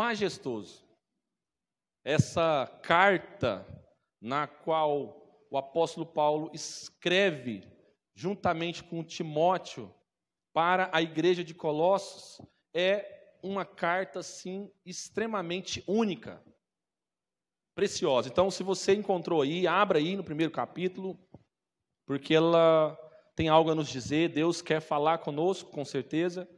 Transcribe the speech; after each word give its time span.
majestoso. 0.00 0.82
Essa 2.02 2.66
carta 2.82 3.66
na 4.18 4.46
qual 4.46 5.46
o 5.50 5.58
apóstolo 5.58 6.06
Paulo 6.06 6.50
escreve 6.54 7.70
juntamente 8.14 8.82
com 8.82 9.04
Timóteo 9.04 9.94
para 10.54 10.88
a 10.90 11.02
igreja 11.02 11.44
de 11.44 11.52
Colossos 11.52 12.40
é 12.72 13.36
uma 13.42 13.66
carta 13.66 14.22
sim 14.22 14.72
extremamente 14.86 15.84
única, 15.86 16.42
preciosa. 17.74 18.30
Então, 18.30 18.50
se 18.50 18.62
você 18.62 18.94
encontrou 18.94 19.42
aí, 19.42 19.66
abra 19.66 19.98
aí 19.98 20.16
no 20.16 20.24
primeiro 20.24 20.50
capítulo, 20.50 21.18
porque 22.06 22.34
ela 22.34 22.96
tem 23.36 23.50
algo 23.50 23.70
a 23.70 23.74
nos 23.74 23.90
dizer. 23.90 24.30
Deus 24.30 24.62
quer 24.62 24.80
falar 24.80 25.18
conosco, 25.18 25.70
com 25.70 25.84
certeza. 25.84 26.48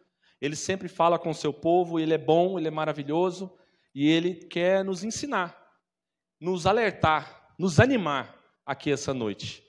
Ele 0.43 0.57
sempre 0.57 0.89
fala 0.89 1.21
com 1.21 1.31
o 1.31 1.35
seu 1.35 1.53
povo, 1.53 2.01
ele 2.01 2.13
é 2.13 2.19
bom, 2.19 2.59
ele 2.59 2.67
é 2.67 2.71
maravilhoso 2.71 3.57
e 3.95 4.11
ele 4.11 4.35
quer 4.35 4.85
nos 4.85 5.05
ensinar, 5.05 5.57
nos 6.41 6.67
alertar, 6.67 7.55
nos 7.57 7.79
animar 7.79 8.37
aqui 8.67 8.91
essa 8.91 9.15
noite. 9.15 9.63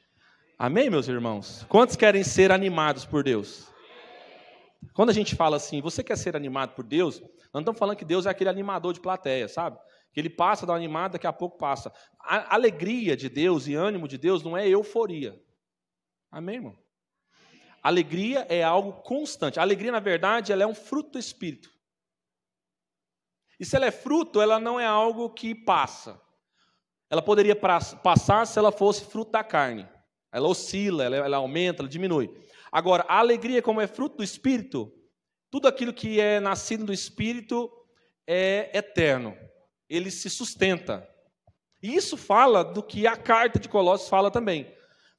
Amém, 0.58 0.90
meus 0.90 1.08
irmãos? 1.08 1.64
Quantos 1.70 1.96
querem 1.96 2.24
ser 2.24 2.52
animados 2.52 3.06
por 3.06 3.24
Deus? 3.24 3.72
Quando 4.96 5.12
a 5.12 5.14
gente 5.14 5.36
fala 5.36 5.58
assim, 5.58 5.80
você 5.80 6.04
quer 6.04 6.18
ser 6.18 6.36
animado 6.36 6.74
por 6.74 6.84
Deus, 6.84 7.22
nós 7.22 7.30
não 7.54 7.62
estamos 7.62 7.78
falando 7.78 7.98
que 7.98 8.04
Deus 8.04 8.26
é 8.26 8.32
aquele 8.32 8.50
animador 8.50 8.94
de 8.94 9.00
plateia, 9.00 9.48
sabe? 9.48 9.78
Que 10.12 10.20
ele 10.20 10.30
passa, 10.30 10.66
dá 10.66 10.74
uma 10.74 10.80
animada, 10.80 11.14
daqui 11.14 11.28
a 11.28 11.34
pouco 11.34 11.56
passa. 11.56 11.94
A 12.20 12.56
alegria 12.56 13.16
de 13.16 13.30
Deus 13.30 13.68
e 13.68 13.76
ânimo 13.76 14.08
de 14.08 14.18
Deus 14.18 14.42
não 14.42 14.58
é 14.58 14.68
euforia. 14.68 15.40
Amém, 16.32 16.56
irmão? 16.56 16.83
Alegria 17.84 18.48
é 18.50 18.64
algo 18.64 18.94
constante. 19.02 19.60
A 19.60 19.62
alegria, 19.62 19.92
na 19.92 20.00
verdade, 20.00 20.54
ela 20.54 20.64
é 20.64 20.68
um 20.68 20.74
fruto 20.74 21.12
do 21.12 21.20
Espírito. 21.20 21.70
E 23.60 23.66
se 23.66 23.76
ela 23.76 23.86
é 23.86 23.92
fruto, 23.92 24.42
ela 24.42 24.58
não 24.58 24.80
é 24.80 24.86
algo 24.86 25.30
que 25.30 25.54
passa. 25.54 26.20
Ela 27.10 27.22
poderia 27.22 27.56
passar 27.56 28.48
se 28.48 28.58
ela 28.58 28.72
fosse 28.72 29.06
fruto 29.06 29.32
da 29.32 29.44
carne. 29.44 29.88
Ela 30.32 30.48
oscila, 30.48 31.04
ela, 31.04 31.18
ela 31.18 31.38
aumenta, 31.38 31.82
ela 31.82 31.90
diminui. 31.90 32.32
Agora, 32.72 33.06
a 33.08 33.20
alegria, 33.20 33.62
como 33.62 33.82
é 33.82 33.86
fruto 33.86 34.18
do 34.18 34.24
Espírito, 34.24 34.92
tudo 35.52 35.68
aquilo 35.68 35.94
que 35.94 36.20
é 36.20 36.40
nascido 36.40 36.86
do 36.86 36.94
Espírito 36.94 37.70
é 38.26 38.72
eterno. 38.74 39.38
Ele 39.88 40.10
se 40.10 40.30
sustenta. 40.30 41.08
E 41.82 41.94
isso 41.94 42.16
fala 42.16 42.64
do 42.64 42.82
que 42.82 43.06
a 43.06 43.18
carta 43.18 43.60
de 43.60 43.68
Colossos 43.68 44.10
fala 44.10 44.32
também. 44.32 44.74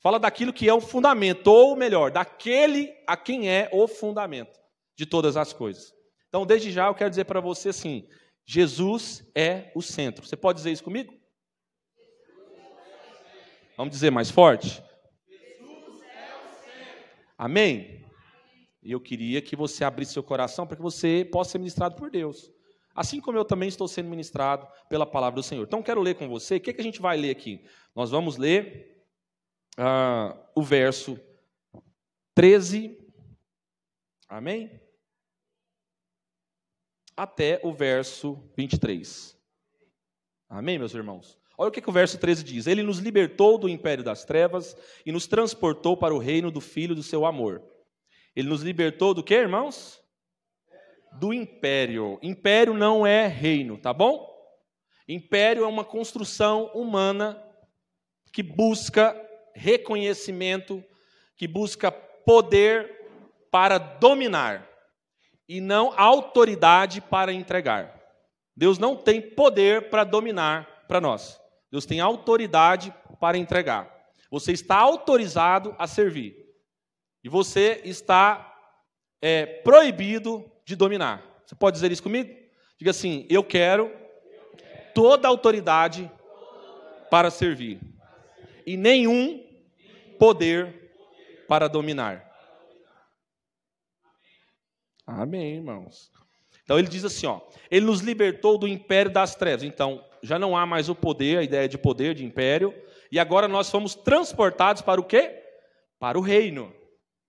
Fala 0.05 0.20
daquilo 0.20 0.52
que 0.52 0.69
é 0.69 0.74
o 0.74 0.83
fundamento, 0.83 1.47
ou 1.47 1.74
melhor, 1.74 2.10
daquele 2.10 2.92
a 3.06 3.16
quem 3.16 3.48
é 3.48 3.70
o 3.72 3.88
fundamento 3.88 4.61
de 4.94 5.06
todas 5.06 5.34
as 5.34 5.55
coisas. 5.55 5.94
Então, 6.28 6.44
desde 6.44 6.70
já, 6.70 6.88
eu 6.88 6.94
quero 6.94 7.08
dizer 7.08 7.24
para 7.24 7.41
você 7.41 7.70
assim: 7.70 8.06
Jesus 8.44 9.27
é 9.34 9.72
o 9.74 9.80
centro. 9.80 10.27
Você 10.27 10.36
pode 10.36 10.58
dizer 10.58 10.72
isso 10.72 10.84
comigo? 10.84 11.11
Vamos 13.78 13.92
dizer 13.94 14.11
mais 14.11 14.30
forte? 14.30 14.84
Amém? 17.39 18.05
E 18.83 18.92
eu 18.92 19.00
queria 19.00 19.41
que 19.41 19.56
você 19.56 19.84
abrisse 19.86 20.12
seu 20.12 20.22
coração 20.22 20.67
para 20.67 20.77
que 20.77 20.83
você 20.83 21.27
possa 21.33 21.52
ser 21.52 21.58
ministrado 21.58 21.96
por 21.96 22.11
Deus. 22.11 22.52
Assim 22.95 23.23
como 23.23 23.39
eu 23.39 23.45
também 23.45 23.70
estou 23.70 23.89
sendo 23.89 24.11
ministrado 24.11 24.68
pela 24.90 25.06
palavra 25.06 25.36
do 25.36 25.42
Senhor. 25.42 25.64
Então, 25.64 25.83
quero 25.83 26.02
ler 26.02 26.17
com 26.17 26.29
você. 26.29 26.56
O 26.56 26.61
que, 26.61 26.68
é 26.68 26.73
que 26.74 26.80
a 26.83 26.84
gente 26.84 27.00
vai 27.00 27.17
ler 27.17 27.30
aqui? 27.30 27.64
Nós 27.96 28.11
vamos 28.11 28.36
ler 28.36 28.93
uh, 29.79 30.39
o 30.55 30.62
verso 30.62 31.18
13. 32.35 32.98
Amém? 34.29 34.80
Até 37.17 37.61
o 37.62 37.73
verso 37.73 38.35
23. 38.57 39.39
Amém, 40.48 40.79
meus 40.79 40.95
irmãos? 40.95 41.39
Olha 41.57 41.68
o 41.68 41.73
que, 41.73 41.80
que, 41.80 41.89
o 41.89 41.92
verso 41.92 42.18
13 42.18 42.42
diz: 42.42 42.67
Ele 42.67 42.83
nos 42.83 42.98
libertou 42.98 43.57
do 43.58 43.68
império 43.68 44.02
das 44.02 44.24
trevas 44.24 44.77
e 45.07 45.12
nos 45.12 45.27
transportou 45.27 45.96
para 45.96 46.14
o 46.14 46.18
reino 46.18 46.51
do 46.51 46.61
Filho 46.61 46.95
do 46.95 47.02
seu 47.02 47.24
amor. 47.24 47.62
Ele 48.35 48.48
nos 48.48 48.62
libertou 48.62 49.14
do 49.14 49.23
que, 49.23 49.35
irmãos? 49.35 50.02
Do 51.12 51.33
império. 51.33 52.18
Império 52.20 52.74
não 52.74 53.06
é 53.06 53.29
reino, 53.29 53.79
tá 53.79 53.92
bom? 53.92 54.35
Império 55.06 55.62
é 55.62 55.67
uma 55.67 55.85
construção 55.85 56.67
humana 56.74 57.41
que 58.33 58.42
busca 58.42 59.14
reconhecimento, 59.55 60.85
que 61.37 61.47
busca 61.47 61.91
poder 61.91 62.91
para 63.51 63.79
dominar 63.79 64.69
e 65.48 65.61
não 65.61 65.92
autoridade 65.97 67.01
para 67.01 67.33
entregar. 67.33 68.01
Deus 68.57 68.79
não 68.79 68.97
tem 68.97 69.20
poder 69.20 69.91
para 69.91 70.05
dominar 70.05 70.85
para 70.89 71.01
nós. 71.01 71.41
Deus 71.70 71.87
tem 71.87 72.01
autoridade 72.01 72.95
para 73.20 73.37
entregar. 73.37 73.92
Você 74.31 74.53
está 74.53 74.77
autorizado 74.77 75.75
a 75.79 75.86
servir. 75.86 76.36
E 77.23 77.29
você 77.29 77.81
está 77.85 78.55
é, 79.21 79.47
proibido 79.47 80.45
de 80.65 80.77
dominar. 80.77 81.23
Você 81.47 81.55
pode 81.55 81.75
dizer 81.75 81.91
isso 81.92 82.03
comigo? 82.03 82.35
Diga 82.79 82.91
assim: 82.91 83.27
Eu 83.31 83.42
quero 83.42 83.91
toda 84.95 85.29
autoridade 85.29 86.11
para 87.11 87.31
servir, 87.31 87.81
e 88.67 88.77
nenhum 88.77 89.43
poder 90.24 90.90
para 91.46 91.68
dominar. 91.68 92.27
Amém, 95.07 95.57
irmãos. 95.57 96.11
Então 96.62 96.79
ele 96.79 96.89
diz 96.89 97.05
assim, 97.05 97.27
ó, 97.27 97.42
ele 97.70 97.85
nos 97.85 98.01
libertou 98.01 98.57
do 98.57 98.67
império 98.67 99.12
das 99.12 99.35
trevas. 99.35 99.62
Então, 99.62 100.02
já 100.23 100.39
não 100.39 100.57
há 100.57 100.64
mais 100.64 100.89
o 100.89 100.95
poder, 100.95 101.36
a 101.36 101.42
ideia 101.42 101.68
de 101.68 101.77
poder, 101.77 102.14
de 102.14 102.24
império, 102.24 102.74
e 103.12 103.18
agora 103.18 103.46
nós 103.46 103.70
fomos 103.70 103.95
transportados 103.95 104.80
para 104.80 104.98
o 104.98 105.05
quê? 105.05 105.42
Para 105.98 106.18
o 106.18 106.23
reino. 106.23 106.74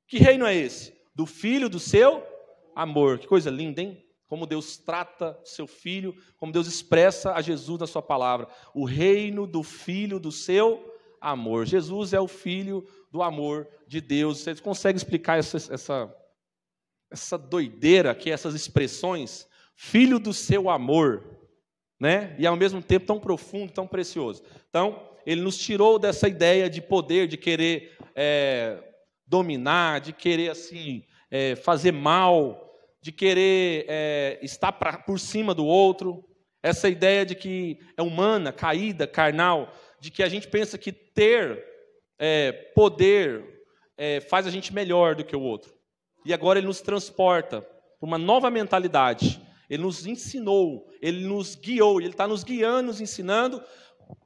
Que 0.07 0.17
reino 0.17 0.45
é 0.45 0.55
esse? 0.55 0.97
Do 1.13 1.25
filho 1.25 1.67
do 1.67 1.81
seu 1.81 2.25
amor. 2.73 3.19
Que 3.19 3.27
coisa 3.27 3.51
linda, 3.51 3.81
hein? 3.81 4.01
Como 4.25 4.47
Deus 4.47 4.77
trata 4.77 5.37
seu 5.43 5.67
filho, 5.67 6.15
como 6.37 6.53
Deus 6.53 6.65
expressa 6.65 7.33
a 7.33 7.41
Jesus 7.41 7.77
na 7.77 7.87
sua 7.87 8.01
palavra. 8.01 8.47
O 8.73 8.85
reino 8.85 9.45
do 9.45 9.63
filho 9.63 10.17
do 10.17 10.31
seu 10.31 10.94
amor. 11.31 11.65
Jesus 11.65 12.13
é 12.13 12.19
o 12.19 12.27
filho 12.27 12.85
do 13.11 13.21
amor 13.21 13.67
de 13.87 13.99
Deus. 14.01 14.39
Você 14.39 14.55
consegue 14.55 14.97
explicar 14.97 15.37
essa, 15.37 15.57
essa, 15.73 16.15
essa 17.11 17.37
doideira 17.37 18.13
que 18.15 18.31
essas 18.31 18.55
expressões? 18.55 19.47
Filho 19.75 20.19
do 20.19 20.33
seu 20.33 20.69
amor 20.69 21.35
né? 21.99 22.35
E 22.37 22.45
ao 22.45 22.55
mesmo 22.55 22.81
tempo 22.81 23.05
tão 23.05 23.19
profundo, 23.19 23.71
tão 23.71 23.87
precioso. 23.87 24.43
Então, 24.69 25.09
ele 25.25 25.41
nos 25.41 25.57
tirou 25.57 25.97
dessa 25.97 26.27
ideia 26.27 26.69
de 26.69 26.81
poder, 26.81 27.27
de 27.27 27.37
querer 27.37 27.97
é, 28.15 28.77
dominar, 29.25 30.01
de 30.01 30.13
querer 30.13 30.51
assim 30.51 31.03
é, 31.31 31.55
fazer 31.55 31.91
mal, 31.91 32.73
de 33.01 33.11
querer 33.11 33.85
é, 33.87 34.39
estar 34.41 34.71
pra, 34.73 34.97
por 34.97 35.19
cima 35.19 35.53
do 35.53 35.65
outro. 35.65 36.23
Essa 36.61 36.89
ideia 36.89 37.25
de 37.25 37.35
que 37.35 37.79
é 37.95 38.01
humana, 38.01 38.51
caída, 38.51 39.07
carnal, 39.07 39.73
de 39.99 40.11
que 40.11 40.23
a 40.23 40.29
gente 40.29 40.47
pensa 40.47 40.77
que 40.77 40.91
ter 40.91 41.63
é, 42.19 42.51
poder 42.73 43.65
é, 43.97 44.21
faz 44.21 44.47
a 44.47 44.49
gente 44.49 44.73
melhor 44.73 45.15
do 45.15 45.25
que 45.25 45.35
o 45.35 45.41
outro. 45.41 45.73
E 46.25 46.33
agora 46.33 46.59
ele 46.59 46.67
nos 46.67 46.81
transporta 46.81 47.61
para 47.61 48.07
uma 48.07 48.17
nova 48.17 48.49
mentalidade 48.49 49.41
ele 49.69 49.83
nos 49.83 50.05
ensinou, 50.05 50.87
ele 51.01 51.25
nos 51.25 51.55
guiou, 51.55 51.99
ele 51.99 52.09
está 52.09 52.27
nos 52.27 52.43
guiando, 52.43 52.87
nos 52.87 53.01
ensinando 53.01 53.61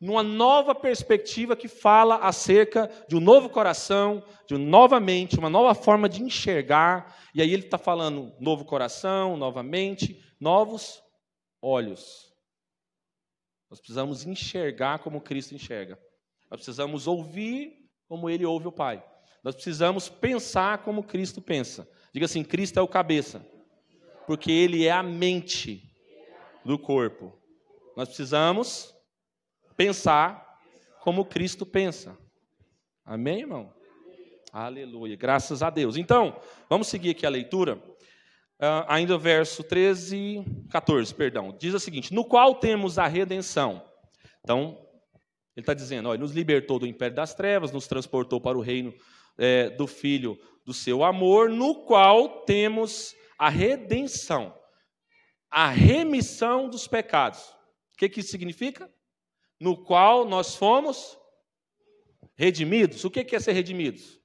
numa 0.02 0.22
nova 0.22 0.76
perspectiva 0.76 1.56
que 1.56 1.70
fala 1.70 2.18
acerca 2.18 2.92
de 3.08 3.16
um 3.16 3.22
novo 3.22 3.50
coração, 3.50 4.22
de 4.46 4.54
uma 4.54 4.66
nova 4.66 5.00
mente, 5.00 5.40
uma 5.40 5.50
nova 5.50 5.74
forma 5.74 6.10
de 6.10 6.22
enxergar. 6.22 7.18
E 7.34 7.42
aí 7.42 7.54
ele 7.54 7.64
está 7.64 7.78
falando 7.78 8.34
novo 8.42 8.66
coração, 8.66 9.38
novamente, 9.38 10.22
novos 10.38 11.02
olhos. 11.62 12.29
Nós 13.70 13.80
precisamos 13.80 14.26
enxergar 14.26 15.00
como 15.00 15.22
Cristo 15.22 15.54
enxerga. 15.54 16.00
Nós 16.50 16.60
precisamos 16.60 17.08
ouvir 17.08 17.90
como 18.08 18.30
ele 18.30 18.46
ouve 18.46 18.68
o 18.68 18.72
Pai. 18.72 19.04
Nós 19.44 19.56
precisamos 19.56 20.10
pensar 20.10 20.80
como 20.80 21.04
Cristo 21.04 21.42
pensa. 21.42 21.88
Diga 22.14 22.26
assim: 22.26 22.44
Cristo 22.44 22.80
é 22.80 22.82
o 22.82 22.88
cabeça 22.88 23.46
porque 24.30 24.52
ele 24.52 24.86
é 24.86 24.92
a 24.92 25.02
mente 25.02 25.92
do 26.64 26.78
corpo. 26.78 27.34
Nós 27.98 28.10
precisamos 28.10 28.96
pensar 29.76 30.60
como 31.02 31.26
Cristo 31.26 31.66
pensa. 31.66 32.16
Amém, 33.04 33.40
irmão? 33.40 33.74
Aleluia, 34.54 35.16
graças 35.16 35.64
a 35.64 35.72
Deus. 35.72 35.98
Então, 35.98 36.40
vamos 36.70 36.88
seguir 36.90 37.10
aqui 37.10 37.26
a 37.26 37.30
leitura. 37.30 37.82
Uh, 38.60 38.84
ainda 38.90 39.16
o 39.16 39.20
verso 39.20 39.64
13, 39.64 40.44
14, 40.70 41.16
perdão. 41.16 41.56
Diz 41.58 41.74
o 41.74 41.80
seguinte: 41.80 42.14
No 42.14 42.26
qual 42.26 42.56
temos 42.56 43.00
a 43.00 43.08
redenção. 43.08 43.82
Então, 44.44 44.78
ele 45.56 45.64
está 45.64 45.74
dizendo: 45.74 46.10
ó, 46.10 46.18
nos 46.18 46.34
libertou 46.34 46.78
do 46.78 46.86
império 46.86 47.16
das 47.16 47.34
trevas, 47.34 47.72
nos 47.72 47.88
transportou 47.88 48.42
para 48.42 48.58
o 48.58 48.62
reino 48.62 48.94
é, 49.38 49.70
do 49.70 49.88
Filho 49.88 50.38
do 50.66 50.74
seu 50.74 51.04
amor, 51.04 51.50
no 51.50 51.86
qual 51.86 52.44
temos 52.44 53.16
a 53.38 53.50
redenção, 53.50 54.54
a 55.50 55.70
remissão 55.70 56.70
dos 56.70 56.86
pecados. 56.86 57.40
O 57.94 57.98
que, 57.98 58.10
que 58.10 58.20
isso 58.20 58.30
significa? 58.30 58.92
No 59.60 59.78
qual 59.78 60.26
nós 60.26 60.56
fomos 60.56 61.18
redimidos. 62.36 63.04
O 63.04 63.10
que, 63.10 63.24
que 63.24 63.36
é 63.36 63.40
ser 63.40 63.54
redimidos? 63.54 64.19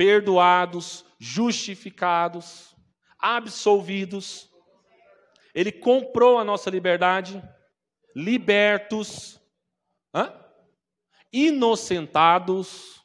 Perdoados, 0.00 1.04
justificados, 1.18 2.74
absolvidos. 3.18 4.50
Ele 5.54 5.70
comprou 5.70 6.38
a 6.38 6.44
nossa 6.44 6.70
liberdade, 6.70 7.38
libertos, 8.16 9.38
hã? 10.14 10.42
inocentados. 11.30 13.04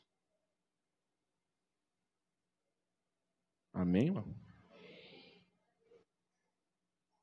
Amém, 3.74 4.06
irmão? 4.06 4.34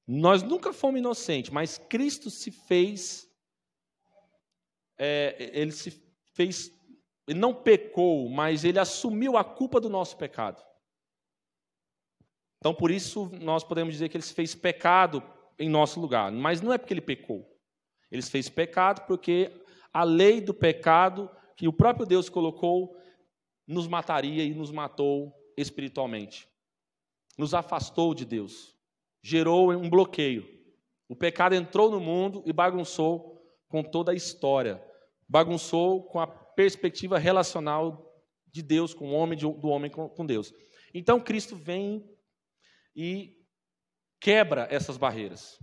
Nós 0.06 0.42
nunca 0.42 0.74
fomos 0.74 0.98
inocentes, 0.98 1.50
mas 1.50 1.78
Cristo 1.78 2.28
se 2.28 2.50
fez, 2.50 3.26
é, 4.98 5.50
ele 5.58 5.72
se 5.72 5.90
fez, 6.34 6.70
ele 7.26 7.38
não 7.38 7.54
pecou, 7.54 8.28
mas 8.28 8.64
ele 8.64 8.78
assumiu 8.78 9.36
a 9.36 9.44
culpa 9.44 9.80
do 9.80 9.88
nosso 9.88 10.16
pecado. 10.16 10.62
Então, 12.58 12.74
por 12.74 12.90
isso, 12.90 13.30
nós 13.40 13.64
podemos 13.64 13.94
dizer 13.94 14.08
que 14.08 14.16
ele 14.16 14.24
se 14.24 14.34
fez 14.34 14.54
pecado 14.54 15.22
em 15.58 15.68
nosso 15.68 16.00
lugar, 16.00 16.30
mas 16.30 16.60
não 16.60 16.72
é 16.72 16.78
porque 16.78 16.94
ele 16.94 17.00
pecou. 17.00 17.48
Ele 18.10 18.22
se 18.22 18.30
fez 18.30 18.48
pecado 18.48 19.06
porque 19.06 19.64
a 19.92 20.04
lei 20.04 20.40
do 20.40 20.54
pecado 20.54 21.30
que 21.56 21.66
o 21.66 21.72
próprio 21.72 22.06
Deus 22.06 22.28
colocou 22.28 22.96
nos 23.66 23.86
mataria 23.86 24.44
e 24.44 24.54
nos 24.54 24.70
matou 24.70 25.32
espiritualmente. 25.56 26.48
Nos 27.38 27.54
afastou 27.54 28.14
de 28.14 28.24
Deus. 28.24 28.76
Gerou 29.22 29.72
um 29.72 29.88
bloqueio. 29.88 30.46
O 31.08 31.16
pecado 31.16 31.54
entrou 31.54 31.90
no 31.90 32.00
mundo 32.00 32.42
e 32.46 32.52
bagunçou 32.52 33.40
com 33.68 33.82
toda 33.82 34.12
a 34.12 34.14
história. 34.14 34.82
Bagunçou 35.28 36.04
com 36.04 36.20
a 36.20 36.26
perspectiva 36.54 37.18
relacional 37.18 38.10
de 38.46 38.62
Deus 38.62 38.92
com 38.92 39.10
o 39.10 39.14
homem, 39.14 39.38
do 39.38 39.68
homem 39.68 39.90
com 39.90 40.26
Deus. 40.26 40.52
Então 40.94 41.20
Cristo 41.20 41.56
vem 41.56 42.08
e 42.94 43.36
quebra 44.20 44.68
essas 44.70 44.96
barreiras. 44.96 45.58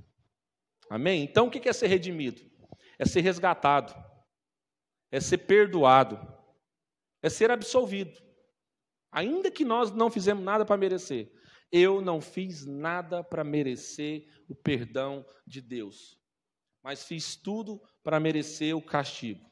Amém? 0.90 1.24
Então 1.24 1.48
o 1.48 1.52
que 1.52 1.70
é 1.70 1.74
ser 1.74 1.88
redimido? 1.88 2.42
É 2.98 3.06
ser 3.06 3.22
resgatado, 3.22 3.94
é 5.12 5.20
ser 5.20 5.38
perdoado, 5.40 6.20
é 7.22 7.30
ser 7.30 7.52
absolvido. 7.52 8.20
Ainda 9.12 9.50
que 9.50 9.64
nós 9.64 9.92
não 9.92 10.10
fizemos 10.10 10.44
nada 10.44 10.66
para 10.66 10.78
merecer. 10.78 11.32
Eu 11.72 12.02
não 12.02 12.20
fiz 12.20 12.66
nada 12.66 13.24
para 13.24 13.44
merecer 13.44 14.28
o 14.48 14.56
perdão 14.56 15.24
de 15.46 15.62
Deus, 15.62 16.20
mas 16.84 17.04
fiz 17.04 17.36
tudo 17.36 17.80
para 18.04 18.20
merecer 18.20 18.76
o 18.76 18.82
castigo. 18.82 19.49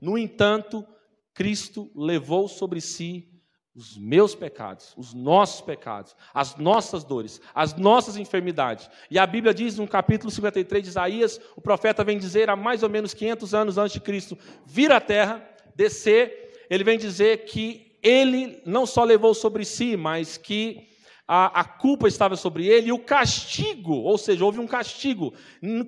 No 0.00 0.18
entanto, 0.18 0.86
Cristo 1.32 1.90
levou 1.94 2.48
sobre 2.48 2.80
si 2.80 3.34
os 3.74 3.98
meus 3.98 4.34
pecados, 4.36 4.94
os 4.96 5.12
nossos 5.12 5.60
pecados, 5.60 6.14
as 6.32 6.56
nossas 6.56 7.02
dores, 7.02 7.40
as 7.52 7.74
nossas 7.74 8.16
enfermidades. 8.16 8.88
E 9.10 9.18
a 9.18 9.26
Bíblia 9.26 9.52
diz 9.52 9.76
no 9.76 9.88
capítulo 9.88 10.30
53 10.30 10.82
de 10.82 10.88
Isaías, 10.88 11.40
o 11.56 11.60
profeta 11.60 12.04
vem 12.04 12.16
dizer 12.16 12.48
há 12.48 12.54
mais 12.54 12.84
ou 12.84 12.88
menos 12.88 13.12
500 13.12 13.54
anos 13.54 13.78
antes 13.78 13.94
de 13.94 14.00
Cristo 14.00 14.38
vir 14.64 14.92
à 14.92 15.00
terra, 15.00 15.44
descer, 15.74 16.52
ele 16.70 16.84
vem 16.84 16.96
dizer 16.96 17.46
que 17.46 17.98
ele 18.00 18.62
não 18.64 18.86
só 18.86 19.02
levou 19.02 19.34
sobre 19.34 19.64
si, 19.64 19.96
mas 19.96 20.36
que 20.36 20.88
a, 21.26 21.60
a, 21.60 21.64
culpa 21.64 22.06
estava 22.06 22.36
sobre 22.36 22.66
ele 22.66 22.88
e 22.88 22.92
o 22.92 22.98
castigo, 22.98 23.94
ou 23.94 24.18
seja, 24.18 24.44
houve 24.44 24.60
um 24.60 24.66
castigo. 24.66 25.32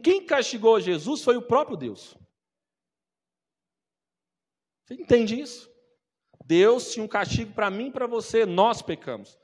Quem 0.02 0.25
castigou 0.25 0.81
Jesus 0.81 1.23
foi 1.23 1.37
o 1.37 1.43
próprio 1.43 1.76
Deus. 1.76 2.17
Você 4.87 4.94
entende 4.94 5.38
isso? 5.38 5.69
Deus 6.44 6.93
tinha 6.93 7.05
um 7.05 7.09
castigo 7.09 7.53
para 7.53 7.71
mim 7.71 7.88
e 7.88 7.93
para 7.93 8.06
você, 8.06 8.47
nós 8.47 8.81
pecamos. 8.81 9.37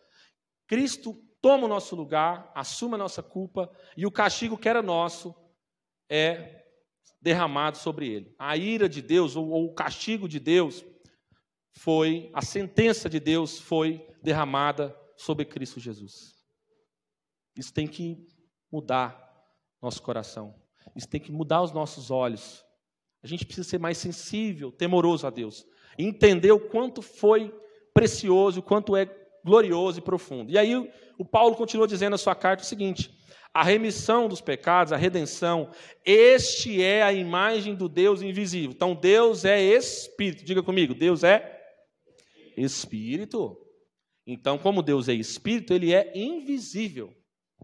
Cristo 0.68 1.14
toma 1.40 1.64
o 1.64 1.68
nosso 1.68 1.96
lugar, 1.96 2.50
assume 2.54 2.94
a 2.94 2.98
nossa 2.98 3.22
culpa 3.22 3.70
e 3.96 4.06
o 4.06 4.12
castigo 4.12 4.56
que 4.56 4.68
era 4.68 4.80
nosso 4.80 5.34
é 6.08 6.62
derramado 7.20 7.76
sobre 7.76 8.08
ele. 8.08 8.34
A 8.38 8.56
ira 8.56 8.88
de 8.88 9.02
Deus, 9.02 9.34
ou, 9.34 9.48
ou 9.48 9.66
o 9.66 9.74
castigo 9.74 10.28
de 10.28 10.38
Deus, 10.38 10.84
foi, 11.72 12.30
a 12.32 12.42
sentença 12.42 13.08
de 13.08 13.18
Deus 13.18 13.58
foi 13.58 14.06
derramada 14.22 14.96
sobre 15.16 15.44
Cristo 15.44 15.80
Jesus. 15.80 16.36
Isso 17.56 17.72
tem 17.72 17.88
que 17.88 18.26
mudar 18.70 19.18
nosso 19.80 20.00
coração. 20.02 20.54
Isso 20.94 21.08
tem 21.08 21.20
que 21.20 21.32
mudar 21.32 21.62
os 21.62 21.72
nossos 21.72 22.10
olhos. 22.10 22.64
A 23.22 23.26
gente 23.26 23.44
precisa 23.44 23.68
ser 23.68 23.78
mais 23.78 23.98
sensível, 23.98 24.72
temoroso 24.72 25.26
a 25.26 25.30
Deus. 25.30 25.66
Entender 25.98 26.52
o 26.52 26.60
quanto 26.60 27.00
foi 27.02 27.54
precioso, 27.94 28.60
o 28.60 28.62
quanto 28.62 28.96
é 28.96 29.06
glorioso 29.44 29.98
e 29.98 30.02
profundo. 30.02 30.50
E 30.50 30.58
aí 30.58 30.74
o 31.18 31.24
Paulo 31.24 31.54
continua 31.54 31.86
dizendo 31.86 32.12
na 32.12 32.18
sua 32.18 32.34
carta 32.34 32.62
o 32.62 32.66
seguinte: 32.66 33.10
a 33.52 33.62
remissão 33.62 34.28
dos 34.28 34.40
pecados, 34.40 34.92
a 34.92 34.96
redenção, 34.96 35.70
este 36.04 36.82
é 36.82 37.02
a 37.02 37.12
imagem 37.12 37.74
do 37.74 37.88
Deus 37.88 38.22
invisível. 38.22 38.70
Então 38.70 38.94
Deus 38.94 39.44
é 39.44 39.60
espírito. 39.60 40.44
Diga 40.44 40.62
comigo, 40.62 40.94
Deus 40.94 41.22
é 41.22 41.60
espírito. 42.56 43.58
Então, 44.26 44.56
como 44.56 44.82
Deus 44.82 45.08
é 45.08 45.14
espírito, 45.14 45.74
ele 45.74 45.92
é 45.92 46.12
invisível 46.16 47.12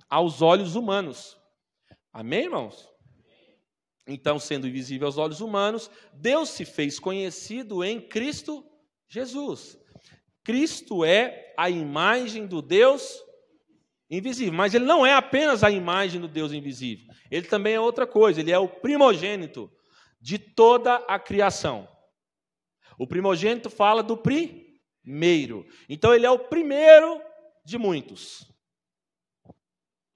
aos 0.09 0.43
olhos 0.43 0.75
humanos. 0.75 1.37
Amém, 2.13 2.45
irmãos? 2.45 2.89
Então, 4.09 4.39
sendo 4.39 4.67
invisível 4.67 5.07
aos 5.07 5.19
olhos 5.19 5.41
humanos, 5.41 5.91
Deus 6.15 6.49
se 6.49 6.65
fez 6.65 6.99
conhecido 6.99 7.85
em 7.85 8.01
Cristo 8.01 8.65
Jesus. 9.07 9.79
Cristo 10.43 11.05
é 11.05 11.55
a 11.59 11.69
imagem 11.69 12.47
do 12.47 12.63
Deus 12.63 13.23
invisível, 14.11 14.55
mas 14.55 14.73
ele 14.75 14.87
não 14.87 15.05
é 15.05 15.13
apenas 15.13 15.63
a 15.63 15.71
imagem 15.71 16.21
do 16.21 16.27
Deus 16.27 16.53
invisível. 16.53 17.07
Ele 17.31 17.47
também 17.47 17.75
é 17.75 17.81
outra 17.81 18.07
coisa, 18.07 18.41
ele 18.41 18.51
é 18.51 18.59
o 18.59 18.69
primogênito 18.69 19.71
de 20.19 20.39
toda 20.39 20.97
a 20.97 21.19
criação. 21.19 21.87
O 22.99 23.07
primogênito 23.07 23.69
fala 23.69 24.03
do 24.03 24.17
pri 24.17 24.69
primeiro. 25.09 25.67
Então 25.89 26.15
ele 26.15 26.27
é 26.27 26.31
o 26.31 26.39
primeiro 26.39 27.21
de 27.65 27.79
muitos. 27.79 28.47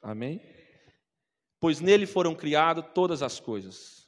Amém? 0.02 0.40
Pois 1.62 1.81
nele 1.81 2.07
foram 2.07 2.35
criadas 2.35 2.85
todas 2.92 3.23
as 3.23 3.38
coisas. 3.38 4.04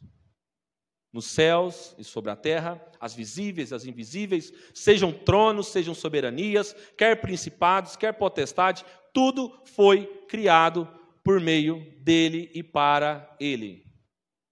Nos 1.12 1.26
céus 1.26 1.94
e 1.96 2.02
sobre 2.02 2.32
a 2.32 2.34
terra, 2.34 2.84
as 2.98 3.14
visíveis, 3.14 3.72
as 3.72 3.84
invisíveis, 3.84 4.52
sejam 4.74 5.12
tronos, 5.12 5.68
sejam 5.68 5.94
soberanias, 5.94 6.74
quer 6.98 7.20
principados, 7.20 7.94
quer 7.94 8.12
potestade, 8.14 8.84
tudo 9.12 9.56
foi 9.66 10.04
criado 10.26 10.88
por 11.22 11.38
meio 11.38 11.94
dele 12.00 12.50
e 12.52 12.60
para 12.60 13.36
ele. 13.38 13.86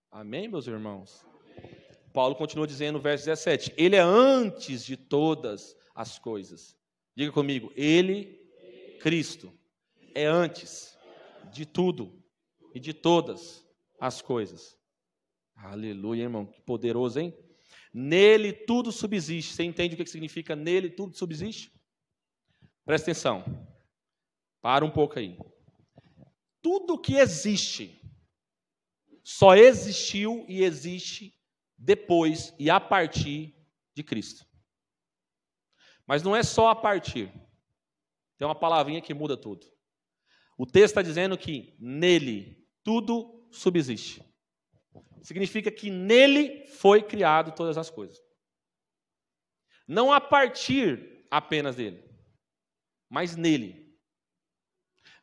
Amém, 0.09 0.47
meus 0.47 0.69
irmãos? 0.69 1.27
Paulo 2.13 2.37
continua 2.37 2.69
dizendo 2.69 2.99
no 2.99 3.03
verso 3.03 3.25
17: 3.25 3.75
Ele 3.77 3.97
é 3.97 4.01
antes 4.01 4.85
de 4.85 4.97
todas 4.97 5.77
as 5.93 6.21
coisas. 6.21 6.77
Diga 7.17 7.33
comigo, 7.33 7.73
Ele, 7.75 8.39
Cristo, 9.01 9.53
é 10.15 10.25
antes 10.25 10.97
de 11.53 11.67
tudo 11.67 12.22
e 12.75 12.81
de 12.81 12.93
todas 12.93 13.67
as 14.01 14.21
coisas. 14.21 14.79
Aleluia, 15.55 16.23
irmão, 16.23 16.47
que 16.47 16.61
poderoso, 16.63 17.21
hein? 17.21 17.37
Nele 17.93 18.53
tudo 18.53 18.91
subsiste. 18.91 19.55
Você 19.55 19.63
entende 19.63 19.95
o 19.95 19.97
que 19.99 20.07
significa 20.07 20.57
nele 20.57 20.91
tudo 20.91 21.17
subsiste? 21.17 21.73
Presta 22.85 23.11
atenção. 23.11 23.45
Para 24.61 24.85
um 24.85 24.91
pouco 24.91 25.19
aí. 25.19 25.37
Tudo 26.61 26.99
que 26.99 27.17
existe 27.17 28.01
só 29.23 29.55
existiu 29.55 30.45
e 30.49 30.63
existe 30.63 31.35
depois 31.77 32.55
e 32.59 32.71
a 32.71 32.81
partir 32.81 33.55
de 33.95 34.03
Cristo. 34.03 34.47
Mas 36.07 36.23
não 36.23 36.35
é 36.35 36.43
só 36.43 36.69
a 36.69 36.77
partir. 36.77 37.33
Tem 38.39 38.47
uma 38.47 38.55
palavrinha 38.55 39.01
que 39.01 39.15
muda 39.15 39.37
tudo. 39.37 39.67
O 40.57 40.67
texto 40.67 40.93
está 40.93 41.03
dizendo 41.03 41.37
que 41.37 41.77
nele 41.79 42.62
tudo 42.85 43.49
subsiste. 43.51 44.23
Significa 45.23 45.71
que 45.71 45.91
nele 45.91 46.67
foi 46.67 47.03
criado 47.03 47.55
todas 47.55 47.79
as 47.79 47.89
coisas. 47.89 48.21
Não 49.87 50.13
a 50.13 50.21
partir 50.21 51.27
apenas 51.31 51.77
dele, 51.77 52.03
mas 53.09 53.37
nele. 53.37 53.97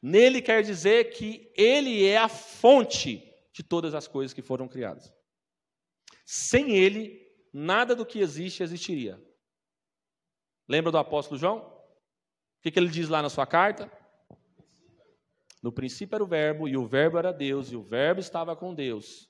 Nele 0.01 0.41
quer 0.41 0.63
dizer 0.63 1.11
que 1.11 1.51
ele 1.55 2.05
é 2.05 2.17
a 2.17 2.29
fonte 2.29 3.21
de 3.53 3.63
todas 3.63 3.93
as 3.93 4.07
coisas 4.07 4.33
que 4.33 4.41
foram 4.41 4.67
criadas. 4.67 5.13
Sem 6.25 6.75
ele, 6.75 7.19
nada 7.53 7.95
do 7.95 8.05
que 8.05 8.19
existe 8.19 8.63
existiria. 8.63 9.21
Lembra 10.67 10.91
do 10.91 10.97
apóstolo 10.97 11.39
João? 11.39 11.57
O 11.57 12.61
que, 12.61 12.77
ele 12.77 12.89
diz 12.89 13.09
lá 13.09 13.21
na 13.21 13.29
sua 13.29 13.47
carta? 13.47 13.91
No 15.61 15.71
princípio 15.71 16.15
era 16.15 16.23
o 16.23 16.27
Verbo, 16.27 16.67
e 16.67 16.77
o 16.77 16.85
Verbo 16.85 17.17
era 17.17 17.33
Deus, 17.33 17.71
e 17.71 17.75
o 17.75 17.83
Verbo 17.83 18.21
estava 18.21 18.55
com 18.55 18.73
Deus. 18.73 19.29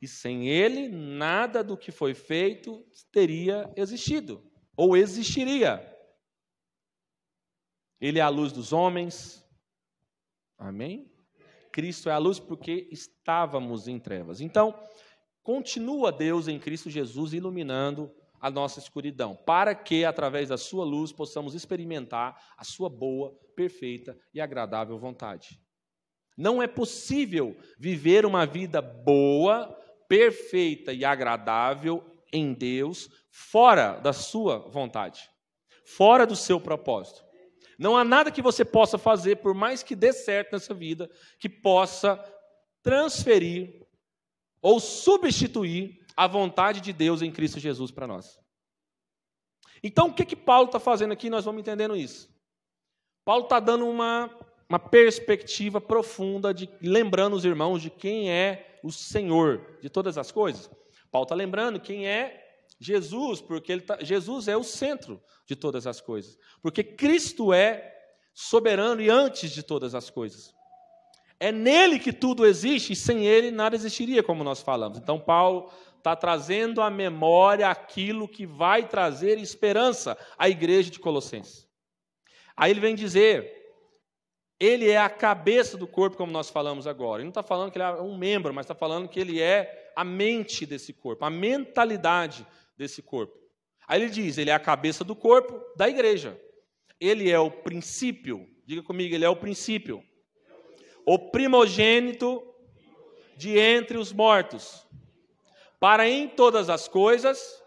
E 0.00 0.08
sem 0.08 0.48
ele, 0.48 0.88
nada 0.88 1.62
do 1.62 1.76
que 1.76 1.92
foi 1.92 2.12
feito 2.12 2.84
teria 3.12 3.72
existido, 3.76 4.44
ou 4.76 4.96
existiria. 4.96 5.92
Ele 8.00 8.18
é 8.18 8.22
a 8.22 8.28
luz 8.28 8.52
dos 8.52 8.72
homens. 8.72 9.44
Amém? 10.58 11.10
Cristo 11.72 12.08
é 12.08 12.12
a 12.12 12.18
luz 12.18 12.38
porque 12.38 12.88
estávamos 12.90 13.86
em 13.86 13.98
trevas. 13.98 14.40
Então, 14.40 14.78
continua 15.42 16.10
Deus 16.10 16.48
em 16.48 16.58
Cristo 16.58 16.90
Jesus 16.90 17.32
iluminando 17.32 18.14
a 18.40 18.50
nossa 18.50 18.78
escuridão, 18.78 19.34
para 19.34 19.74
que, 19.74 20.04
através 20.04 20.48
da 20.48 20.56
sua 20.56 20.84
luz, 20.84 21.12
possamos 21.12 21.54
experimentar 21.54 22.40
a 22.56 22.64
sua 22.64 22.88
boa, 22.88 23.32
perfeita 23.54 24.18
e 24.32 24.40
agradável 24.40 24.98
vontade. 24.98 25.60
Não 26.36 26.62
é 26.62 26.66
possível 26.66 27.56
viver 27.78 28.26
uma 28.26 28.44
vida 28.44 28.82
boa, 28.82 29.74
perfeita 30.08 30.92
e 30.92 31.04
agradável 31.04 32.04
em 32.32 32.52
Deus 32.52 33.08
fora 33.30 33.98
da 33.98 34.12
sua 34.12 34.58
vontade, 34.58 35.28
fora 35.84 36.26
do 36.26 36.36
seu 36.36 36.60
propósito. 36.60 37.24
Não 37.78 37.96
há 37.96 38.04
nada 38.04 38.30
que 38.30 38.42
você 38.42 38.64
possa 38.64 38.98
fazer, 38.98 39.36
por 39.36 39.54
mais 39.54 39.82
que 39.82 39.94
dê 39.94 40.12
certo 40.12 40.52
nessa 40.52 40.74
vida, 40.74 41.10
que 41.38 41.48
possa 41.48 42.22
transferir 42.82 43.86
ou 44.62 44.80
substituir 44.80 46.05
a 46.16 46.26
vontade 46.26 46.80
de 46.80 46.92
Deus 46.92 47.20
em 47.22 47.30
Cristo 47.30 47.60
Jesus 47.60 47.90
para 47.90 48.06
nós. 48.06 48.40
Então, 49.82 50.08
o 50.08 50.14
que, 50.14 50.24
que 50.24 50.36
Paulo 50.36 50.66
está 50.66 50.80
fazendo 50.80 51.12
aqui? 51.12 51.28
Nós 51.28 51.44
vamos 51.44 51.60
entendendo 51.60 51.94
isso. 51.94 52.34
Paulo 53.24 53.44
está 53.44 53.60
dando 53.60 53.86
uma, 53.86 54.30
uma 54.68 54.78
perspectiva 54.78 55.80
profunda, 55.80 56.54
de 56.54 56.68
lembrando 56.80 57.36
os 57.36 57.44
irmãos 57.44 57.82
de 57.82 57.90
quem 57.90 58.30
é 58.30 58.78
o 58.82 58.90
Senhor 58.90 59.78
de 59.80 59.90
todas 59.90 60.16
as 60.16 60.32
coisas. 60.32 60.70
Paulo 61.10 61.24
está 61.24 61.34
lembrando 61.34 61.80
quem 61.80 62.06
é 62.06 62.42
Jesus, 62.78 63.40
porque 63.40 63.80
tá, 63.80 63.98
Jesus 64.00 64.48
é 64.48 64.56
o 64.56 64.62
centro 64.64 65.22
de 65.46 65.56
todas 65.56 65.86
as 65.86 66.00
coisas. 66.00 66.38
Porque 66.62 66.82
Cristo 66.82 67.52
é 67.52 67.94
soberano 68.34 69.00
e 69.00 69.08
antes 69.08 69.50
de 69.50 69.62
todas 69.62 69.94
as 69.94 70.10
coisas. 70.10 70.54
É 71.38 71.52
nele 71.52 71.98
que 71.98 72.12
tudo 72.12 72.46
existe 72.46 72.92
e 72.92 72.96
sem 72.96 73.26
ele 73.26 73.50
nada 73.50 73.76
existiria, 73.76 74.22
como 74.22 74.42
nós 74.42 74.62
falamos. 74.62 74.98
Então, 74.98 75.18
Paulo 75.18 75.70
está 76.06 76.14
trazendo 76.14 76.80
à 76.80 76.88
memória 76.88 77.68
aquilo 77.68 78.28
que 78.28 78.46
vai 78.46 78.86
trazer 78.86 79.38
esperança 79.38 80.16
à 80.38 80.48
igreja 80.48 80.88
de 80.88 81.00
Colossenses. 81.00 81.66
Aí 82.56 82.70
ele 82.70 82.78
vem 82.78 82.94
dizer, 82.94 83.52
ele 84.60 84.88
é 84.88 84.98
a 84.98 85.10
cabeça 85.10 85.76
do 85.76 85.86
corpo, 85.86 86.16
como 86.16 86.30
nós 86.30 86.48
falamos 86.48 86.86
agora. 86.86 87.20
Ele 87.20 87.24
não 87.24 87.30
está 87.30 87.42
falando 87.42 87.72
que 87.72 87.78
ele 87.78 87.84
é 87.84 88.00
um 88.00 88.16
membro, 88.16 88.54
mas 88.54 88.64
está 88.64 88.74
falando 88.74 89.08
que 89.08 89.18
ele 89.18 89.42
é 89.42 89.92
a 89.96 90.04
mente 90.04 90.64
desse 90.64 90.92
corpo, 90.92 91.24
a 91.24 91.30
mentalidade 91.30 92.46
desse 92.78 93.02
corpo. 93.02 93.36
Aí 93.88 94.00
ele 94.00 94.10
diz, 94.10 94.38
ele 94.38 94.50
é 94.50 94.54
a 94.54 94.60
cabeça 94.60 95.02
do 95.02 95.16
corpo 95.16 95.60
da 95.76 95.88
igreja. 95.88 96.40
Ele 97.00 97.30
é 97.30 97.38
o 97.38 97.50
princípio, 97.50 98.48
diga 98.64 98.82
comigo, 98.82 99.12
ele 99.12 99.24
é 99.24 99.28
o 99.28 99.36
princípio. 99.36 100.02
O 101.04 101.18
primogênito 101.18 102.42
de 103.36 103.58
entre 103.58 103.98
os 103.98 104.12
mortos 104.12 104.86
para 105.78 106.08
em 106.08 106.28
todas 106.28 106.70
as 106.70 106.88
coisas 106.88 107.62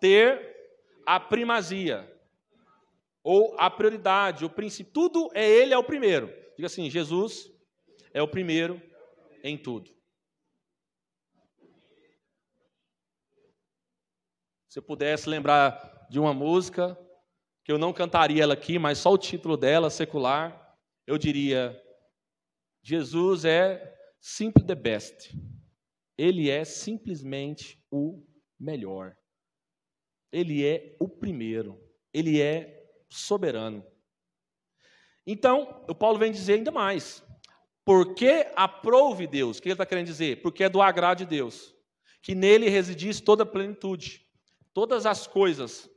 ter 0.00 0.54
a 1.04 1.18
primazia, 1.18 2.12
ou 3.22 3.56
a 3.58 3.70
prioridade, 3.70 4.44
o 4.44 4.50
princípio. 4.50 4.92
Tudo 4.92 5.30
é 5.34 5.48
Ele 5.48 5.74
é 5.74 5.78
o 5.78 5.84
primeiro. 5.84 6.28
Diga 6.56 6.66
assim: 6.66 6.88
Jesus 6.88 7.50
é 8.12 8.22
o 8.22 8.28
primeiro 8.28 8.80
em 9.42 9.56
tudo. 9.56 9.94
Se 14.68 14.78
eu 14.78 14.82
pudesse 14.82 15.28
lembrar 15.28 16.06
de 16.10 16.20
uma 16.20 16.34
música, 16.34 16.98
que 17.64 17.72
eu 17.72 17.78
não 17.78 17.92
cantaria 17.92 18.42
ela 18.42 18.54
aqui, 18.54 18.78
mas 18.78 18.98
só 18.98 19.12
o 19.12 19.18
título 19.18 19.56
dela, 19.56 19.90
secular, 19.90 20.76
eu 21.06 21.18
diria: 21.18 21.76
Jesus 22.82 23.44
é 23.44 23.96
simply 24.20 24.64
the 24.64 24.74
best. 24.74 25.32
Ele 26.16 26.50
é 26.50 26.64
simplesmente 26.64 27.78
o 27.90 28.22
melhor. 28.58 29.16
Ele 30.32 30.66
é 30.66 30.96
o 30.98 31.08
primeiro. 31.08 31.80
Ele 32.12 32.40
é 32.40 32.84
soberano. 33.08 33.84
Então, 35.26 35.84
o 35.88 35.94
Paulo 35.94 36.18
vem 36.18 36.32
dizer 36.32 36.54
ainda 36.54 36.70
mais. 36.70 37.22
Porque 37.84 38.50
aprove 38.56 39.26
Deus. 39.26 39.58
O 39.58 39.62
que 39.62 39.68
ele 39.68 39.74
está 39.74 39.86
querendo 39.86 40.06
dizer? 40.06 40.42
Porque 40.42 40.64
é 40.64 40.68
do 40.68 40.82
agrado 40.82 41.18
de 41.18 41.26
Deus. 41.26 41.74
Que 42.22 42.34
nele 42.34 42.68
residisse 42.68 43.22
toda 43.22 43.42
a 43.42 43.46
plenitude. 43.46 44.26
Todas 44.72 45.06
as 45.06 45.26
coisas 45.26 45.88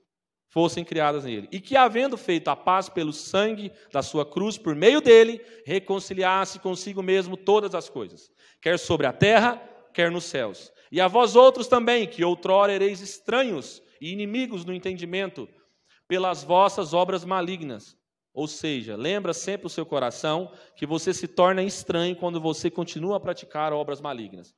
fossem 0.50 0.84
criadas 0.84 1.24
nele. 1.24 1.48
E 1.52 1.60
que, 1.60 1.76
havendo 1.76 2.18
feito 2.18 2.50
a 2.50 2.56
paz 2.56 2.90
pelo 2.90 3.14
sangue 3.14 3.72
da 3.92 4.02
sua 4.02 4.26
cruz, 4.26 4.58
por 4.58 4.76
meio 4.76 5.00
dele, 5.00 5.42
reconciliasse 5.66 6.60
consigo 6.60 7.02
mesmo 7.02 7.38
todas 7.38 7.76
as 7.76 7.88
coisas, 7.88 8.32
quer 8.62 8.78
sobre 8.78 9.06
a 9.06 9.14
terra, 9.14 9.62
quer 10.00 10.10
nos 10.10 10.24
céus. 10.24 10.72
E 10.90 11.02
a 11.02 11.10
vós 11.10 11.36
outros 11.36 11.68
também, 11.68 12.08
que 12.08 12.24
outrora 12.24 12.72
ereis 12.72 13.02
estranhos 13.02 13.84
e 14.00 14.14
inimigos 14.14 14.64
no 14.64 14.74
entendimento, 14.74 15.46
pelas 16.08 16.42
vossas 16.42 16.94
obras 16.94 17.26
malignas. 17.26 17.98
Ou 18.34 18.48
seja, 18.48 18.96
lembra 18.96 19.34
sempre 19.34 19.68
o 19.68 19.70
seu 19.70 19.86
coração 19.86 20.54
que 20.78 20.86
você 20.86 21.14
se 21.14 21.28
torna 21.28 21.62
estranho 21.62 22.16
quando 22.16 22.40
você 22.40 22.72
continua 22.72 23.18
a 23.18 23.20
praticar 23.20 23.74
obras 23.74 24.00
malignas. 24.00 24.56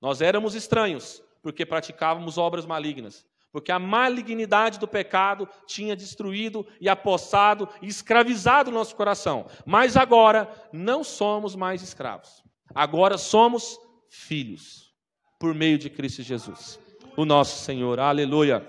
Nós 0.00 0.20
éramos 0.20 0.54
estranhos 0.54 1.20
porque 1.42 1.66
praticávamos 1.66 2.38
obras 2.38 2.64
malignas, 2.64 3.26
porque 3.50 3.72
a 3.72 3.80
malignidade 3.80 4.78
do 4.78 4.86
pecado 4.86 5.48
tinha 5.66 5.96
destruído 5.96 6.64
e 6.80 6.88
apossado 6.88 7.68
e 7.82 7.88
escravizado 7.88 8.70
o 8.70 8.74
nosso 8.74 8.94
coração. 8.94 9.46
Mas 9.66 9.96
agora 9.96 10.48
não 10.72 11.02
somos 11.02 11.56
mais 11.56 11.82
escravos. 11.82 12.44
Agora 12.72 13.18
somos 13.18 13.76
filhos, 14.08 14.92
por 15.38 15.54
meio 15.54 15.78
de 15.78 15.88
Cristo 15.90 16.22
Jesus, 16.22 16.78
o 17.16 17.24
nosso 17.24 17.64
Senhor. 17.64 18.00
Aleluia. 18.00 18.66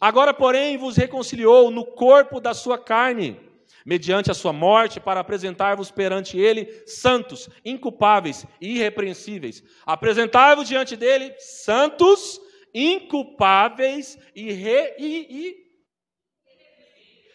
Agora, 0.00 0.32
porém, 0.32 0.76
vos 0.76 0.96
reconciliou 0.96 1.70
no 1.70 1.84
corpo 1.84 2.40
da 2.40 2.54
sua 2.54 2.78
carne, 2.78 3.40
mediante 3.84 4.30
a 4.30 4.34
sua 4.34 4.52
morte, 4.52 5.00
para 5.00 5.20
apresentar-vos 5.20 5.90
perante 5.90 6.38
ele 6.38 6.82
santos, 6.86 7.48
inculpáveis 7.64 8.46
e 8.60 8.76
irrepreensíveis. 8.76 9.62
Apresentai-vos 9.84 10.68
diante 10.68 10.96
dele 10.96 11.34
santos, 11.38 12.40
inculpáveis 12.72 14.18
e, 14.34 14.52
re, 14.52 14.94
e, 14.98 15.56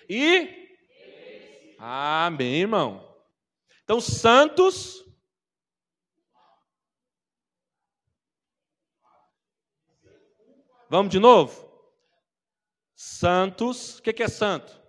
e, 0.10 0.16
e 0.16 0.64
Amém, 1.86 2.62
irmão. 2.62 3.06
Então, 3.84 4.00
santos, 4.00 5.03
Vamos 10.94 11.12
de 11.12 11.18
novo? 11.18 11.68
Santos, 12.96 13.98
o 13.98 14.04
que 14.04 14.22
é 14.22 14.28
santo? 14.28 14.80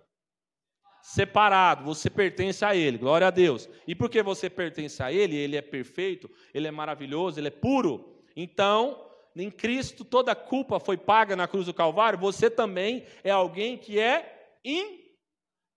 Separado, 1.01 1.83
você 1.83 2.11
pertence 2.11 2.63
a 2.63 2.75
Ele, 2.75 2.99
glória 2.99 3.25
a 3.25 3.31
Deus. 3.31 3.67
E 3.87 3.95
porque 3.95 4.21
você 4.21 4.47
pertence 4.47 5.01
a 5.01 5.11
Ele, 5.11 5.35
Ele 5.35 5.57
é 5.57 5.63
perfeito, 5.63 6.29
Ele 6.53 6.67
é 6.67 6.71
maravilhoso, 6.71 7.39
Ele 7.39 7.47
é 7.47 7.49
puro. 7.49 8.21
Então, 8.35 9.03
em 9.35 9.49
Cristo 9.49 10.05
toda 10.05 10.35
culpa 10.35 10.79
foi 10.79 10.95
paga 10.95 11.35
na 11.35 11.47
cruz 11.47 11.65
do 11.65 11.73
Calvário, 11.73 12.19
você 12.19 12.51
também 12.51 13.07
é 13.23 13.31
alguém 13.31 13.75
que 13.75 13.99
é 13.99 14.59
in, 14.63 14.99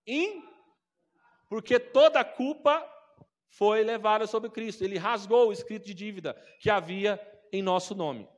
in, 0.05 0.43
porque 1.49 1.79
toda 1.79 2.23
culpa 2.23 2.87
foi 3.49 3.83
levada 3.83 4.27
sobre 4.27 4.51
Cristo. 4.51 4.83
Ele 4.83 4.99
rasgou 4.99 5.47
o 5.47 5.51
escrito 5.51 5.87
de 5.87 5.93
dívida 5.95 6.39
que 6.59 6.69
havia 6.69 7.19
em 7.51 7.63
nosso 7.63 7.95
nome. 7.95 8.29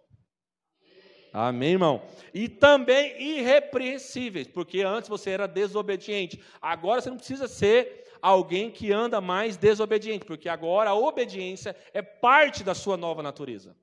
Amém, 1.33 1.71
irmão? 1.71 2.01
E 2.33 2.49
também 2.49 3.21
irrepreensíveis, 3.21 4.47
porque 4.47 4.81
antes 4.81 5.09
você 5.09 5.29
era 5.29 5.47
desobediente. 5.47 6.43
Agora 6.61 7.01
você 7.01 7.09
não 7.09 7.17
precisa 7.17 7.47
ser 7.47 8.11
alguém 8.21 8.69
que 8.69 8.91
anda 8.91 9.21
mais 9.21 9.55
desobediente, 9.55 10.25
porque 10.25 10.49
agora 10.49 10.89
a 10.89 10.95
obediência 10.95 11.75
é 11.93 12.01
parte 12.01 12.63
da 12.63 12.75
sua 12.75 12.97
nova 12.97 13.23
natureza. 13.23 13.75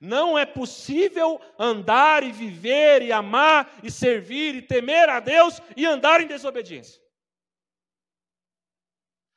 Não 0.00 0.36
é 0.36 0.44
possível 0.44 1.40
andar 1.58 2.24
e 2.24 2.32
viver 2.32 3.02
e 3.02 3.12
amar 3.12 3.78
e 3.82 3.90
servir 3.90 4.56
e 4.56 4.62
temer 4.62 5.08
a 5.08 5.20
Deus 5.20 5.62
e 5.76 5.86
andar 5.86 6.20
em 6.20 6.26
desobediência. 6.26 7.00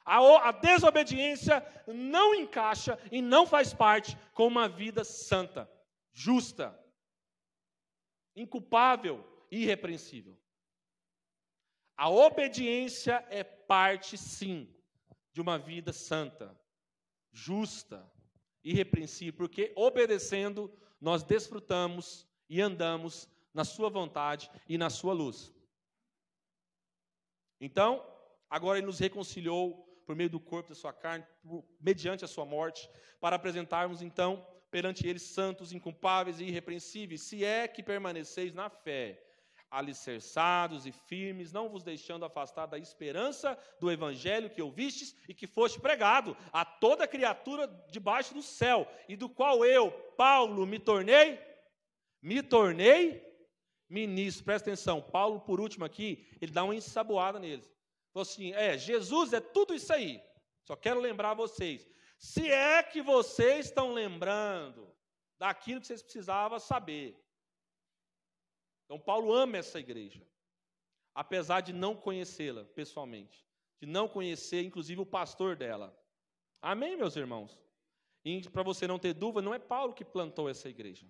A, 0.04 0.50
a 0.50 0.52
desobediência 0.52 1.66
não 1.86 2.34
encaixa 2.34 2.98
e 3.12 3.22
não 3.22 3.46
faz 3.46 3.74
parte 3.74 4.18
com 4.34 4.48
uma 4.48 4.68
vida 4.68 5.04
santa, 5.04 5.70
justa, 6.12 6.78
inculpável 8.38 9.26
e 9.52 9.64
irrepreensível. 9.64 10.38
A 11.98 12.10
obediência 12.10 13.26
é 13.30 13.44
parte, 13.44 14.18
sim, 14.18 14.74
de 15.34 15.42
uma 15.42 15.58
vida 15.58 15.92
santa, 15.92 16.56
justa, 17.32 18.10
irrepreensível, 18.64 19.34
porque 19.34 19.74
obedecendo 19.76 20.72
nós 21.02 21.24
desfrutamos 21.24 22.28
e 22.48 22.62
andamos 22.62 23.28
na 23.54 23.66
Sua 23.66 23.90
vontade 23.90 24.50
e 24.70 24.78
na 24.78 24.90
Sua 24.90 25.14
luz. 25.14 25.54
Então, 27.60 28.06
agora 28.48 28.78
Ele 28.78 28.86
nos 28.86 29.00
reconciliou 29.00 29.84
por 30.06 30.16
meio 30.16 30.30
do 30.30 30.40
corpo 30.40 30.70
da 30.70 30.76
Sua 30.76 30.94
carne, 30.94 31.26
mediante 31.80 32.24
a 32.24 32.28
Sua 32.28 32.46
morte, 32.46 32.88
para 33.20 33.36
apresentarmos 33.36 34.04
então 34.04 34.46
perante 34.70 35.08
Ele 35.08 35.20
santos, 35.20 35.72
inculpáveis 35.72 36.40
e 36.40 36.46
irrepreensíveis, 36.46 37.22
se 37.22 37.44
é 37.44 37.68
que 37.68 37.84
permaneceis 37.84 38.54
na 38.54 38.70
fé 38.70 39.24
alicerçados 39.70 40.86
e 40.86 40.92
firmes, 40.92 41.52
não 41.52 41.68
vos 41.68 41.84
deixando 41.84 42.24
afastar 42.24 42.68
da 42.68 42.78
esperança 42.78 43.58
do 43.80 43.92
evangelho 43.92 44.50
que 44.50 44.62
ouvistes 44.62 45.14
e 45.28 45.34
que 45.34 45.46
foste 45.46 45.80
pregado 45.80 46.38
a 46.54 46.64
toda 46.64 47.08
criatura 47.08 47.68
debaixo 47.90 48.34
do 48.34 48.42
céu, 48.42 48.88
e 49.10 49.16
do 49.16 49.28
qual 49.28 49.66
eu, 49.66 49.92
Paulo, 50.16 50.66
me 50.66 50.80
tornei 50.80 51.40
me 52.22 52.42
tornei 52.42 53.24
ministro. 53.90 54.44
Presta 54.44 54.70
atenção, 54.70 55.02
Paulo, 55.02 55.40
por 55.42 55.60
último 55.60 55.86
aqui, 55.86 56.28
ele 56.42 56.52
dá 56.52 56.64
uma 56.64 56.76
ensaboada 56.76 57.40
neles. 57.40 57.72
Falou 58.14 58.24
assim: 58.24 58.54
"É, 58.54 58.78
Jesus 58.78 59.34
é 59.34 59.40
tudo 59.40 59.74
isso 59.74 59.94
aí. 59.94 60.22
Só 60.64 60.76
quero 60.76 61.00
lembrar 61.00 61.34
vocês, 61.34 61.88
se 62.18 62.50
é 62.50 62.82
que 62.82 63.02
vocês 63.02 63.68
estão 63.68 63.94
lembrando 63.94 64.92
daquilo 65.38 65.80
que 65.80 65.88
vocês 65.88 66.02
precisavam 66.02 66.60
saber. 66.60 67.16
Então, 68.86 69.00
Paulo 69.00 69.34
ama 69.34 69.58
essa 69.58 69.80
igreja, 69.80 70.26
apesar 71.14 71.62
de 71.62 71.74
não 71.74 71.96
conhecê-la 71.96 72.66
pessoalmente, 72.66 73.46
de 73.80 73.86
não 73.86 74.08
conhecer, 74.08 74.64
inclusive, 74.64 75.02
o 75.02 75.06
pastor 75.06 75.56
dela. 75.56 75.98
Amém, 76.62 76.96
meus 76.96 77.16
irmãos? 77.16 77.62
E 78.26 78.42
para 78.50 78.64
você 78.64 78.88
não 78.88 78.98
ter 78.98 79.14
dúvida, 79.14 79.42
não 79.42 79.54
é 79.54 79.60
Paulo 79.60 79.94
que 79.94 80.04
plantou 80.04 80.50
essa 80.50 80.68
igreja. 80.68 81.06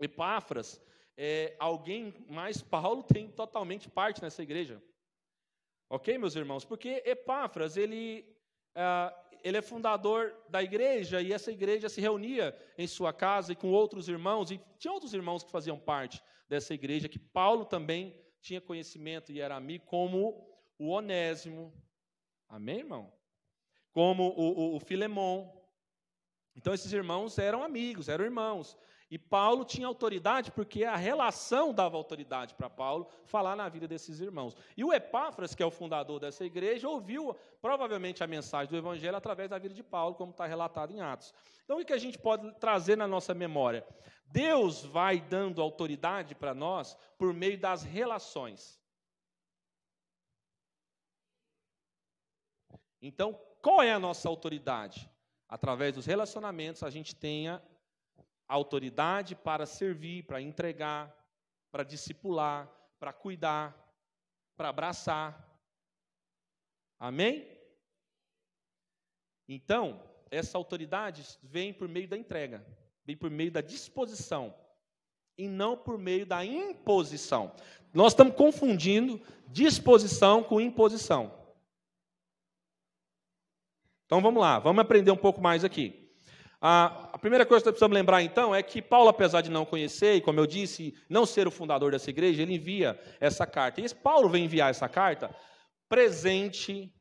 Epáfras, 0.00 0.80
é, 1.16 1.56
alguém 1.58 2.12
mais 2.28 2.60
Paulo 2.62 3.02
tem 3.02 3.30
totalmente 3.30 3.88
parte 3.88 4.22
nessa 4.22 4.42
igreja. 4.42 4.82
Ok, 5.88 6.16
meus 6.18 6.34
irmãos? 6.34 6.64
Porque 6.64 7.02
Epáfras, 7.06 7.76
ele, 7.76 8.33
ah, 8.74 9.14
ele 9.42 9.58
é 9.58 9.62
fundador 9.62 10.34
da 10.48 10.62
igreja 10.62 11.20
e 11.20 11.32
essa 11.32 11.52
igreja 11.52 11.88
se 11.88 12.00
reunia 12.00 12.56
em 12.78 12.86
sua 12.86 13.12
casa 13.12 13.52
e 13.52 13.56
com 13.56 13.70
outros 13.70 14.08
irmãos, 14.08 14.50
e 14.50 14.60
tinha 14.78 14.92
outros 14.92 15.12
irmãos 15.12 15.44
que 15.44 15.50
faziam 15.50 15.78
parte 15.78 16.22
dessa 16.48 16.72
igreja, 16.72 17.08
que 17.08 17.18
Paulo 17.18 17.64
também 17.64 18.18
tinha 18.40 18.60
conhecimento 18.60 19.30
e 19.30 19.40
era 19.40 19.54
amigo, 19.54 19.84
como 19.86 20.48
o 20.78 20.88
Onésimo, 20.88 21.72
amém, 22.48 22.78
irmão? 22.78 23.12
Como 23.92 24.28
o, 24.30 24.72
o, 24.72 24.76
o 24.76 24.80
Filemon. 24.80 25.50
Então, 26.56 26.72
esses 26.72 26.92
irmãos 26.92 27.38
eram 27.38 27.62
amigos, 27.62 28.08
eram 28.08 28.24
irmãos. 28.24 28.76
E 29.14 29.18
Paulo 29.18 29.64
tinha 29.64 29.86
autoridade 29.86 30.50
porque 30.50 30.82
a 30.82 30.96
relação 30.96 31.72
dava 31.72 31.96
autoridade 31.96 32.52
para 32.52 32.68
Paulo 32.68 33.06
falar 33.26 33.54
na 33.54 33.68
vida 33.68 33.86
desses 33.86 34.18
irmãos. 34.18 34.56
E 34.76 34.82
o 34.82 34.92
Epáfras, 34.92 35.54
que 35.54 35.62
é 35.62 35.66
o 35.66 35.70
fundador 35.70 36.18
dessa 36.18 36.44
igreja, 36.44 36.88
ouviu 36.88 37.32
provavelmente 37.62 38.24
a 38.24 38.26
mensagem 38.26 38.68
do 38.68 38.76
evangelho 38.76 39.16
através 39.16 39.48
da 39.48 39.56
vida 39.56 39.72
de 39.72 39.84
Paulo, 39.84 40.16
como 40.16 40.32
está 40.32 40.46
relatado 40.46 40.92
em 40.92 41.00
Atos. 41.00 41.32
Então, 41.62 41.78
o 41.78 41.84
que 41.84 41.92
a 41.92 41.98
gente 41.98 42.18
pode 42.18 42.58
trazer 42.58 42.96
na 42.96 43.06
nossa 43.06 43.32
memória? 43.32 43.86
Deus 44.26 44.84
vai 44.84 45.20
dando 45.20 45.62
autoridade 45.62 46.34
para 46.34 46.52
nós 46.52 46.96
por 47.16 47.32
meio 47.32 47.56
das 47.56 47.84
relações. 47.84 48.80
Então, 53.00 53.40
qual 53.62 53.80
é 53.80 53.92
a 53.92 54.00
nossa 54.00 54.28
autoridade? 54.28 55.08
Através 55.48 55.94
dos 55.94 56.04
relacionamentos, 56.04 56.82
a 56.82 56.90
gente 56.90 57.14
tenha 57.14 57.62
autoridade 58.48 59.34
para 59.34 59.66
servir, 59.66 60.24
para 60.24 60.40
entregar, 60.40 61.14
para 61.70 61.84
discipular, 61.84 62.70
para 62.98 63.12
cuidar, 63.12 63.76
para 64.56 64.68
abraçar. 64.68 65.48
Amém? 66.98 67.48
Então, 69.48 70.02
essa 70.30 70.56
autoridade 70.56 71.24
vem 71.42 71.72
por 71.72 71.88
meio 71.88 72.08
da 72.08 72.16
entrega 72.16 72.64
vem 73.04 73.16
por 73.16 73.30
meio 73.30 73.50
da 73.50 73.60
disposição 73.60 74.54
e 75.36 75.48
não 75.48 75.76
por 75.76 75.98
meio 75.98 76.24
da 76.24 76.44
imposição. 76.44 77.52
Nós 77.92 78.12
estamos 78.12 78.34
confundindo 78.34 79.20
disposição 79.48 80.42
com 80.42 80.60
imposição. 80.60 81.32
Então 84.06 84.20
vamos 84.20 84.40
lá, 84.40 84.58
vamos 84.58 84.80
aprender 84.80 85.10
um 85.10 85.16
pouco 85.16 85.40
mais 85.40 85.64
aqui. 85.64 86.10
A, 86.60 87.03
primeira 87.24 87.46
coisa 87.46 87.62
que 87.62 87.68
nós 87.68 87.72
precisamos 87.72 87.94
lembrar 87.94 88.22
então 88.22 88.54
é 88.54 88.62
que 88.62 88.82
Paulo, 88.82 89.08
apesar 89.08 89.40
de 89.40 89.50
não 89.50 89.64
conhecer, 89.64 90.16
e 90.16 90.20
como 90.20 90.38
eu 90.38 90.46
disse, 90.46 90.94
não 91.08 91.24
ser 91.24 91.48
o 91.48 91.50
fundador 91.50 91.92
dessa 91.92 92.10
igreja, 92.10 92.42
ele 92.42 92.56
envia 92.56 93.00
essa 93.18 93.46
carta. 93.46 93.80
E 93.80 93.94
Paulo 93.94 94.28
vem 94.28 94.44
enviar 94.44 94.68
essa 94.68 94.90
carta 94.90 95.34
presente, 95.88 96.94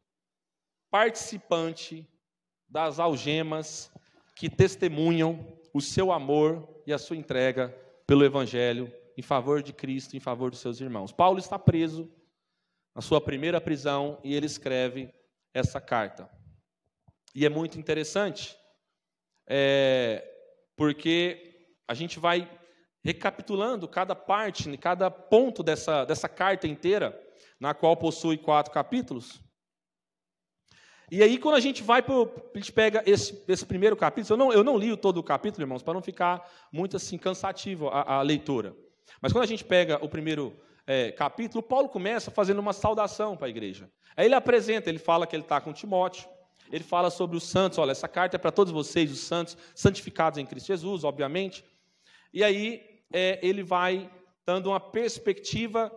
participante 0.90 2.10
das 2.70 3.00
algemas 3.00 3.92
que 4.34 4.50
testemunham 4.50 5.60
o 5.74 5.82
seu 5.82 6.10
amor 6.10 6.82
e 6.88 6.94
a 6.94 6.98
sua 6.98 7.18
entrega 7.18 7.78
pelo 8.08 8.24
Evangelho 8.24 8.90
em 9.18 9.22
favor 9.22 9.62
de 9.62 9.74
Cristo, 9.74 10.16
em 10.16 10.22
favor 10.22 10.50
dos 10.50 10.62
seus 10.62 10.80
irmãos. 10.80 11.12
Paulo 11.12 11.38
está 11.38 11.60
preso 11.60 12.10
na 12.96 13.02
sua 13.02 13.20
primeira 13.20 13.60
prisão 13.60 14.22
e 14.24 14.34
ele 14.34 14.46
escreve 14.46 15.14
essa 15.54 15.82
carta. 15.82 16.30
E 17.36 17.46
é 17.46 17.50
muito 17.50 17.78
interessante, 17.78 18.58
é, 19.48 20.24
porque 20.76 21.70
a 21.88 21.94
gente 21.94 22.20
vai 22.20 22.50
recapitulando 23.04 23.88
cada 23.88 24.16
parte, 24.16 24.78
cada 24.78 25.12
ponto 25.12 25.62
dessa, 25.62 26.06
dessa 26.06 26.30
carta 26.30 26.68
inteira, 26.68 27.20
na 27.60 27.74
qual 27.74 27.98
possui 27.98 28.38
quatro 28.38 28.72
capítulos. 28.72 29.42
E 31.12 31.22
aí, 31.22 31.38
quando 31.38 31.56
a 31.56 31.60
gente 31.60 31.84
vai 31.84 32.02
para. 32.02 32.16
A 32.16 32.58
gente 32.58 32.72
pega 32.72 33.04
esse, 33.06 33.44
esse 33.48 33.66
primeiro 33.66 33.96
capítulo, 33.96 34.34
eu 34.34 34.38
não, 34.38 34.54
eu 34.54 34.64
não 34.64 34.78
li 34.78 34.96
todo 34.98 35.18
o 35.18 35.24
capítulo, 35.24 35.64
irmãos, 35.64 35.84
para 35.84 35.94
não 35.94 36.02
ficar 36.02 36.50
muito 36.72 36.96
assim 36.96 37.18
cansativo 37.18 37.90
a, 37.90 38.16
a 38.16 38.22
leitura. 38.22 38.76
Mas 39.22 39.32
quando 39.32 39.44
a 39.44 39.48
gente 39.48 39.64
pega 39.64 40.04
o 40.04 40.10
primeiro 40.10 40.58
é, 40.88 41.12
capítulo, 41.12 41.62
Paulo 41.62 41.90
começa 41.90 42.32
fazendo 42.32 42.60
uma 42.60 42.74
saudação 42.74 43.38
para 43.38 43.48
a 43.48 43.50
igreja. 43.50 43.92
Aí 44.16 44.26
ele 44.26 44.36
apresenta, 44.36 44.90
ele 44.90 44.98
fala 44.98 45.28
que 45.28 45.36
ele 45.36 45.44
está 45.44 45.60
com 45.60 45.74
Timóteo, 45.74 46.28
ele 46.74 46.84
fala 46.84 47.12
sobre 47.12 47.38
os 47.38 47.44
santos, 47.44 47.78
olha, 47.78 47.92
essa 47.92 48.08
carta 48.08 48.36
é 48.36 48.40
para 48.40 48.52
todos 48.52 48.74
vocês, 48.74 49.12
os 49.12 49.20
santos, 49.20 49.56
santificados 49.76 50.40
em 50.40 50.46
Cristo 50.46 50.66
Jesus, 50.66 51.04
obviamente. 51.04 51.64
E 52.34 52.44
aí 52.44 52.82
é, 53.14 53.40
ele 53.44 53.62
vai 53.62 54.12
dando 54.44 54.72
uma 54.72 54.80
perspectiva 54.80 55.94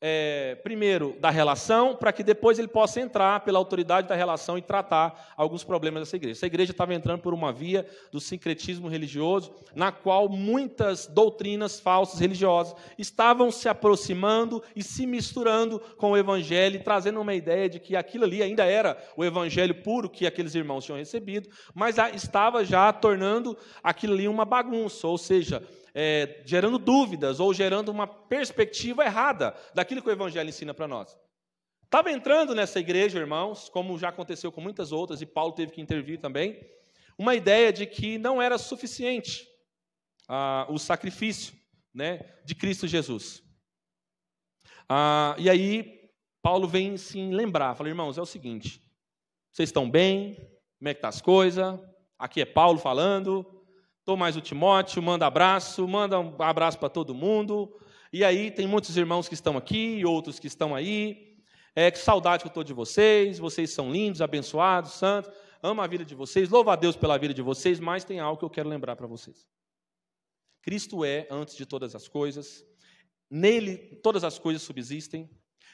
é, 0.00 0.56
primeiro, 0.56 1.16
da 1.18 1.30
relação, 1.30 1.96
para 1.96 2.12
que 2.12 2.22
depois 2.22 2.58
ele 2.58 2.68
possa 2.68 3.00
entrar 3.00 3.40
pela 3.40 3.58
autoridade 3.58 4.06
da 4.06 4.14
relação 4.14 4.58
e 4.58 4.62
tratar 4.62 5.32
alguns 5.36 5.64
problemas 5.64 6.02
dessa 6.02 6.16
igreja. 6.16 6.38
Essa 6.38 6.46
igreja 6.46 6.72
estava 6.72 6.94
entrando 6.94 7.20
por 7.20 7.32
uma 7.32 7.52
via 7.52 7.86
do 8.12 8.20
sincretismo 8.20 8.88
religioso, 8.88 9.54
na 9.74 9.90
qual 9.90 10.28
muitas 10.28 11.06
doutrinas 11.06 11.80
falsas 11.80 12.20
religiosas 12.20 12.74
estavam 12.98 13.50
se 13.50 13.68
aproximando 13.68 14.62
e 14.74 14.82
se 14.82 15.06
misturando 15.06 15.80
com 15.96 16.10
o 16.10 16.16
evangelho, 16.16 16.84
trazendo 16.84 17.20
uma 17.20 17.34
ideia 17.34 17.68
de 17.68 17.80
que 17.80 17.96
aquilo 17.96 18.24
ali 18.24 18.42
ainda 18.42 18.64
era 18.64 19.02
o 19.16 19.24
evangelho 19.24 19.82
puro 19.82 20.10
que 20.10 20.26
aqueles 20.26 20.54
irmãos 20.54 20.84
tinham 20.84 20.98
recebido, 20.98 21.48
mas 21.74 21.96
estava 22.14 22.64
já 22.64 22.92
tornando 22.92 23.56
aquilo 23.82 24.12
ali 24.12 24.28
uma 24.28 24.44
bagunça, 24.44 25.06
ou 25.08 25.16
seja, 25.16 25.62
é, 25.98 26.42
gerando 26.44 26.76
dúvidas 26.76 27.40
ou 27.40 27.54
gerando 27.54 27.88
uma 27.88 28.06
perspectiva 28.06 29.02
errada 29.02 29.56
daquilo 29.74 30.02
que 30.02 30.08
o 30.10 30.12
Evangelho 30.12 30.50
ensina 30.50 30.74
para 30.74 30.86
nós. 30.86 31.18
Estava 31.82 32.12
entrando 32.12 32.54
nessa 32.54 32.78
igreja, 32.78 33.18
irmãos, 33.18 33.70
como 33.70 33.98
já 33.98 34.10
aconteceu 34.10 34.52
com 34.52 34.60
muitas 34.60 34.92
outras, 34.92 35.22
e 35.22 35.26
Paulo 35.26 35.54
teve 35.54 35.72
que 35.72 35.80
intervir 35.80 36.20
também, 36.20 36.60
uma 37.16 37.34
ideia 37.34 37.72
de 37.72 37.86
que 37.86 38.18
não 38.18 38.42
era 38.42 38.58
suficiente 38.58 39.48
ah, 40.28 40.66
o 40.68 40.78
sacrifício 40.78 41.54
né, 41.94 42.20
de 42.44 42.54
Cristo 42.54 42.86
Jesus. 42.86 43.42
Ah, 44.86 45.34
e 45.38 45.48
aí, 45.48 46.10
Paulo 46.42 46.68
vem 46.68 46.98
sim 46.98 47.32
lembrar, 47.32 47.74
fala, 47.74 47.88
irmãos, 47.88 48.18
é 48.18 48.20
o 48.20 48.26
seguinte, 48.26 48.82
vocês 49.50 49.70
estão 49.70 49.90
bem? 49.90 50.34
Como 50.78 50.90
é 50.90 50.92
que 50.92 50.98
estão 50.98 51.10
tá 51.10 51.16
as 51.16 51.22
coisas? 51.22 51.80
Aqui 52.18 52.42
é 52.42 52.44
Paulo 52.44 52.78
falando, 52.78 53.55
Estou 54.06 54.16
mais 54.16 54.36
o 54.36 54.40
Timóteo, 54.40 55.02
manda 55.02 55.26
abraço, 55.26 55.88
manda 55.88 56.20
um 56.20 56.40
abraço 56.40 56.78
para 56.78 56.88
todo 56.88 57.12
mundo. 57.12 57.76
E 58.12 58.22
aí 58.22 58.52
tem 58.52 58.64
muitos 58.64 58.96
irmãos 58.96 59.26
que 59.26 59.34
estão 59.34 59.56
aqui, 59.56 60.04
outros 60.04 60.38
que 60.38 60.46
estão 60.46 60.76
aí. 60.76 61.34
É, 61.74 61.90
que 61.90 61.98
saudade 61.98 62.44
que 62.44 62.46
eu 62.46 62.50
estou 62.50 62.62
de 62.62 62.72
vocês, 62.72 63.36
vocês 63.40 63.70
são 63.70 63.90
lindos, 63.90 64.22
abençoados, 64.22 64.92
santos. 64.92 65.32
Amo 65.60 65.82
a 65.82 65.88
vida 65.88 66.04
de 66.04 66.14
vocês, 66.14 66.48
louvo 66.48 66.70
a 66.70 66.76
Deus 66.76 66.94
pela 66.94 67.18
vida 67.18 67.34
de 67.34 67.42
vocês, 67.42 67.80
mas 67.80 68.04
tem 68.04 68.20
algo 68.20 68.38
que 68.38 68.44
eu 68.44 68.50
quero 68.50 68.68
lembrar 68.68 68.94
para 68.94 69.08
vocês. 69.08 69.44
Cristo 70.62 71.04
é 71.04 71.26
antes 71.28 71.56
de 71.56 71.66
todas 71.66 71.96
as 71.96 72.06
coisas, 72.06 72.64
nele 73.28 73.76
todas 74.04 74.22
as 74.22 74.38
coisas 74.38 74.62
subsistem, 74.62 75.28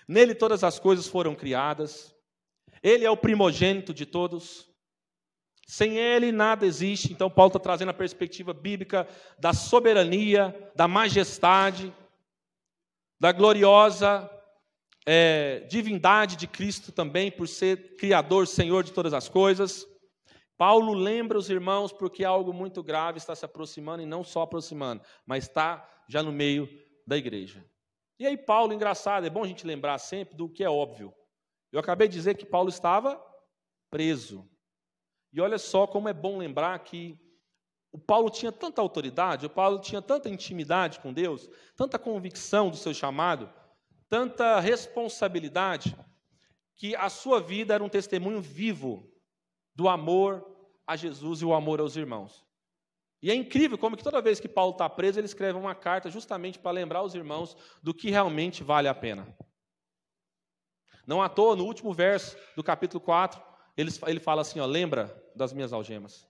Nele 0.09 0.35
todas 0.35 0.65
as 0.65 0.79
coisas 0.79 1.07
foram 1.07 1.35
criadas. 1.35 2.15
Ele 2.83 3.05
é 3.05 3.11
o 3.11 3.17
primogênito 3.17 3.93
de 3.93 4.07
todos. 4.07 4.72
Sem 5.73 5.97
ele 5.97 6.31
nada 6.31 6.67
existe. 6.67 7.11
Então, 7.11 7.31
Paulo 7.31 7.49
está 7.49 7.59
trazendo 7.59 7.89
a 7.89 7.95
perspectiva 7.95 8.53
bíblica 8.53 9.09
da 9.39 9.55
soberania, 9.55 10.71
da 10.77 10.87
majestade, 10.87 11.91
da 13.19 13.33
gloriosa 13.33 14.31
é, 15.07 15.61
divindade 15.71 16.37
de 16.37 16.47
Cristo 16.47 16.93
também, 16.93 17.33
por 17.33 17.49
ser 17.49 17.97
Criador, 17.97 18.47
Senhor 18.47 18.85
de 18.85 18.93
todas 18.93 19.15
as 19.15 19.31
coisas. 19.31 19.87
Paulo 20.59 20.93
lembra 20.93 21.39
os 21.39 21.49
irmãos 21.49 21.91
porque 21.91 22.23
algo 22.23 22.53
muito 22.53 22.83
grave 22.83 23.17
está 23.17 23.35
se 23.35 23.47
aproximando, 23.47 24.03
e 24.03 24.07
não 24.07 24.23
só 24.23 24.43
aproximando, 24.43 25.03
mas 25.25 25.45
está 25.45 25.89
já 26.07 26.23
no 26.23 26.31
meio 26.31 26.69
da 27.07 27.17
igreja. 27.17 27.65
E 28.19 28.27
aí, 28.27 28.37
Paulo, 28.37 28.75
engraçado, 28.75 29.27
é 29.27 29.31
bom 29.31 29.43
a 29.43 29.49
gente 29.49 29.67
lembrar 29.67 29.97
sempre 29.97 30.37
do 30.37 30.51
que 30.51 30.63
é 30.63 30.69
óbvio. 30.69 31.15
Eu 31.73 31.81
acabei 31.81 32.09
de 32.09 32.15
dizer 32.15 32.37
que 32.37 32.45
Paulo 32.45 32.69
estava 32.69 33.19
preso. 33.91 34.52
E 35.33 35.41
olha 35.41 35.59
só 35.59 35.87
como 35.87 36.09
é 36.09 36.13
bom 36.13 36.37
lembrar 36.39 36.79
que 36.81 37.19
o 37.91 37.99
Paulo 37.99 38.31
tinha 38.31 38.51
tanta 38.51 38.81
autoridade, 38.81 39.47
o 39.47 39.51
Paulo 39.51 39.79
tinha 39.79 40.01
tanta 40.01 40.29
intimidade 40.29 41.01
com 41.01 41.13
Deus, 41.13 41.49
tanta 41.77 41.99
convicção 41.99 42.71
do 42.71 42.77
seu 42.77 42.93
chamado, 42.93 43.53
tanta 44.09 44.61
responsabilidade, 44.61 45.97
que 46.75 46.97
a 46.97 47.09
sua 47.09 47.41
vida 47.41 47.75
era 47.75 47.85
um 47.85 47.89
testemunho 47.89 48.41
vivo 48.41 49.11
do 49.75 49.89
amor 49.89 50.45
a 50.87 50.97
Jesus 50.97 51.41
e 51.41 51.45
o 51.45 51.55
amor 51.55 51.81
aos 51.81 51.97
irmãos. 51.97 52.45
E 53.23 53.31
é 53.31 53.35
incrível 53.35 53.79
como 53.79 53.97
que 53.97 54.03
toda 54.03 54.21
vez 54.21 54.41
que 54.41 54.49
Paulo 54.49 54.73
está 54.73 54.89
preso, 54.91 55.21
ele 55.21 55.27
escreve 55.27 55.57
uma 55.57 55.75
carta 55.75 56.11
justamente 56.11 56.59
para 56.59 56.73
lembrar 56.73 57.03
os 57.03 57.15
irmãos 57.15 57.57
do 57.83 57.95
que 57.95 58.11
realmente 58.11 58.65
vale 58.65 58.89
a 58.89 58.95
pena. 58.95 59.37
Não 61.07 61.23
à 61.23 61.29
toa, 61.29 61.55
no 61.55 61.65
último 61.65 61.93
verso 61.93 62.37
do 62.57 62.65
capítulo 62.65 63.01
4, 63.01 63.41
ele, 63.77 63.91
ele 64.07 64.19
fala 64.21 64.43
assim: 64.43 64.59
ó, 64.59 64.67
lembra 64.67 65.22
das 65.35 65.53
minhas 65.53 65.73
algemas. 65.73 66.27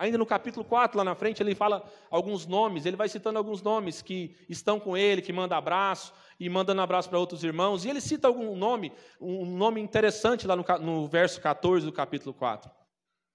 Ainda 0.00 0.16
no 0.16 0.24
capítulo 0.24 0.64
4, 0.64 0.96
lá 0.96 1.04
na 1.04 1.14
frente, 1.14 1.42
ele 1.42 1.54
fala 1.54 1.84
alguns 2.10 2.46
nomes, 2.46 2.86
ele 2.86 2.96
vai 2.96 3.06
citando 3.06 3.36
alguns 3.36 3.60
nomes 3.60 4.00
que 4.00 4.34
estão 4.48 4.80
com 4.80 4.96
ele, 4.96 5.20
que 5.20 5.30
manda 5.30 5.58
abraço, 5.58 6.14
e 6.40 6.48
mandando 6.48 6.80
abraço 6.80 7.10
para 7.10 7.18
outros 7.18 7.44
irmãos. 7.44 7.84
E 7.84 7.90
ele 7.90 8.00
cita 8.00 8.26
algum 8.26 8.56
nome, 8.56 8.94
um 9.20 9.44
nome 9.44 9.78
interessante 9.78 10.46
lá 10.46 10.56
no, 10.56 10.64
no 10.80 11.06
verso 11.06 11.38
14 11.38 11.84
do 11.84 11.92
capítulo 11.92 12.32
4. 12.32 12.70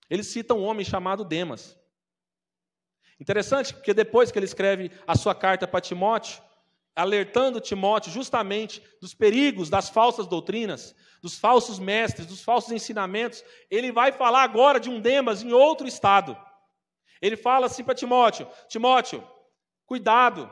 Ele 0.09 0.23
cita 0.23 0.55
um 0.55 0.63
homem 0.63 0.83
chamado 0.83 1.23
Demas. 1.23 1.79
Interessante, 3.19 3.71
porque 3.71 3.93
depois 3.93 4.31
que 4.31 4.39
ele 4.39 4.45
escreve 4.45 4.91
a 5.05 5.15
sua 5.15 5.35
carta 5.35 5.67
para 5.67 5.79
Timóteo, 5.79 6.41
alertando 6.95 7.59
Timóteo 7.59 8.11
justamente 8.11 8.81
dos 9.01 9.13
perigos 9.13 9.69
das 9.69 9.89
falsas 9.89 10.27
doutrinas, 10.27 10.95
dos 11.21 11.37
falsos 11.37 11.77
mestres, 11.77 12.27
dos 12.27 12.41
falsos 12.41 12.71
ensinamentos, 12.71 13.43
ele 13.69 13.91
vai 13.91 14.11
falar 14.11 14.43
agora 14.43 14.79
de 14.79 14.89
um 14.89 15.01
Demas 15.01 15.43
em 15.43 15.51
outro 15.51 15.87
estado. 15.87 16.37
Ele 17.21 17.35
fala 17.35 17.65
assim 17.65 17.83
para 17.83 17.95
Timóteo: 17.95 18.47
Timóteo, 18.69 19.27
cuidado, 19.85 20.49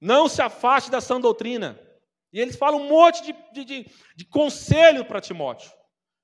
não 0.00 0.28
se 0.28 0.40
afaste 0.40 0.90
da 0.90 1.00
sã 1.00 1.20
doutrina. 1.20 1.80
E 2.32 2.40
eles 2.40 2.56
falam 2.56 2.80
um 2.80 2.88
monte 2.88 3.22
de, 3.22 3.34
de, 3.52 3.64
de, 3.64 3.90
de 4.14 4.24
conselho 4.26 5.04
para 5.04 5.20
Timóteo, 5.20 5.70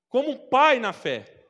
como 0.09 0.29
um 0.29 0.49
pai 0.49 0.79
na 0.79 0.93
fé. 0.93 1.47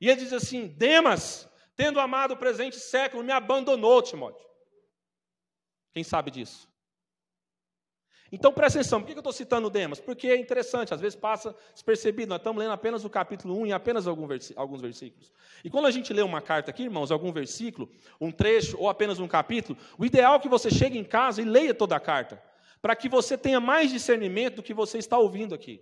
E 0.00 0.08
ele 0.08 0.20
diz 0.20 0.32
assim: 0.32 0.68
Demas, 0.68 1.48
tendo 1.74 2.00
amado 2.00 2.34
o 2.34 2.36
presente 2.36 2.76
século, 2.76 3.22
me 3.22 3.32
abandonou, 3.32 4.02
Timóteo. 4.02 4.46
Quem 5.96 6.04
sabe 6.04 6.30
disso? 6.30 6.68
Então 8.30 8.52
presta 8.52 8.78
atenção, 8.78 9.00
por 9.00 9.06
que 9.06 9.14
eu 9.14 9.20
estou 9.20 9.32
citando 9.32 9.70
Demas? 9.70 9.98
Porque 9.98 10.28
é 10.28 10.36
interessante, 10.36 10.92
às 10.92 11.00
vezes 11.00 11.16
passa 11.16 11.56
despercebido, 11.72 12.28
nós 12.28 12.38
estamos 12.38 12.62
lendo 12.62 12.72
apenas 12.72 13.02
o 13.06 13.08
capítulo 13.08 13.58
1 13.62 13.68
e 13.68 13.72
apenas 13.72 14.06
alguns 14.06 14.28
versículos. 14.82 15.32
E 15.64 15.70
quando 15.70 15.86
a 15.86 15.90
gente 15.90 16.12
lê 16.12 16.20
uma 16.20 16.42
carta 16.42 16.70
aqui, 16.70 16.82
irmãos, 16.82 17.10
algum 17.10 17.32
versículo, 17.32 17.90
um 18.20 18.30
trecho 18.30 18.76
ou 18.78 18.90
apenas 18.90 19.18
um 19.18 19.26
capítulo, 19.26 19.78
o 19.96 20.04
ideal 20.04 20.34
é 20.34 20.38
que 20.38 20.50
você 20.50 20.70
chegue 20.70 20.98
em 20.98 21.04
casa 21.04 21.40
e 21.40 21.46
leia 21.46 21.72
toda 21.72 21.96
a 21.96 22.00
carta, 22.00 22.42
para 22.82 22.94
que 22.94 23.08
você 23.08 23.38
tenha 23.38 23.58
mais 23.58 23.90
discernimento 23.90 24.56
do 24.56 24.62
que 24.62 24.74
você 24.74 24.98
está 24.98 25.16
ouvindo 25.16 25.54
aqui. 25.54 25.80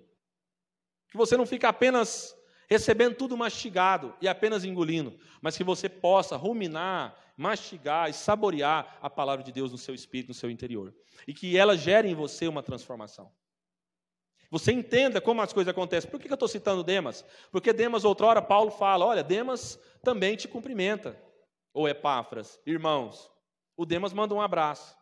Que 1.10 1.16
você 1.16 1.36
não 1.36 1.44
fique 1.44 1.66
apenas 1.66 2.36
recebendo 2.68 3.16
tudo 3.16 3.36
mastigado 3.36 4.14
e 4.20 4.28
apenas 4.28 4.64
engolindo, 4.64 5.18
mas 5.40 5.56
que 5.56 5.64
você 5.64 5.88
possa 5.88 6.36
ruminar, 6.36 7.16
mastigar 7.36 8.08
e 8.08 8.12
saborear 8.12 8.98
a 9.00 9.10
palavra 9.10 9.44
de 9.44 9.52
Deus 9.52 9.72
no 9.72 9.78
seu 9.78 9.94
espírito, 9.94 10.28
no 10.28 10.34
seu 10.34 10.50
interior, 10.50 10.94
e 11.26 11.34
que 11.34 11.56
ela 11.56 11.76
gere 11.76 12.08
em 12.08 12.14
você 12.14 12.46
uma 12.46 12.62
transformação. 12.62 13.30
Você 14.50 14.70
entenda 14.70 15.20
como 15.20 15.42
as 15.42 15.52
coisas 15.52 15.70
acontecem. 15.70 16.08
Por 16.08 16.20
que 16.20 16.28
eu 16.28 16.34
estou 16.34 16.46
citando 16.46 16.84
Demas? 16.84 17.24
Porque 17.50 17.72
Demas, 17.72 18.04
outrora, 18.04 18.40
Paulo 18.40 18.70
fala: 18.70 19.04
olha, 19.04 19.24
Demas 19.24 19.78
também 20.02 20.36
te 20.36 20.46
cumprimenta. 20.46 21.20
Ou 21.72 21.88
Epáfras, 21.88 22.60
irmãos, 22.64 23.28
o 23.76 23.84
Demas 23.84 24.12
manda 24.12 24.32
um 24.32 24.40
abraço. 24.40 24.96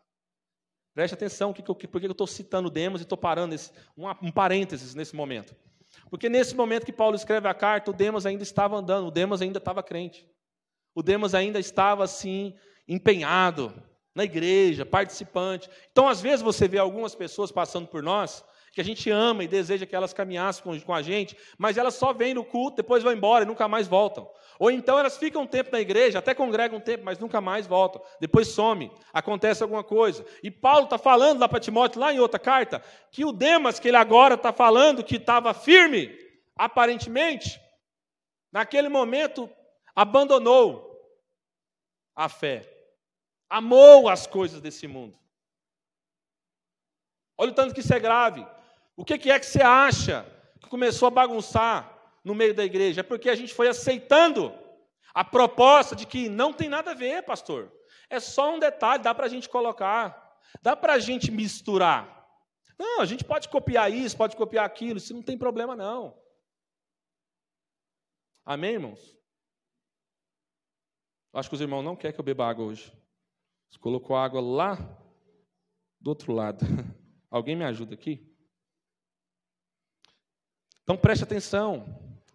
Preste 0.95 1.15
atenção, 1.15 1.53
por 1.53 1.75
que 2.01 2.07
eu 2.07 2.13
estou 2.13 2.27
citando 2.27 2.71
Demas 2.71 3.01
e 3.01 3.05
estou 3.05 3.19
parando 3.19 3.55
esse, 3.55 3.71
um, 3.97 4.09
um 4.09 4.31
parênteses 4.31 4.95
nesse 4.95 5.15
momento. 5.15 5.55
Porque 6.13 6.29
nesse 6.29 6.55
momento 6.55 6.85
que 6.85 6.93
Paulo 6.93 7.17
escreve 7.17 7.49
a 7.49 7.55
carta, 7.55 7.91
o 7.91 7.95
Demas 7.95 8.27
ainda 8.27 8.43
estava 8.43 8.77
andando, 8.77 9.07
o 9.07 9.11
Demas 9.11 9.41
ainda 9.41 9.57
estava 9.57 9.83
crente. 9.83 10.29
O 10.95 11.03
Demas 11.03 11.35
ainda 11.35 11.59
estava 11.59 12.05
assim, 12.05 12.55
empenhado 12.87 13.73
na 14.15 14.23
igreja, 14.23 14.85
participante. 14.85 15.71
Então, 15.91 16.07
às 16.07 16.21
vezes, 16.21 16.43
você 16.43 16.69
vê 16.69 16.77
algumas 16.77 17.15
pessoas 17.15 17.51
passando 17.51 17.89
por 17.89 18.03
nós, 18.03 18.45
que 18.73 18.81
a 18.81 18.85
gente 18.85 19.11
ama 19.11 19.45
e 19.45 19.49
deseja 19.49 19.85
que 19.85 19.95
elas 19.95 20.15
caminhassem 20.15 20.81
com, 20.81 20.95
a 20.95 21.03
gente, 21.03 21.37
mas 21.59 21.77
elas 21.77 21.95
só 21.95 22.13
vêm 22.13 22.33
no 22.33 22.43
culto, 22.43 22.79
depois 22.79 23.03
vão 23.03 23.13
embora 23.13 23.45
e 23.45 23.47
nunca 23.47 23.69
mais 23.69 23.87
voltam. 23.87 24.29
Ou 24.59 24.71
então 24.71 24.99
elas 24.99 25.19
ficam 25.19 25.43
um 25.43 25.47
tempo 25.47 25.71
na 25.71 25.81
igreja, 25.81 26.19
até 26.19 26.35
congregam 26.35 26.79
um 26.79 26.81
tempo, 26.81 27.05
mas 27.05 27.19
nunca 27.19 27.39
mais 27.39 27.67
voltam. 27.67 28.03
Depois 28.19 28.49
some, 28.49 28.91
acontece 29.13 29.63
alguma 29.63 29.85
coisa. 29.85 30.25
E 30.43 30.51
Paulo 30.51 30.85
está 30.85 30.97
falando 30.97 31.41
lá 31.41 31.49
para 31.49 31.61
Timóteo, 31.61 32.01
lá 32.01 32.15
em 32.15 32.19
outra 32.19 32.39
carta, 32.39 32.83
que 33.11 33.27
o 33.27 33.33
Demas, 33.33 33.79
que 33.79 33.89
ele 33.89 33.97
agora 33.99 34.37
está 34.37 34.55
falando 34.55 35.05
que 35.05 35.17
estava 35.17 35.53
firme, 35.53 36.11
aparentemente, 36.57 37.61
naquele 38.51 38.89
momento 38.89 39.51
abandonou 39.95 40.99
a 42.17 42.27
fé, 42.27 42.67
amou 43.51 44.09
as 44.09 44.27
coisas 44.27 44.63
desse 44.63 44.87
mundo. 44.87 45.19
Olha 47.37 47.51
o 47.51 47.55
tanto 47.55 47.75
que 47.75 47.81
isso 47.81 47.93
é 47.93 48.01
grave. 48.01 48.47
O 48.97 49.05
que 49.05 49.15
é 49.15 49.39
que 49.39 49.47
você 49.47 49.63
acha 49.63 50.27
que 50.61 50.69
começou 50.69 51.09
a 51.09 51.11
bagunçar 51.11 51.99
no 52.25 52.35
meio 52.35 52.55
da 52.55 52.65
igreja? 52.65 53.01
É 53.01 53.05
porque 53.05 53.31
a 53.31 53.35
gente 53.35 53.55
foi 53.55 53.69
aceitando 53.69 54.53
a 55.15 55.25
proposta 55.25 55.97
de 55.97 56.07
que 56.07 56.29
não 56.29 56.53
tem 56.53 56.69
nada 56.69 56.93
a 56.93 56.95
ver, 56.95 57.23
pastor. 57.23 57.73
É 58.09 58.21
só 58.21 58.55
um 58.55 58.59
detalhe, 58.59 59.03
dá 59.03 59.15
para 59.15 59.27
a 59.27 59.29
gente 59.29 59.49
colocar, 59.49 60.39
dá 60.63 60.77
para 60.77 60.95
a 60.95 60.99
gente 60.99 61.31
misturar. 61.31 62.23
Não, 62.79 63.01
a 63.01 63.05
gente 63.05 63.25
pode 63.25 63.49
copiar 63.49 63.91
isso, 63.93 64.17
pode 64.17 64.37
copiar 64.37 64.65
aquilo, 64.65 64.99
isso 64.99 65.15
não 65.15 65.23
tem 65.23 65.39
problema 65.39 65.75
não. 65.75 66.19
Amém, 68.45 68.73
irmãos? 68.73 69.17
Acho 71.33 71.49
que 71.49 71.55
os 71.55 71.61
irmãos 71.61 71.83
não 71.83 71.97
querem 71.97 72.15
que 72.15 72.21
eu 72.21 72.25
beba 72.25 72.47
água 72.47 72.67
hoje. 72.67 72.93
Você 73.71 73.79
colocou 73.79 74.17
água 74.17 74.41
lá 74.41 74.77
do 75.99 76.09
outro 76.09 76.33
lado. 76.33 76.67
Alguém 77.31 77.57
me 77.57 77.65
ajuda 77.65 77.95
aqui? 77.95 78.32
Então 80.83 80.97
preste 80.97 81.25
atenção. 81.25 81.87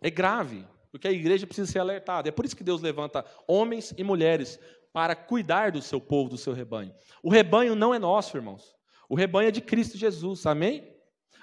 É 0.02 0.10
grave, 0.10 0.66
porque 0.92 1.08
a 1.08 1.12
igreja 1.12 1.46
precisa 1.46 1.72
ser 1.72 1.80
alertada. 1.80 2.30
É 2.30 2.32
por 2.32 2.46
isso 2.46 2.56
que 2.56 2.64
Deus 2.64 2.82
levanta 2.82 3.26
homens 3.48 3.94
e 3.98 4.04
mulheres 4.04 4.60
para 4.94 5.16
cuidar 5.16 5.72
do 5.72 5.82
seu 5.82 6.00
povo, 6.00 6.30
do 6.30 6.38
seu 6.38 6.54
rebanho. 6.54 6.94
O 7.22 7.30
rebanho 7.30 7.76
não 7.76 7.94
é 7.94 8.00
nosso, 8.00 8.38
irmãos. 8.38 8.76
O 9.10 9.16
rebanho 9.16 9.50
é 9.50 9.52
de 9.52 9.62
Cristo 9.62 9.98
Jesus. 9.98 10.46
Amém? 10.46 10.98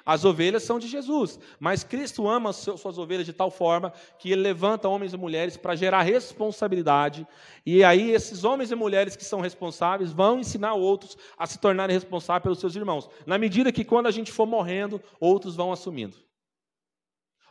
As 0.06 0.22
ovelhas 0.24 0.62
são 0.62 0.78
de 0.78 0.86
Jesus, 0.86 1.40
mas 1.58 1.82
Cristo 1.82 2.28
ama 2.28 2.52
suas 2.52 2.98
ovelhas 2.98 3.24
de 3.24 3.32
tal 3.32 3.50
forma 3.50 3.90
que 4.18 4.30
ele 4.30 4.42
levanta 4.42 4.86
homens 4.86 5.14
e 5.14 5.16
mulheres 5.16 5.56
para 5.56 5.74
gerar 5.74 6.02
responsabilidade, 6.02 7.26
e 7.64 7.82
aí 7.82 8.10
esses 8.10 8.44
homens 8.44 8.70
e 8.70 8.74
mulheres 8.74 9.16
que 9.16 9.24
são 9.24 9.40
responsáveis 9.40 10.12
vão 10.12 10.38
ensinar 10.38 10.74
outros 10.74 11.16
a 11.38 11.46
se 11.46 11.58
tornarem 11.58 11.94
responsáveis 11.94 12.42
pelos 12.42 12.58
seus 12.58 12.76
irmãos, 12.76 13.08
na 13.24 13.38
medida 13.38 13.72
que 13.72 13.82
quando 13.82 14.06
a 14.06 14.10
gente 14.10 14.30
for 14.30 14.44
morrendo, 14.44 15.00
outros 15.18 15.56
vão 15.56 15.72
assumindo. 15.72 16.18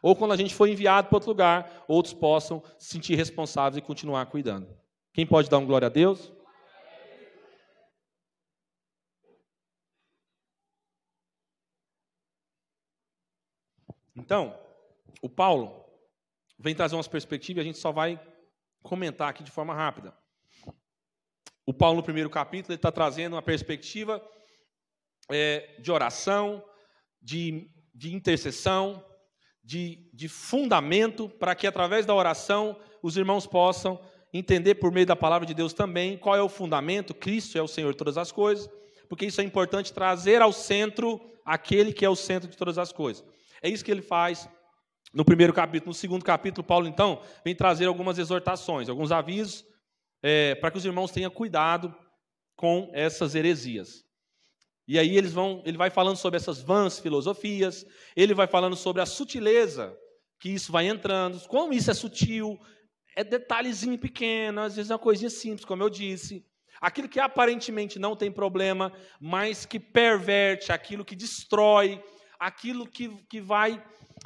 Ou 0.03 0.17
quando 0.17 0.33
a 0.33 0.35
gente 0.35 0.53
for 0.53 0.67
enviado 0.67 1.07
para 1.07 1.15
outro 1.15 1.29
lugar, 1.29 1.85
outros 1.87 2.13
possam 2.13 2.61
se 2.77 2.89
sentir 2.89 3.15
responsáveis 3.15 3.77
e 3.77 3.81
continuar 3.81 4.25
cuidando. 4.25 4.67
Quem 5.13 5.25
pode 5.25 5.49
dar 5.49 5.59
um 5.59 5.65
glória 5.65 5.85
a 5.85 5.89
Deus? 5.89 6.33
Então, 14.13 14.59
o 15.21 15.29
Paulo 15.29 15.85
vem 16.59 16.75
trazer 16.75 16.97
umas 16.97 17.07
perspectivas 17.07 17.61
e 17.61 17.61
a 17.61 17.65
gente 17.65 17.79
só 17.79 17.93
vai 17.93 18.21
comentar 18.81 19.29
aqui 19.29 19.41
de 19.41 19.51
forma 19.51 19.73
rápida. 19.73 20.13
o 21.65 21.73
Paulo, 21.73 21.97
no 21.97 22.03
primeiro 22.03 22.29
capítulo, 22.29 22.73
ele 22.73 22.77
está 22.77 22.91
trazendo 22.91 23.35
uma 23.35 23.41
perspectiva 23.41 24.21
é, 25.29 25.79
de 25.79 25.89
oração, 25.93 26.61
de, 27.21 27.71
de 27.95 28.13
intercessão, 28.13 29.01
de, 29.63 30.10
de 30.13 30.28
fundamento, 30.28 31.30
para 31.30 31.56
que 31.56 31.65
através 31.65 32.06
da 32.06 32.13
oração 32.13 32.78
os 33.02 33.15
irmãos 33.15 33.47
possam 33.47 33.99
entender 34.34 34.76
por 34.76 34.91
meio 34.91 35.06
da 35.06 35.15
palavra 35.15 35.45
de 35.45 35.54
Deus 35.54 35.73
também 35.73 36.17
qual 36.17 36.36
é 36.36 36.41
o 36.41 36.49
fundamento, 36.49 37.13
Cristo 37.13 37.58
é 37.58 37.62
o 37.62 37.67
Senhor 37.67 37.91
de 37.91 37.97
todas 37.97 38.17
as 38.17 38.32
coisas, 38.32 38.69
porque 39.08 39.26
isso 39.26 39.39
é 39.39 39.43
importante 39.43 39.93
trazer 39.93 40.41
ao 40.41 40.52
centro 40.52 41.21
aquele 41.45 41.93
que 41.93 42.04
é 42.04 42.10
o 42.10 42.15
centro 42.15 42.49
de 42.49 42.58
todas 42.58 42.78
as 42.78 42.91
coisas. 42.91 43.23
É 43.62 43.69
isso 43.69 43.86
que 43.86 43.91
ele 43.91 44.02
faz 44.02 44.49
no 45.13 45.23
primeiro 45.23 45.54
capítulo. 45.54 45.89
No 45.89 45.93
segundo 45.93 46.26
capítulo, 46.26 46.65
Paulo, 46.65 46.88
então, 46.88 47.21
vem 47.45 47.56
trazer 47.56 47.86
algumas 47.86 48.17
exortações, 48.17 48.89
alguns 48.89 49.12
avisos, 49.12 49.63
é, 50.21 50.56
para 50.56 50.71
que 50.71 50.78
os 50.78 50.86
irmãos 50.86 51.12
tenham 51.12 51.30
cuidado 51.30 51.95
com 52.56 52.89
essas 52.93 53.36
heresias. 53.36 54.02
E 54.87 54.99
aí 54.99 55.17
eles 55.17 55.31
vão, 55.31 55.61
ele 55.65 55.77
vai 55.77 55.89
falando 55.89 56.17
sobre 56.17 56.37
essas 56.37 56.61
vãs 56.61 56.99
filosofias, 56.99 57.85
ele 58.15 58.33
vai 58.33 58.47
falando 58.47 58.75
sobre 58.75 59.01
a 59.01 59.05
sutileza 59.05 59.97
que 60.39 60.49
isso 60.49 60.73
vai 60.73 60.87
entrando, 60.87 61.39
como 61.47 61.71
isso 61.71 61.89
é 61.89 61.93
sutil, 61.93 62.59
é 63.15 63.23
detalhezinho 63.23 63.97
pequeno, 63.97 64.59
às 64.59 64.75
vezes 64.75 64.91
é 64.91 64.93
uma 64.93 64.99
coisinha 64.99 65.29
simples, 65.29 65.63
como 65.63 65.81
eu 65.81 65.89
disse. 65.89 66.45
Aquilo 66.81 67.07
que 67.07 67.17
aparentemente 67.17 67.97
não 67.97 68.13
tem 68.13 68.29
problema, 68.29 68.91
mas 69.21 69.65
que 69.65 69.79
perverte, 69.79 70.71
aquilo 70.71 71.05
que 71.05 71.15
destrói, 71.15 72.03
aquilo 72.37 72.85
que, 72.85 73.07
que 73.29 73.39
vai 73.39 73.81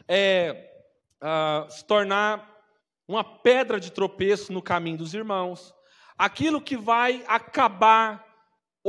é, 0.08 0.72
uh, 1.22 1.70
se 1.70 1.86
tornar 1.86 2.58
uma 3.08 3.24
pedra 3.24 3.80
de 3.80 3.92
tropeço 3.92 4.52
no 4.52 4.62
caminho 4.62 4.98
dos 4.98 5.14
irmãos, 5.14 5.72
aquilo 6.18 6.60
que 6.60 6.76
vai 6.76 7.24
acabar, 7.28 8.26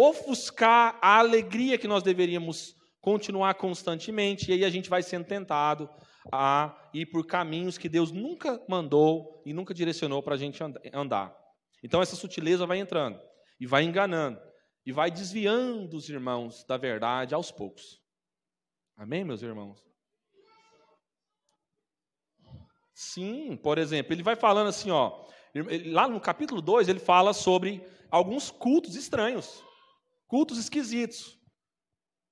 ofuscar 0.01 0.97
a 1.03 1.19
alegria 1.19 1.77
que 1.77 1.89
nós 1.89 2.05
deveríamos 2.05 2.77
continuar 3.01 3.55
constantemente, 3.55 4.49
e 4.49 4.55
aí 4.55 4.65
a 4.65 4.71
gente 4.71 4.89
vai 4.89 5.03
sendo 5.03 5.25
tentado 5.25 5.91
a 6.31 6.89
ir 6.95 7.07
por 7.07 7.27
caminhos 7.27 7.77
que 7.77 7.89
Deus 7.89 8.13
nunca 8.13 8.63
mandou 8.69 9.43
e 9.45 9.53
nunca 9.53 9.75
direcionou 9.75 10.23
para 10.23 10.35
a 10.35 10.39
gente 10.39 10.63
andar. 10.93 11.37
Então 11.83 12.01
essa 12.01 12.15
sutileza 12.15 12.65
vai 12.65 12.79
entrando 12.79 13.19
e 13.59 13.67
vai 13.67 13.83
enganando 13.83 14.41
e 14.87 14.93
vai 14.93 15.11
desviando 15.11 15.97
os 15.97 16.09
irmãos 16.09 16.65
da 16.65 16.77
verdade 16.77 17.35
aos 17.35 17.51
poucos. 17.51 18.01
Amém, 18.97 19.25
meus 19.25 19.43
irmãos? 19.43 19.85
Sim, 22.95 23.57
por 23.57 23.79
exemplo, 23.79 24.13
ele 24.13 24.23
vai 24.23 24.37
falando 24.37 24.69
assim, 24.69 24.91
ó, 24.91 25.25
lá 25.87 26.09
no 26.09 26.21
capítulo 26.21 26.61
2, 26.61 26.89
ele 26.89 27.01
fala 27.01 27.33
sobre 27.33 27.85
alguns 28.11 28.51
cultos 28.51 28.97
estranhos, 28.97 29.63
cultos 30.29 30.59
esquisitos, 30.59 31.37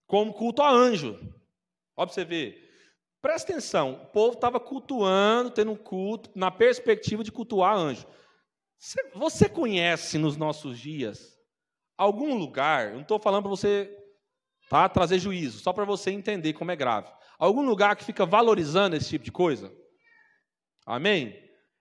como 0.06 0.32
culto 0.32 0.62
a 0.62 0.70
anjo. 0.70 1.18
Ó, 1.96 2.04
para 2.06 2.14
você 2.14 2.24
ver, 2.24 2.66
Presta 3.26 3.50
atenção, 3.50 3.94
o 3.94 4.06
povo 4.06 4.34
estava 4.34 4.60
cultuando, 4.60 5.50
tendo 5.50 5.72
um 5.72 5.76
culto, 5.76 6.30
na 6.32 6.48
perspectiva 6.48 7.24
de 7.24 7.32
cultuar 7.32 7.76
anjo. 7.76 8.06
Você 9.16 9.48
conhece 9.48 10.16
nos 10.16 10.36
nossos 10.36 10.78
dias 10.78 11.34
algum 11.98 12.36
lugar, 12.36 12.92
não 12.92 13.00
estou 13.00 13.18
falando 13.18 13.42
para 13.42 13.50
você 13.50 13.90
tá, 14.68 14.88
trazer 14.88 15.18
juízo, 15.18 15.58
só 15.58 15.72
para 15.72 15.84
você 15.84 16.12
entender 16.12 16.52
como 16.52 16.70
é 16.70 16.76
grave. 16.76 17.10
Algum 17.36 17.62
lugar 17.62 17.96
que 17.96 18.04
fica 18.04 18.24
valorizando 18.24 18.94
esse 18.94 19.08
tipo 19.08 19.24
de 19.24 19.32
coisa? 19.32 19.74
Amém? 20.86 21.36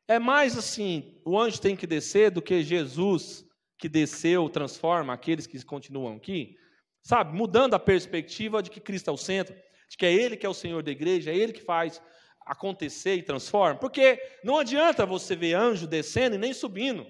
É 0.08 0.18
mais 0.18 0.58
assim, 0.58 1.22
o 1.24 1.40
anjo 1.40 1.62
tem 1.62 1.76
que 1.76 1.86
descer 1.86 2.32
do 2.32 2.42
que 2.42 2.64
Jesus 2.64 3.45
que 3.78 3.90
desceu, 3.90 4.50
transforma 4.50 5.14
aqueles 5.14 5.46
que 5.46 5.64
continuam 5.64 6.16
aqui. 6.16 6.58
Sabe, 7.02 7.36
mudando 7.36 7.74
a 7.74 7.80
perspectiva 7.80 8.64
de 8.64 8.70
que 8.70 8.80
Cristo 8.80 9.10
é 9.10 9.14
o 9.14 9.18
centro 9.18 9.56
de 9.88 9.98
que 9.98 10.06
é 10.06 10.14
Ele 10.14 10.38
que 10.38 10.46
é 10.46 10.50
o 10.50 10.54
Senhor 10.54 10.82
da 10.84 10.92
igreja, 10.92 11.32
é 11.32 11.36
Ele 11.36 11.54
que 11.54 11.62
faz 11.62 12.02
acontecer 12.46 13.16
e 13.16 13.24
transforma. 13.24 13.80
Porque 13.80 14.22
não 14.44 14.58
adianta 14.58 15.06
você 15.06 15.36
ver 15.36 15.54
anjo 15.54 15.88
descendo 15.88 16.36
e 16.36 16.40
nem 16.40 16.54
subindo. 16.54 17.06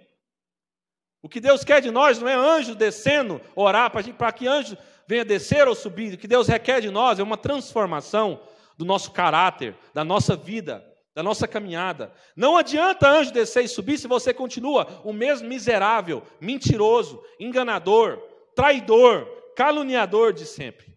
O 1.21 1.30
que 1.30 1.39
Deus 1.39 1.63
quer 1.63 1.82
de 1.82 1.89
nós 1.89 2.19
não 2.19 2.28
é 2.28 2.36
anjo 2.36 2.75
descendo, 2.75 3.41
orar 3.56 3.89
para 3.89 4.32
que 4.32 4.47
anjo 4.47 4.78
venha 5.08 5.25
descer 5.25 5.67
ou 5.67 5.75
subir. 5.75 6.13
O 6.13 6.17
que 6.17 6.28
Deus 6.28 6.47
requer 6.47 6.82
de 6.82 6.89
nós 6.89 7.19
é 7.19 7.23
uma 7.23 7.38
transformação 7.38 8.41
do 8.78 8.86
nosso 8.86 9.12
caráter, 9.12 9.75
da 9.93 10.04
nossa 10.04 10.36
vida, 10.36 10.86
da 11.15 11.23
nossa 11.23 11.47
caminhada. 11.47 12.13
Não 12.36 12.58
adianta 12.58 13.10
anjo 13.10 13.32
descer 13.32 13.63
e 13.63 13.69
subir 13.69 13.97
se 13.97 14.08
você 14.08 14.34
continua 14.34 15.01
o 15.06 15.13
mesmo 15.13 15.47
miserável, 15.47 16.21
mentiroso, 16.41 17.23
enganador, 17.39 18.19
traidor, 18.54 19.25
caluniador 19.56 20.34
de 20.34 20.45
sempre. 20.45 20.93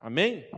Amém? 0.00 0.50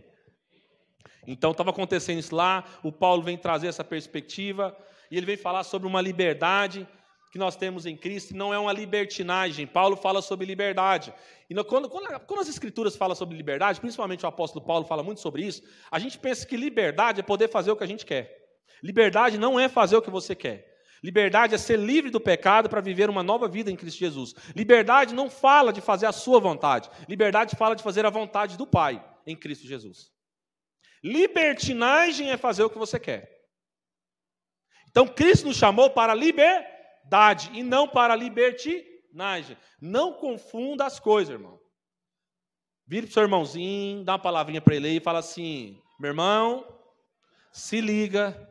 Então 1.27 1.51
estava 1.51 1.70
acontecendo 1.70 2.18
isso 2.18 2.35
lá, 2.35 2.64
o 2.83 2.90
Paulo 2.90 3.23
vem 3.23 3.37
trazer 3.37 3.66
essa 3.68 3.85
perspectiva, 3.85 4.77
e 5.11 5.16
ele 5.16 5.27
vem 5.27 5.37
falar 5.37 5.62
sobre 5.64 5.87
uma 5.87 6.01
liberdade 6.01 6.88
que 7.31 7.38
nós 7.38 7.55
temos 7.55 7.87
em 7.87 7.97
Cristo, 7.97 8.37
não 8.37 8.53
é 8.53 8.59
uma 8.59 8.73
libertinagem. 8.73 9.66
Paulo 9.66 9.97
fala 9.97 10.21
sobre 10.21 10.45
liberdade. 10.47 11.14
E 11.49 11.55
quando, 11.64 11.88
quando, 11.88 12.21
quando, 12.21 12.40
as 12.40 12.49
escrituras 12.49 12.97
falam 12.97 13.14
sobre 13.14 13.37
liberdade, 13.37 13.81
principalmente 13.81 14.25
o 14.25 14.29
apóstolo 14.29 14.64
Paulo 14.64 14.85
fala 14.85 15.03
muito 15.03 15.21
sobre 15.21 15.45
isso, 15.45 15.62
a 15.90 15.99
gente 15.99 16.19
pensa 16.19 16.45
que 16.45 16.57
liberdade 16.57 17.21
é 17.21 17.23
poder 17.23 17.49
fazer 17.49 17.71
o 17.71 17.77
que 17.77 17.85
a 17.85 17.87
gente 17.87 18.05
quer. 18.05 18.37
Liberdade 18.83 19.38
não 19.38 19.61
é 19.61 19.69
fazer 19.69 19.97
o 19.97 20.03
que 20.03 20.11
você 20.11 20.35
quer. 20.35 20.69
Liberdade 21.03 21.55
é 21.55 21.59
ser 21.59 21.79
livre 21.79 22.11
do 22.11 22.21
pecado 22.21 22.69
para 22.69 22.81
viver 22.81 23.09
uma 23.09 23.23
nova 23.23 23.49
vida 23.49 23.71
em 23.71 23.77
Cristo 23.77 23.99
Jesus. 23.99 24.35
Liberdade 24.55 25.14
não 25.14 25.31
fala 25.31 25.73
de 25.73 25.81
fazer 25.81 26.07
a 26.07 26.12
sua 26.12 26.40
vontade. 26.40 26.90
Liberdade 27.09 27.55
fala 27.57 27.77
de 27.77 27.83
fazer 27.83 28.05
a 28.05 28.11
vontade 28.11 28.59
do 28.59 28.66
Pai 28.66 29.03
em 29.25 29.37
Cristo 29.37 29.66
Jesus. 29.66 30.11
Libertinagem 31.03 32.31
é 32.31 32.37
fazer 32.37 32.64
o 32.64 32.71
que 32.71 32.77
você 32.77 32.99
quer. 32.99 33.31
Então 34.90 35.07
Cristo 35.07 35.47
nos 35.47 35.57
chamou 35.57 35.90
para 35.90 36.12
liberdade 36.12 36.80
e 37.53 37.62
não 37.62 37.88
para 37.88 38.14
libertinagem. 38.14 39.57
Não 39.81 40.12
confunda 40.12 40.87
as 40.87 41.01
coisas, 41.01 41.33
irmão. 41.33 41.59
Vire 42.87 43.07
para 43.07 43.11
o 43.11 43.14
seu 43.14 43.23
irmãozinho, 43.23 44.05
dá 44.05 44.12
uma 44.12 44.18
palavrinha 44.18 44.61
para 44.61 44.75
ele 44.75 44.88
e 44.88 45.01
fala 45.01 45.20
assim: 45.20 45.81
meu 45.99 46.11
irmão, 46.11 46.66
se 47.53 47.81
liga 47.81 48.49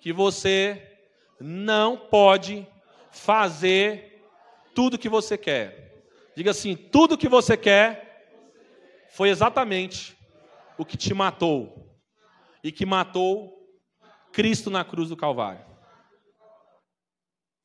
que 0.00 0.12
você 0.12 0.98
não 1.40 1.96
pode 1.96 2.66
fazer 3.10 4.22
tudo 4.74 4.98
que 4.98 5.08
você 5.08 5.38
quer. 5.38 6.04
Diga 6.36 6.50
assim: 6.50 6.76
tudo 6.76 7.16
que 7.16 7.28
você 7.28 7.56
quer 7.56 8.26
foi 9.10 9.28
exatamente 9.28 10.16
o 10.76 10.84
que 10.84 10.96
te 10.96 11.14
matou 11.14 11.98
e 12.62 12.72
que 12.72 12.84
matou 12.84 13.52
Cristo 14.32 14.68
na 14.68 14.84
cruz 14.84 15.08
do 15.08 15.16
Calvário. 15.16 15.73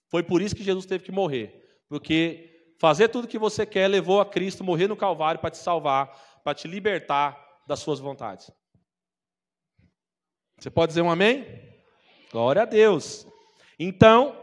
Foi 0.10 0.24
por 0.24 0.42
isso 0.42 0.56
que 0.56 0.64
Jesus 0.64 0.86
teve 0.86 1.04
que 1.04 1.12
morrer, 1.12 1.82
porque 1.88 2.74
fazer 2.80 3.10
tudo 3.10 3.26
o 3.26 3.28
que 3.28 3.38
você 3.38 3.66
quer 3.66 3.88
levou 3.88 4.20
a 4.20 4.26
Cristo 4.26 4.64
morrer 4.64 4.88
no 4.88 4.98
Calvário 4.98 5.40
para 5.40 5.52
te 5.52 5.58
salvar, 5.58 6.42
para 6.44 6.54
te 6.54 6.68
libertar 6.68 7.38
das 7.68 7.80
suas 7.80 8.00
vontades. 8.00 8.52
Você 10.58 10.70
pode 10.70 10.90
dizer 10.90 11.02
um 11.02 11.12
amém? 11.12 11.46
Glória 12.32 12.64
a 12.64 12.66
Deus. 12.66 13.26
Então, 13.78 14.36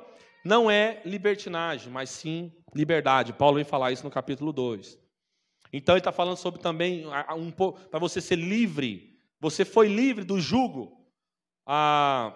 não 0.45 0.71
é 0.71 1.03
libertinagem, 1.05 1.93
mas 1.93 2.09
sim 2.09 2.53
liberdade. 2.75 3.33
Paulo 3.33 3.57
vem 3.57 3.65
falar 3.65 3.93
isso 3.93 4.05
no 4.05 4.11
capítulo 4.11 4.53
2. 4.53 4.99
Então 5.73 5.95
ele 5.95 6.01
está 6.01 6.13
falando 6.13 6.37
sobre 6.37 6.61
também 6.61 7.05
um 7.37 7.51
pouco 7.51 7.81
para 7.89 7.99
você 7.99 8.21
ser 8.21 8.37
livre. 8.37 9.21
Você 9.41 9.65
foi 9.65 9.89
livre 9.89 10.25
do 10.25 10.41
jugo, 10.41 11.05
a, 11.67 12.33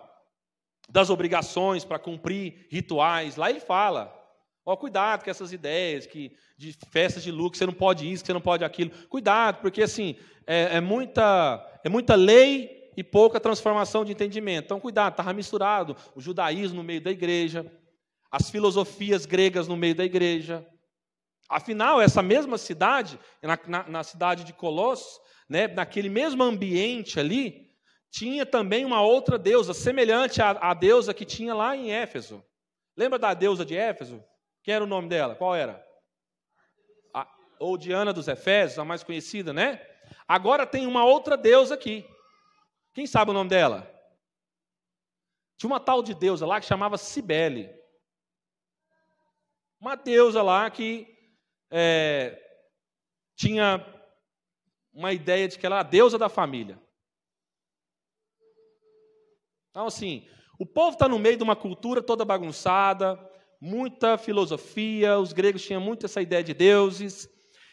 das 0.90 1.11
obrigações 1.11 1.85
para 1.85 1.98
cumprir 1.98 2.66
rituais. 2.70 3.37
Lá 3.37 3.48
ele 3.48 3.61
fala. 3.61 4.16
Ó, 4.64 4.76
cuidado 4.76 5.24
com 5.24 5.31
essas 5.31 5.53
ideias 5.53 6.07
que, 6.07 6.37
de 6.57 6.76
festas 6.90 7.22
de 7.22 7.33
que 7.33 7.59
você 7.59 7.64
não 7.64 7.72
pode 7.72 8.11
isso, 8.11 8.24
você 8.26 8.33
não 8.33 8.40
pode 8.40 8.64
aquilo. 8.64 8.90
Cuidado, 9.09 9.61
porque 9.61 9.83
assim, 9.83 10.16
é, 10.46 10.76
é 10.76 10.81
muita, 10.81 11.81
é 11.83 11.88
muita 11.88 12.14
lei 12.14 12.90
e 12.96 13.03
pouca 13.03 13.40
transformação 13.40 14.05
de 14.05 14.12
entendimento. 14.12 14.66
Então, 14.66 14.81
cuidado, 14.81 15.12
estava 15.12 15.33
misturado 15.33 15.96
o 16.14 16.20
judaísmo 16.20 16.76
no 16.76 16.85
meio 16.85 17.00
da 17.00 17.11
igreja, 17.11 17.64
as 18.31 18.50
filosofias 18.50 19.24
gregas 19.24 19.66
no 19.66 19.76
meio 19.76 19.94
da 19.94 20.05
igreja. 20.05 20.66
Afinal, 21.48 22.00
essa 22.00 22.22
mesma 22.22 22.59
cidade, 22.59 23.18
na, 23.42 23.59
na, 23.66 23.88
na 23.88 24.05
cidade 24.05 24.44
de 24.44 24.53
Colossos, 24.53 25.18
né, 25.48 25.66
naquele 25.66 26.09
mesmo 26.09 26.42
ambiente 26.44 27.18
ali, 27.18 27.69
tinha 28.11 28.44
também 28.44 28.85
uma 28.85 29.01
outra 29.01 29.38
deusa, 29.38 29.73
semelhante 29.73 30.42
à, 30.42 30.51
à 30.51 30.75
deusa 30.75 31.14
que 31.14 31.25
tinha 31.25 31.55
lá 31.55 31.77
em 31.77 31.92
Éfeso. 31.92 32.44
Lembra 32.96 33.18
da 33.18 33.33
deusa 33.33 33.64
de 33.64 33.77
Éfeso? 33.77 34.23
Quem 34.62 34.75
era 34.75 34.85
o 34.85 34.87
nome 34.87 35.09
dela? 35.09 35.35
Qual 35.37 35.55
era? 35.55 35.85
A, 37.14 37.27
ou 37.59 37.79
Diana 37.79 38.12
dos 38.12 38.29
Efésios, 38.29 38.79
a 38.79 38.85
mais 38.85 39.03
conhecida, 39.03 39.53
né? 39.53 39.81
Agora 40.27 40.66
tem 40.66 40.87
uma 40.87 41.05
outra 41.05 41.37
deusa 41.37 41.75
aqui. 41.75 42.05
Quem 42.92 43.07
sabe 43.07 43.31
o 43.31 43.35
nome 43.35 43.49
dela? 43.49 43.88
Tinha 45.57 45.70
uma 45.70 45.81
tal 45.81 46.03
de 46.03 46.14
deusa 46.14 46.46
lá 46.46 46.59
que 46.59 46.66
chamava 46.66 46.99
Cibele. 46.99 47.70
Uma 49.81 49.94
deusa 49.94 50.42
lá 50.42 50.68
que 50.68 51.07
é, 51.70 52.38
tinha 53.37 53.87
uma 54.92 55.12
ideia 55.12 55.46
de 55.46 55.59
que 55.59 55.64
ela 55.64 55.77
era 55.77 55.87
a 55.87 55.90
deusa 55.90 56.18
da 56.18 56.29
família. 56.29 56.79
Então, 59.70 59.87
assim, 59.87 60.26
o 60.59 60.66
povo 60.66 60.90
está 60.90 61.09
no 61.09 61.18
meio 61.18 61.37
de 61.37 61.42
uma 61.42 61.56
cultura 61.56 62.02
toda 62.02 62.24
bagunçada, 62.24 63.18
muita 63.61 64.18
filosofia, 64.18 65.18
os 65.18 65.33
gregos 65.33 65.64
tinham 65.64 65.80
muito 65.80 66.06
essa 66.06 66.20
ideia 66.20 66.42
de 66.42 66.52
deuses, 66.52 67.28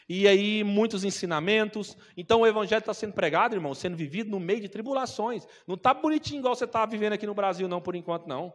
e 0.10 0.27
aí 0.27 0.63
muitos 0.63 1.03
ensinamentos. 1.03 1.97
Então 2.15 2.41
o 2.41 2.47
evangelho 2.47 2.79
está 2.79 2.93
sendo 2.93 3.13
pregado, 3.13 3.55
irmão, 3.55 3.73
sendo 3.73 3.97
vivido 3.97 4.29
no 4.29 4.39
meio 4.39 4.62
de 4.62 4.69
tribulações. 4.69 5.45
Não 5.67 5.75
está 5.75 5.93
bonitinho 5.93 6.39
igual 6.39 6.55
você 6.55 6.65
está 6.65 6.86
vivendo 6.86 7.13
aqui 7.13 7.25
no 7.25 7.33
Brasil, 7.33 7.67
não, 7.67 7.81
por 7.81 7.95
enquanto, 7.95 8.27
não. 8.27 8.53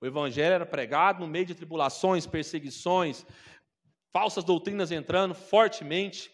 O 0.00 0.06
evangelho 0.06 0.54
era 0.54 0.66
pregado 0.66 1.20
no 1.20 1.26
meio 1.26 1.44
de 1.44 1.54
tribulações, 1.54 2.26
perseguições, 2.26 3.26
falsas 4.12 4.44
doutrinas 4.44 4.90
entrando 4.90 5.34
fortemente. 5.34 6.30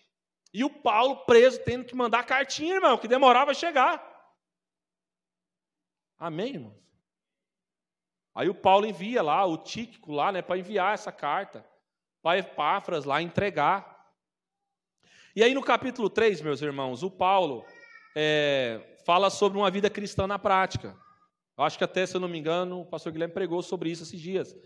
E 0.52 0.62
o 0.62 0.70
Paulo 0.70 1.24
preso 1.24 1.60
tendo 1.64 1.84
que 1.84 1.96
mandar 1.96 2.24
cartinha, 2.24 2.74
irmão, 2.74 2.98
que 2.98 3.08
demorava 3.08 3.50
a 3.50 3.54
chegar. 3.54 4.13
Amém, 6.18 6.54
irmãos? 6.54 6.84
Aí 8.34 8.48
o 8.48 8.54
Paulo 8.54 8.86
envia 8.86 9.22
lá, 9.22 9.44
o 9.44 9.58
Tíquico 9.58 10.12
lá, 10.12 10.32
né, 10.32 10.42
para 10.42 10.58
enviar 10.58 10.94
essa 10.94 11.12
carta, 11.12 11.64
para 12.20 12.38
Epáfras 12.38 13.04
lá 13.04 13.22
entregar. 13.22 14.12
E 15.36 15.42
aí 15.42 15.54
no 15.54 15.62
capítulo 15.62 16.10
3, 16.10 16.40
meus 16.40 16.60
irmãos, 16.60 17.02
o 17.02 17.10
Paulo 17.10 17.64
é, 18.14 18.96
fala 19.04 19.30
sobre 19.30 19.58
uma 19.58 19.70
vida 19.70 19.88
cristã 19.88 20.26
na 20.26 20.38
prática. 20.38 20.96
Eu 21.56 21.62
acho 21.62 21.78
que 21.78 21.84
até, 21.84 22.04
se 22.04 22.16
eu 22.16 22.20
não 22.20 22.28
me 22.28 22.38
engano, 22.38 22.80
o 22.80 22.86
pastor 22.86 23.12
Guilherme 23.12 23.34
pregou 23.34 23.62
sobre 23.62 23.90
isso 23.90 24.02
esses 24.02 24.20
dias. 24.20 24.56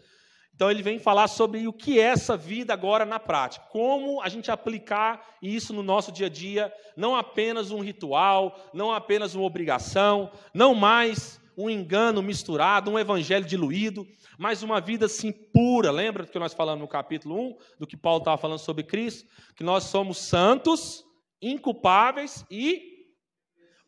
Então 0.59 0.73
ele 0.73 0.83
vem 0.83 0.99
falar 0.99 1.29
sobre 1.29 1.69
o 1.69 1.73
que 1.73 2.01
é 2.01 2.07
essa 2.07 2.37
vida 2.37 2.73
agora 2.73 3.07
na 3.07 3.21
prática, 3.21 3.65
como 3.71 4.21
a 4.21 4.29
gente 4.29 4.51
aplicar 4.51 5.25
isso 5.41 5.73
no 5.73 5.85
nosso 5.85 6.11
dia 6.11 6.27
a 6.27 6.29
dia, 6.29 6.75
não 6.97 7.15
apenas 7.15 7.71
um 7.71 7.79
ritual, 7.79 8.59
não 8.75 8.93
apenas 8.93 9.37
uma 9.37 9.45
obrigação, 9.45 10.33
não 10.53 10.75
mais 10.75 11.41
um 11.57 11.71
engano 11.71 12.21
misturado, 12.21 12.91
um 12.91 12.99
evangelho 12.99 13.45
diluído, 13.45 14.05
mas 14.37 14.61
uma 14.65 14.81
vida 14.81 15.07
assim 15.07 15.31
pura. 15.31 15.93
Lembra 15.93 16.25
do 16.25 16.33
que 16.33 16.41
nós 16.41 16.53
falamos 16.53 16.81
no 16.81 16.89
capítulo 16.89 17.41
1, 17.41 17.57
do 17.79 17.87
que 17.87 17.97
Paulo 17.97 18.19
estava 18.19 18.37
falando 18.37 18.59
sobre 18.59 18.83
Cristo? 18.83 19.29
Que 19.55 19.63
nós 19.63 19.85
somos 19.85 20.19
santos, 20.19 21.05
inculpáveis 21.41 22.45
e 22.51 22.98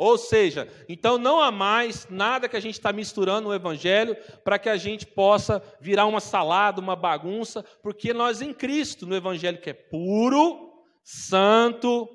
ou 0.01 0.17
seja, 0.17 0.67
então 0.89 1.19
não 1.19 1.43
há 1.43 1.51
mais 1.51 2.09
nada 2.09 2.49
que 2.49 2.57
a 2.57 2.61
gente 2.61 2.73
está 2.73 2.91
misturando 2.91 3.49
no 3.49 3.55
Evangelho 3.55 4.17
para 4.43 4.59
que 4.59 4.71
a 4.71 4.79
gente 4.79 5.05
possa 5.05 5.63
virar 5.79 6.07
uma 6.07 6.21
salada, 6.21 6.81
uma 6.81 6.97
bagunça, 6.97 7.63
porque 7.83 8.15
nós 8.15 8.41
em 8.41 8.55
Cristo, 8.55 9.07
no 9.07 9.15
Evangelho 9.15 9.61
que 9.61 9.69
é 9.69 9.75
puro, 9.75 10.73
santo, 11.05 12.09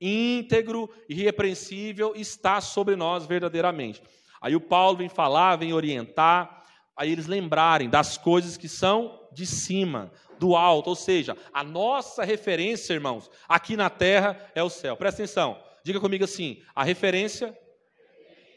íntegro, 0.00 0.88
irrepreensível, 1.10 2.14
está 2.16 2.58
sobre 2.62 2.96
nós 2.96 3.26
verdadeiramente. 3.26 4.02
Aí 4.40 4.56
o 4.56 4.60
Paulo 4.60 4.96
vem 4.96 5.10
falar, 5.10 5.56
vem 5.56 5.74
orientar, 5.74 6.62
aí 6.96 7.12
eles 7.12 7.26
lembrarem 7.26 7.90
das 7.90 8.16
coisas 8.16 8.56
que 8.56 8.66
são 8.66 9.28
de 9.30 9.44
cima, 9.44 10.10
do 10.38 10.56
alto, 10.56 10.88
ou 10.88 10.96
seja, 10.96 11.36
a 11.52 11.62
nossa 11.62 12.24
referência, 12.24 12.94
irmãos, 12.94 13.30
aqui 13.46 13.76
na 13.76 13.90
terra 13.90 14.40
é 14.54 14.62
o 14.62 14.70
céu. 14.70 14.96
Presta 14.96 15.22
atenção. 15.22 15.65
Diga 15.86 16.00
comigo 16.00 16.24
assim: 16.24 16.60
a 16.74 16.82
referência 16.82 17.56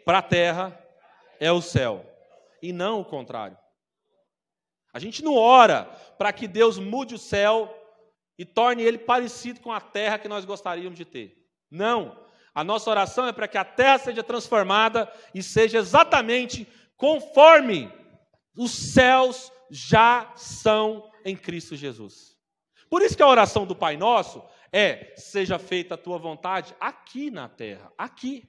para 0.03 0.17
a 0.17 0.21
terra 0.23 0.83
é 1.39 1.51
o 1.51 1.61
céu, 1.61 2.03
e 2.59 2.73
não 2.73 3.01
o 3.01 3.05
contrário. 3.05 3.55
A 4.91 4.97
gente 4.97 5.23
não 5.23 5.35
ora 5.35 5.83
para 6.17 6.33
que 6.33 6.47
Deus 6.47 6.79
mude 6.79 7.13
o 7.13 7.19
céu 7.19 7.71
e 8.35 8.43
torne 8.43 8.81
ele 8.81 8.97
parecido 8.97 9.59
com 9.59 9.71
a 9.71 9.79
terra 9.79 10.17
que 10.17 10.27
nós 10.27 10.43
gostaríamos 10.43 10.97
de 10.97 11.05
ter. 11.05 11.47
Não. 11.69 12.19
A 12.51 12.63
nossa 12.63 12.89
oração 12.89 13.27
é 13.27 13.31
para 13.31 13.47
que 13.47 13.59
a 13.59 13.63
terra 13.63 13.99
seja 13.99 14.23
transformada 14.23 15.07
e 15.31 15.43
seja 15.43 15.77
exatamente 15.77 16.67
conforme 16.97 17.93
os 18.57 18.71
céus 18.71 19.51
já 19.69 20.33
são 20.35 21.07
em 21.23 21.35
Cristo 21.35 21.75
Jesus. 21.75 22.35
Por 22.89 23.03
isso 23.03 23.15
que 23.15 23.21
a 23.21 23.27
oração 23.27 23.67
do 23.67 23.75
Pai 23.75 23.97
Nosso 23.97 24.43
é: 24.71 25.13
seja 25.15 25.57
feita 25.59 25.95
a 25.95 25.97
tua 25.97 26.17
vontade 26.17 26.75
aqui 26.79 27.29
na 27.29 27.47
terra, 27.47 27.91
aqui, 27.97 28.47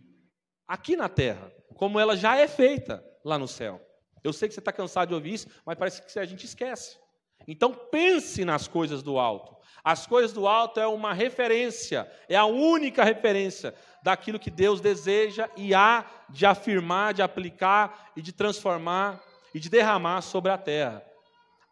aqui 0.67 0.97
na 0.97 1.09
terra, 1.09 1.53
como 1.75 1.99
ela 1.99 2.17
já 2.17 2.37
é 2.37 2.47
feita 2.47 3.05
lá 3.25 3.39
no 3.39 3.49
céu. 3.49 3.81
Eu 4.23 4.33
sei 4.33 4.49
que 4.49 4.55
você 4.55 4.61
está 4.61 4.73
cansado 4.73 5.09
de 5.09 5.15
ouvir 5.15 5.35
isso, 5.35 5.49
mas 5.65 5.79
parece 5.79 6.03
que 6.03 6.19
a 6.19 6.25
gente 6.25 6.45
esquece. 6.45 6.99
Então 7.49 7.73
pense 7.73 8.45
nas 8.45 8.69
coisas 8.69 9.03
do 9.03 9.19
alto. 9.19 9.57
As 9.83 10.07
coisas 10.07 10.33
do 10.33 10.47
alto 10.47 10.79
é 10.79 10.87
uma 10.87 11.15
referência, 11.15 12.11
é 12.29 12.37
a 12.37 12.45
única 12.45 13.03
referência 13.03 13.75
daquilo 14.03 14.39
que 14.39 14.51
Deus 14.51 14.81
deseja 14.81 15.49
e 15.57 15.75
há 15.75 16.05
de 16.29 16.45
afirmar, 16.45 17.15
de 17.15 17.23
aplicar 17.23 18.13
e 18.15 18.21
de 18.21 18.33
transformar 18.33 19.23
e 19.55 19.59
de 19.59 19.71
derramar 19.71 20.21
sobre 20.21 20.53
a 20.53 20.59
terra. 20.59 21.03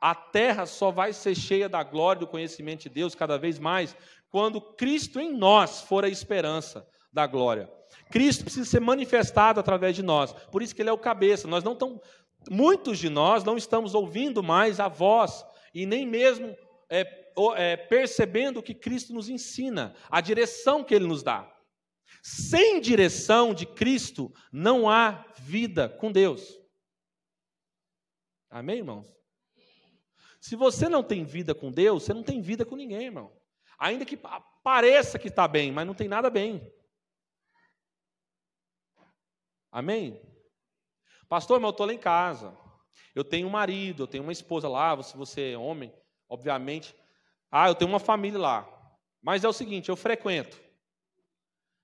A 0.01 0.15
terra 0.15 0.65
só 0.65 0.91
vai 0.91 1.13
ser 1.13 1.35
cheia 1.35 1.69
da 1.69 1.83
glória 1.83 2.19
e 2.19 2.21
do 2.21 2.27
conhecimento 2.27 2.85
de 2.85 2.89
Deus 2.89 3.15
cada 3.15 3.37
vez 3.37 3.59
mais 3.59 3.97
quando 4.31 4.61
Cristo 4.61 5.19
em 5.21 5.33
nós 5.33 5.81
for 5.81 6.05
a 6.05 6.09
esperança 6.09 6.87
da 7.13 7.27
glória. 7.27 7.71
Cristo 8.11 8.45
precisa 8.45 8.69
ser 8.69 8.81
manifestado 8.81 9.61
através 9.61 9.97
de 9.97 10.03
nós. 10.03 10.33
Por 10.33 10.63
isso 10.63 10.75
que 10.75 10.83
ele 10.83 10.91
é 10.91 10.93
o 10.93 10.99
cabeça. 10.99 11.49
Nós 11.49 11.65
não 11.65 11.73
estamos, 11.73 12.01
muitos 12.51 12.99
de 12.99 13.09
nós 13.09 13.45
não 13.45 13.57
estamos 13.57 13.95
ouvindo 13.95 14.43
mais 14.43 14.81
a 14.81 14.89
voz 14.89 15.45
e 15.75 15.87
nem 15.87 16.07
mesmo 16.07 16.57
é, 16.91 17.07
é, 17.57 17.77
percebendo 17.77 18.61
o 18.61 18.63
que 18.63 18.75
Cristo 18.75 19.13
nos 19.13 19.29
ensina, 19.29 19.95
a 20.11 20.21
direção 20.21 20.85
que 20.85 20.95
ele 20.95 21.07
nos 21.07 21.23
dá. 21.23 21.51
Sem 22.23 22.81
direção 22.81 23.55
de 23.55 23.65
Cristo 23.67 24.33
não 24.53 24.89
há 24.89 25.25
vida 25.39 25.89
com 25.89 26.11
Deus. 26.11 26.59
Amém, 28.51 28.79
irmãos? 28.79 29.07
Se 30.41 30.57
você 30.57 30.89
não 30.89 31.03
tem 31.03 31.25
vida 31.25 31.55
com 31.55 31.71
Deus, 31.71 32.05
você 32.05 32.15
não 32.15 32.23
tem 32.23 32.41
vida 32.41 32.65
com 32.65 32.77
ninguém, 32.77 33.07
irmão. 33.07 33.38
Ainda 33.79 34.05
que 34.05 34.19
pareça 34.63 35.19
que 35.19 35.29
está 35.29 35.47
bem, 35.47 35.71
mas 35.71 35.87
não 35.87 35.95
tem 35.95 36.09
nada 36.09 36.29
bem. 36.29 36.73
Amém? 39.71 40.21
Pastor, 41.29 41.61
mas 41.61 41.69
eu 41.69 41.71
estou 41.71 41.87
lá 41.87 41.93
em 41.93 41.99
casa. 41.99 42.57
Eu 43.15 43.23
tenho 43.23 43.47
um 43.47 43.51
marido, 43.51 44.03
eu 44.03 44.07
tenho 44.07 44.23
uma 44.23 44.33
esposa 44.33 44.69
lá, 44.69 45.01
se 45.03 45.17
você 45.17 45.53
é 45.53 45.59
homem, 45.59 45.95
obviamente. 46.29 46.95
Ah, 47.51 47.69
eu 47.69 47.75
tenho 47.75 47.91
uma 47.91 48.01
família 48.01 48.39
lá. 48.39 48.69
Mas 49.23 49.45
é 49.45 49.49
o 49.49 49.53
seguinte, 49.53 49.89
eu 49.89 49.97
frequento. 49.97 50.61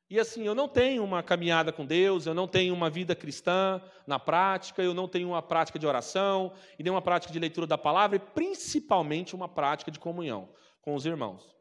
E 0.08 0.18
assim, 0.20 0.44
eu 0.44 0.54
não 0.54 0.68
tenho 0.68 1.02
uma 1.02 1.22
caminhada 1.22 1.72
com 1.72 1.84
Deus, 1.84 2.26
eu 2.26 2.34
não 2.34 2.46
tenho 2.46 2.74
uma 2.74 2.90
vida 2.90 3.16
cristã 3.16 3.82
na 4.06 4.18
prática, 4.18 4.82
eu 4.82 4.94
não 4.94 5.08
tenho 5.08 5.28
uma 5.28 5.42
prática 5.42 5.78
de 5.78 5.86
oração, 5.86 6.52
e 6.78 6.82
nem 6.82 6.92
uma 6.92 7.02
prática 7.02 7.32
de 7.32 7.38
leitura 7.38 7.66
da 7.66 7.78
palavra, 7.78 8.16
e 8.16 8.20
principalmente 8.20 9.34
uma 9.34 9.48
prática 9.48 9.90
de 9.90 9.98
comunhão 9.98 10.52
com 10.82 10.94
os 10.94 11.06
irmãos. 11.06 11.53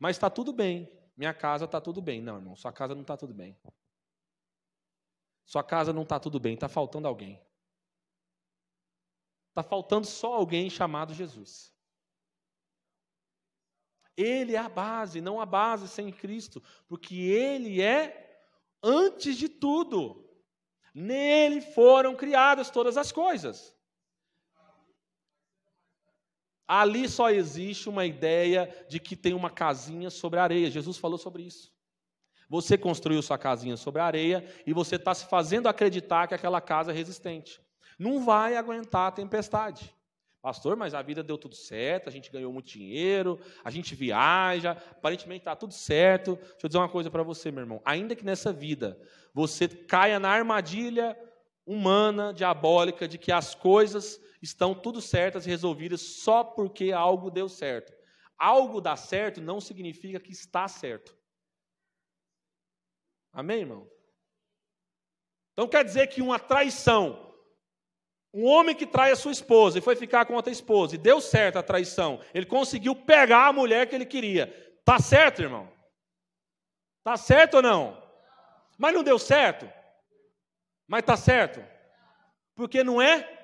Mas 0.00 0.16
está 0.16 0.30
tudo 0.30 0.52
bem. 0.52 0.90
Minha 1.14 1.34
casa 1.34 1.66
está 1.66 1.80
tudo 1.80 2.00
bem. 2.00 2.22
Não, 2.22 2.36
irmão, 2.36 2.56
sua 2.56 2.72
casa 2.72 2.94
não 2.94 3.02
está 3.02 3.16
tudo 3.16 3.34
bem. 3.34 3.56
Sua 5.44 5.62
casa 5.62 5.92
não 5.92 6.02
está 6.02 6.18
tudo 6.18 6.40
bem, 6.40 6.54
está 6.54 6.68
faltando 6.68 7.06
alguém. 7.06 7.40
Está 9.50 9.62
faltando 9.62 10.06
só 10.06 10.34
alguém 10.34 10.70
chamado 10.70 11.12
Jesus. 11.12 11.72
Ele 14.16 14.54
é 14.54 14.58
a 14.58 14.68
base, 14.68 15.20
não 15.20 15.40
a 15.40 15.46
base 15.46 15.88
sem 15.88 16.10
Cristo, 16.10 16.62
porque 16.88 17.16
Ele 17.16 17.82
é 17.82 18.40
antes 18.82 19.36
de 19.36 19.48
tudo. 19.48 20.26
Nele 20.94 21.60
foram 21.60 22.16
criadas 22.16 22.70
todas 22.70 22.96
as 22.96 23.12
coisas. 23.12 23.76
Ali 26.72 27.08
só 27.08 27.30
existe 27.30 27.88
uma 27.88 28.06
ideia 28.06 28.72
de 28.88 29.00
que 29.00 29.16
tem 29.16 29.34
uma 29.34 29.50
casinha 29.50 30.08
sobre 30.08 30.38
a 30.38 30.44
areia. 30.44 30.70
Jesus 30.70 30.96
falou 30.96 31.18
sobre 31.18 31.42
isso. 31.42 31.72
Você 32.48 32.78
construiu 32.78 33.20
sua 33.22 33.36
casinha 33.36 33.76
sobre 33.76 34.00
a 34.00 34.04
areia 34.04 34.48
e 34.64 34.72
você 34.72 34.94
está 34.94 35.12
se 35.12 35.26
fazendo 35.26 35.66
acreditar 35.66 36.28
que 36.28 36.34
aquela 36.34 36.60
casa 36.60 36.92
é 36.92 36.94
resistente. 36.94 37.60
Não 37.98 38.24
vai 38.24 38.54
aguentar 38.54 39.08
a 39.08 39.10
tempestade. 39.10 39.92
Pastor, 40.40 40.76
mas 40.76 40.94
a 40.94 41.02
vida 41.02 41.24
deu 41.24 41.36
tudo 41.36 41.56
certo, 41.56 42.08
a 42.08 42.12
gente 42.12 42.30
ganhou 42.30 42.52
muito 42.52 42.68
dinheiro, 42.68 43.40
a 43.64 43.70
gente 43.72 43.96
viaja, 43.96 44.70
aparentemente 44.92 45.40
está 45.40 45.56
tudo 45.56 45.74
certo. 45.74 46.36
Deixa 46.36 46.66
eu 46.66 46.68
dizer 46.68 46.78
uma 46.78 46.88
coisa 46.88 47.10
para 47.10 47.24
você, 47.24 47.50
meu 47.50 47.62
irmão. 47.62 47.82
Ainda 47.84 48.14
que 48.14 48.24
nessa 48.24 48.52
vida 48.52 48.96
você 49.34 49.66
caia 49.66 50.20
na 50.20 50.30
armadilha 50.30 51.18
humana, 51.66 52.32
diabólica, 52.32 53.08
de 53.08 53.18
que 53.18 53.32
as 53.32 53.56
coisas 53.56 54.20
estão 54.40 54.74
tudo 54.74 55.00
certas 55.00 55.46
e 55.46 55.50
resolvidas 55.50 56.00
só 56.00 56.42
porque 56.42 56.92
algo 56.92 57.30
deu 57.30 57.48
certo. 57.48 57.92
Algo 58.38 58.80
dá 58.80 58.96
certo 58.96 59.40
não 59.40 59.60
significa 59.60 60.18
que 60.18 60.32
está 60.32 60.66
certo. 60.66 61.16
Amém, 63.32 63.60
irmão? 63.60 63.90
Então 65.52 65.68
quer 65.68 65.84
dizer 65.84 66.06
que 66.08 66.22
uma 66.22 66.38
traição 66.38 67.28
Um 68.32 68.46
homem 68.46 68.76
que 68.76 68.86
trai 68.86 69.10
a 69.10 69.16
sua 69.16 69.32
esposa 69.32 69.78
e 69.78 69.80
foi 69.80 69.96
ficar 69.96 70.24
com 70.24 70.34
outra 70.34 70.52
esposa 70.52 70.94
e 70.94 70.98
deu 70.98 71.20
certo 71.20 71.58
a 71.58 71.64
traição, 71.64 72.20
ele 72.32 72.46
conseguiu 72.46 72.94
pegar 72.94 73.48
a 73.48 73.52
mulher 73.52 73.88
que 73.88 73.94
ele 73.94 74.06
queria. 74.06 74.46
Tá 74.84 75.00
certo, 75.00 75.42
irmão? 75.42 75.70
Tá 77.02 77.16
certo 77.16 77.54
ou 77.54 77.62
não? 77.62 78.00
Mas 78.78 78.94
não 78.94 79.02
deu 79.02 79.18
certo. 79.18 79.68
Mas 80.86 81.02
tá 81.02 81.16
certo. 81.16 81.60
Porque 82.54 82.84
não 82.84 83.02
é 83.02 83.39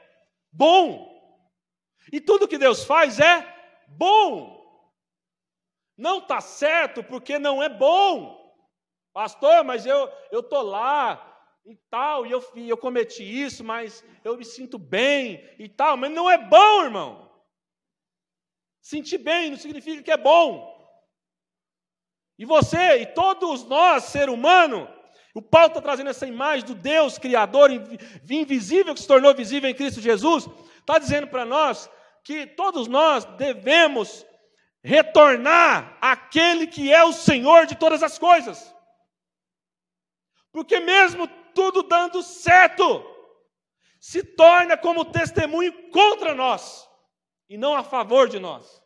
bom. 0.57 1.15
E 2.13 2.21
tudo 2.21 2.49
que 2.49 2.59
Deus 2.59 2.85
faz 2.85 3.21
é 3.21 3.47
bom. 3.89 4.57
Não 5.97 6.21
tá 6.21 6.41
certo 6.41 7.03
porque 7.03 7.39
não 7.39 7.63
é 7.63 7.69
bom. 7.69 8.37
Pastor, 9.13 9.65
mas 9.65 9.87
eu 9.87 10.43
tô 10.43 10.63
lá 10.63 11.23
e 11.65 11.75
tal, 11.91 12.27
e 12.27 12.31
eu, 12.31 12.45
eu 12.55 12.77
cometi 12.77 13.25
isso, 13.25 13.65
mas 13.65 14.05
eu 14.23 14.37
me 14.37 14.45
sinto 14.45 14.79
bem 14.79 15.43
e 15.59 15.69
tal, 15.69 15.97
mas 15.97 16.13
não 16.13 16.31
é 16.31 16.39
bom, 16.39 16.85
irmão. 16.85 17.27
Sentir 18.81 19.19
bem 19.19 19.51
não 19.51 19.57
significa 19.57 20.03
que 20.03 20.13
é 20.13 20.17
bom. 20.17 20.75
E 22.39 22.45
você 22.45 22.99
e 22.99 23.07
todos 23.07 23.65
nós, 23.65 24.05
ser 24.05 24.29
humano, 24.29 24.89
o 25.37 25.43
Paulo 25.43 25.69
está 25.69 25.83
trazendo 25.83 26.09
essa 26.09 26.27
imagem 26.27 26.65
do 26.65 26.75
Deus 26.75 27.19
Criador 27.19 27.71
invisível 28.27 28.95
que 28.95 29.01
se 29.03 29.07
tornou 29.07 29.35
visível 29.35 29.69
em 29.69 29.75
Cristo 29.75 30.01
Jesus, 30.01 30.49
está 30.79 30.99
dizendo 30.99 31.27
para 31.27 31.45
nós 31.45 31.91
que 32.25 32.47
todos 32.47 32.89
nós 32.89 33.27
devemos 33.37 34.25
retornar 34.83 35.99
àquele 36.01 36.67
que 36.67 36.91
é 36.91 37.05
o 37.05 37.13
Senhor 37.13 37.67
de 37.67 37.77
todas 37.77 38.03
as 38.03 38.19
coisas. 38.19 38.75
Porque 40.51 40.81
mesmo 40.81 41.29
tudo 41.55 41.83
dando 41.83 42.23
certo, 42.23 43.05
se 44.01 44.23
torna 44.23 44.75
como 44.75 45.05
testemunho 45.05 45.91
contra 45.91 46.35
nós 46.35 46.89
e 47.47 47.59
não 47.59 47.77
a 47.77 47.85
favor 47.85 48.27
de 48.27 48.39
nós. 48.39 48.83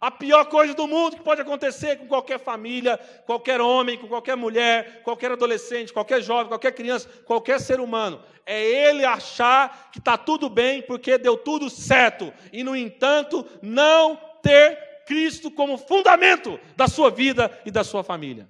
A 0.00 0.10
pior 0.10 0.44
coisa 0.44 0.74
do 0.74 0.86
mundo 0.86 1.16
que 1.16 1.22
pode 1.22 1.40
acontecer 1.40 1.96
com 1.96 2.06
qualquer 2.06 2.38
família, 2.38 2.98
qualquer 3.26 3.60
homem, 3.60 3.98
com 3.98 4.06
qualquer 4.06 4.36
mulher, 4.36 5.02
qualquer 5.02 5.32
adolescente, 5.32 5.92
qualquer 5.92 6.22
jovem, 6.22 6.46
qualquer 6.46 6.72
criança, 6.72 7.08
qualquer 7.24 7.60
ser 7.60 7.80
humano, 7.80 8.22
é 8.46 8.62
ele 8.62 9.04
achar 9.04 9.90
que 9.90 9.98
está 9.98 10.16
tudo 10.16 10.48
bem 10.48 10.82
porque 10.82 11.18
deu 11.18 11.36
tudo 11.36 11.68
certo 11.68 12.32
e, 12.52 12.62
no 12.62 12.76
entanto, 12.76 13.44
não 13.60 14.16
ter 14.40 15.02
Cristo 15.04 15.50
como 15.50 15.76
fundamento 15.76 16.60
da 16.76 16.86
sua 16.86 17.10
vida 17.10 17.60
e 17.66 17.70
da 17.70 17.82
sua 17.82 18.04
família. 18.04 18.48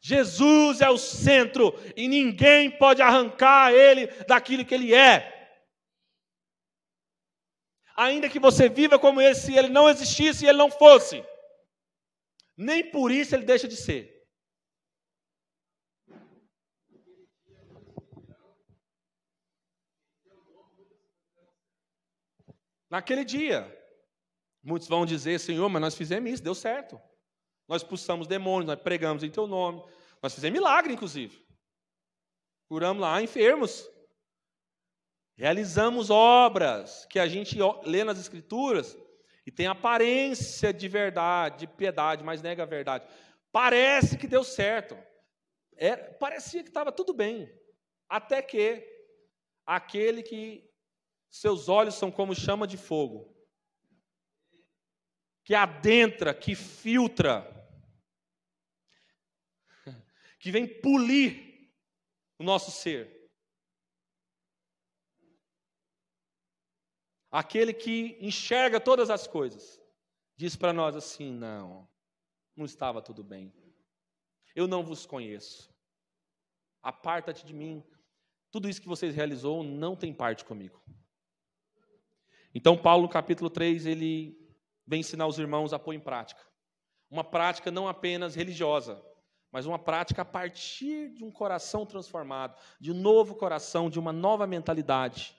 Jesus 0.00 0.80
é 0.80 0.88
o 0.88 0.96
centro 0.96 1.74
e 1.96 2.08
ninguém 2.08 2.70
pode 2.70 3.02
arrancar 3.02 3.72
ele 3.74 4.06
daquilo 4.26 4.64
que 4.64 4.74
ele 4.74 4.94
é. 4.94 5.35
Ainda 7.96 8.28
que 8.28 8.38
você 8.38 8.68
viva 8.68 8.98
como 8.98 9.20
ele, 9.20 9.34
se 9.34 9.56
ele 9.56 9.68
não 9.68 9.88
existisse 9.88 10.44
e 10.44 10.48
ele 10.48 10.58
não 10.58 10.70
fosse, 10.70 11.24
nem 12.56 12.90
por 12.90 13.10
isso 13.10 13.34
ele 13.34 13.44
deixa 13.44 13.66
de 13.66 13.76
ser. 13.76 14.14
Naquele 22.88 23.24
dia, 23.24 23.66
muitos 24.62 24.88
vão 24.88 25.04
dizer: 25.04 25.40
Senhor, 25.40 25.68
mas 25.68 25.82
nós 25.82 25.94
fizemos 25.94 26.30
isso, 26.30 26.42
deu 26.42 26.54
certo. 26.54 27.00
Nós 27.66 27.82
expulsamos 27.82 28.26
demônios, 28.26 28.66
nós 28.66 28.80
pregamos 28.80 29.22
em 29.22 29.30
teu 29.30 29.46
nome. 29.46 29.82
Nós 30.22 30.34
fizemos 30.34 30.58
milagre, 30.58 30.92
inclusive. 30.92 31.44
Curamos 32.68 33.00
lá 33.00 33.20
enfermos. 33.20 33.88
Realizamos 35.36 36.08
obras 36.08 37.06
que 37.10 37.18
a 37.18 37.28
gente 37.28 37.58
lê 37.84 38.02
nas 38.02 38.18
Escrituras 38.18 38.96
e 39.44 39.50
tem 39.50 39.66
aparência 39.66 40.72
de 40.72 40.88
verdade, 40.88 41.58
de 41.58 41.66
piedade, 41.66 42.24
mas 42.24 42.40
nega 42.40 42.62
a 42.62 42.66
verdade. 42.66 43.06
Parece 43.52 44.16
que 44.16 44.26
deu 44.26 44.42
certo. 44.42 44.96
É, 45.76 45.94
parecia 45.94 46.62
que 46.62 46.70
estava 46.70 46.90
tudo 46.90 47.12
bem. 47.12 47.52
Até 48.08 48.40
que 48.40 48.82
aquele 49.66 50.22
que 50.22 50.66
seus 51.28 51.68
olhos 51.68 51.94
são 51.96 52.10
como 52.10 52.34
chama 52.34 52.66
de 52.66 52.78
fogo, 52.78 53.36
que 55.44 55.54
adentra, 55.54 56.32
que 56.32 56.54
filtra, 56.54 57.44
que 60.40 60.50
vem 60.50 60.66
polir 60.80 61.70
o 62.38 62.44
nosso 62.44 62.70
ser. 62.70 63.15
Aquele 67.36 67.74
que 67.74 68.16
enxerga 68.18 68.80
todas 68.80 69.10
as 69.10 69.26
coisas, 69.26 69.78
diz 70.38 70.56
para 70.56 70.72
nós 70.72 70.96
assim: 70.96 71.30
não, 71.30 71.86
não 72.56 72.64
estava 72.64 73.02
tudo 73.02 73.22
bem. 73.22 73.52
Eu 74.54 74.66
não 74.66 74.82
vos 74.82 75.04
conheço. 75.04 75.70
Aparta-te 76.82 77.44
de 77.44 77.52
mim. 77.52 77.84
Tudo 78.50 78.70
isso 78.70 78.80
que 78.80 78.88
vocês 78.88 79.14
realizou 79.14 79.62
não 79.62 79.94
tem 79.94 80.14
parte 80.14 80.46
comigo. 80.46 80.82
Então, 82.54 82.74
Paulo, 82.74 83.02
no 83.02 83.08
capítulo 83.10 83.50
3, 83.50 83.84
ele 83.84 84.34
vem 84.86 85.00
ensinar 85.00 85.26
os 85.26 85.38
irmãos 85.38 85.74
a 85.74 85.78
pôr 85.78 85.92
em 85.92 86.00
prática. 86.00 86.40
Uma 87.10 87.22
prática 87.22 87.70
não 87.70 87.86
apenas 87.86 88.34
religiosa, 88.34 89.04
mas 89.52 89.66
uma 89.66 89.78
prática 89.78 90.22
a 90.22 90.24
partir 90.24 91.10
de 91.12 91.22
um 91.22 91.30
coração 91.30 91.84
transformado, 91.84 92.58
de 92.80 92.90
um 92.90 92.94
novo 92.94 93.34
coração, 93.34 93.90
de 93.90 93.98
uma 93.98 94.10
nova 94.10 94.46
mentalidade, 94.46 95.35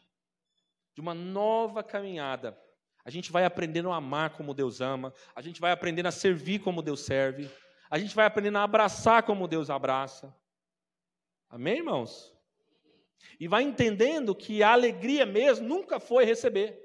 de 0.97 1.01
uma 1.01 1.13
nova 1.13 1.83
caminhada. 1.83 2.59
A 3.05 3.11
gente 3.11 3.31
vai 3.31 3.45
aprendendo 3.45 3.91
a 3.91 3.97
amar 3.97 4.31
como 4.31 4.51
Deus 4.51 4.81
ama, 4.81 5.13
a 5.35 5.43
gente 5.43 5.61
vai 5.61 5.71
aprendendo 5.71 6.07
a 6.07 6.11
servir 6.11 6.57
como 6.57 6.81
Deus 6.81 7.01
serve, 7.01 7.47
a 7.87 7.99
gente 7.99 8.15
vai 8.15 8.25
aprendendo 8.25 8.57
a 8.57 8.63
abraçar 8.63 9.21
como 9.21 9.47
Deus 9.47 9.69
abraça. 9.69 10.35
Amém, 11.47 11.77
irmãos? 11.77 12.35
E 13.39 13.47
vai 13.47 13.61
entendendo 13.61 14.33
que 14.33 14.63
a 14.63 14.71
alegria 14.71 15.23
mesmo 15.23 15.67
nunca 15.67 15.99
foi 15.99 16.25
receber. 16.25 16.75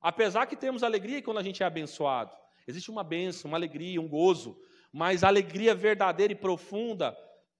Apesar 0.00 0.46
que 0.46 0.56
temos 0.56 0.82
alegria 0.82 1.22
quando 1.22 1.38
a 1.38 1.44
gente 1.44 1.62
é 1.62 1.66
abençoado. 1.66 2.36
Existe 2.66 2.90
uma 2.90 3.04
bênção, 3.04 3.48
uma 3.48 3.56
alegria, 3.56 4.00
um 4.00 4.08
gozo 4.08 4.60
mas 4.92 5.24
a 5.24 5.28
alegria 5.28 5.74
verdadeira 5.74 6.32
e 6.32 6.36
profunda 6.36 7.16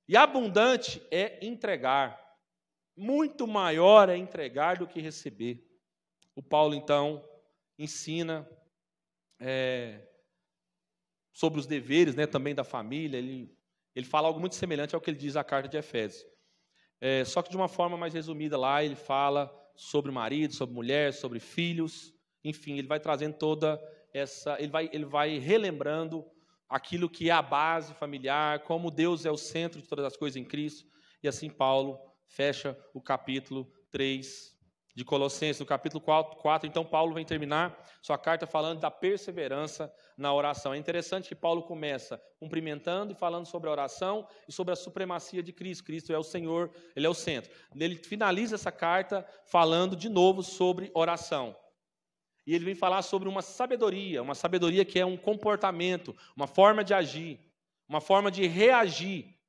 e 0.06 0.16
abundante 0.16 1.00
é 1.10 1.38
entregar. 1.44 2.20
Muito 2.96 3.46
maior 3.46 4.08
é 4.08 4.16
entregar 4.16 4.78
do 4.78 4.86
que 4.86 5.00
receber. 5.00 5.66
O 6.34 6.42
Paulo, 6.42 6.74
então, 6.74 7.24
ensina 7.78 8.48
é, 9.38 10.00
sobre 11.32 11.58
os 11.58 11.66
deveres 11.66 12.14
né, 12.14 12.26
também 12.26 12.54
da 12.54 12.64
família. 12.64 13.18
Ele, 13.18 13.54
ele 13.94 14.06
fala 14.06 14.28
algo 14.28 14.40
muito 14.40 14.54
semelhante 14.54 14.94
ao 14.94 15.00
que 15.00 15.10
ele 15.10 15.18
diz 15.18 15.34
na 15.34 15.44
carta 15.44 15.68
de 15.68 15.76
Efésios. 15.76 16.24
É, 17.00 17.24
só 17.24 17.42
que 17.42 17.50
de 17.50 17.56
uma 17.56 17.68
forma 17.68 17.96
mais 17.96 18.14
resumida 18.14 18.56
lá, 18.56 18.84
ele 18.84 18.94
fala 18.94 19.52
sobre 19.74 20.12
marido, 20.12 20.54
sobre 20.54 20.74
mulher, 20.74 21.12
sobre 21.12 21.40
filhos. 21.40 22.14
Enfim, 22.44 22.78
ele 22.78 22.86
vai 22.86 23.00
trazendo 23.00 23.36
toda 23.36 23.80
essa. 24.12 24.56
Ele 24.60 24.70
vai, 24.70 24.88
ele 24.92 25.04
vai 25.04 25.38
relembrando 25.38 26.24
aquilo 26.68 27.10
que 27.10 27.28
é 27.28 27.32
a 27.32 27.42
base 27.42 27.92
familiar, 27.94 28.60
como 28.60 28.90
Deus 28.90 29.26
é 29.26 29.30
o 29.30 29.36
centro 29.36 29.80
de 29.82 29.88
todas 29.88 30.04
as 30.04 30.16
coisas 30.16 30.36
em 30.36 30.44
Cristo. 30.44 30.88
E 31.22 31.28
assim 31.28 31.50
Paulo 31.50 31.98
fecha 32.32 32.78
o 32.94 33.00
capítulo 33.00 33.70
3 33.90 34.56
de 34.94 35.04
Colossenses. 35.04 35.60
No 35.60 35.66
capítulo 35.66 36.00
4, 36.00 36.36
4, 36.36 36.66
então, 36.66 36.82
Paulo 36.82 37.12
vem 37.12 37.26
terminar 37.26 37.78
sua 38.00 38.16
carta 38.16 38.46
falando 38.46 38.80
da 38.80 38.90
perseverança 38.90 39.92
na 40.16 40.32
oração. 40.32 40.72
É 40.72 40.78
interessante 40.78 41.28
que 41.28 41.34
Paulo 41.34 41.62
começa 41.62 42.20
cumprimentando 42.40 43.12
e 43.12 43.14
falando 43.14 43.46
sobre 43.46 43.68
a 43.68 43.72
oração 43.72 44.26
e 44.48 44.52
sobre 44.52 44.72
a 44.72 44.76
supremacia 44.76 45.42
de 45.42 45.52
Cristo. 45.52 45.84
Cristo 45.84 46.12
é 46.12 46.18
o 46.18 46.22
Senhor, 46.22 46.70
ele 46.96 47.06
é 47.06 47.10
o 47.10 47.14
centro. 47.14 47.52
Ele 47.76 47.96
finaliza 47.96 48.54
essa 48.54 48.72
carta 48.72 49.26
falando 49.44 49.94
de 49.94 50.08
novo 50.08 50.42
sobre 50.42 50.90
oração. 50.94 51.54
E 52.46 52.54
ele 52.54 52.64
vem 52.64 52.74
falar 52.74 53.02
sobre 53.02 53.28
uma 53.28 53.42
sabedoria, 53.42 54.22
uma 54.22 54.34
sabedoria 54.34 54.86
que 54.86 54.98
é 54.98 55.04
um 55.04 55.18
comportamento, 55.18 56.16
uma 56.34 56.46
forma 56.46 56.82
de 56.82 56.94
agir, 56.94 57.38
uma 57.86 58.00
forma 58.00 58.30
de 58.30 58.46
reagir. 58.46 59.41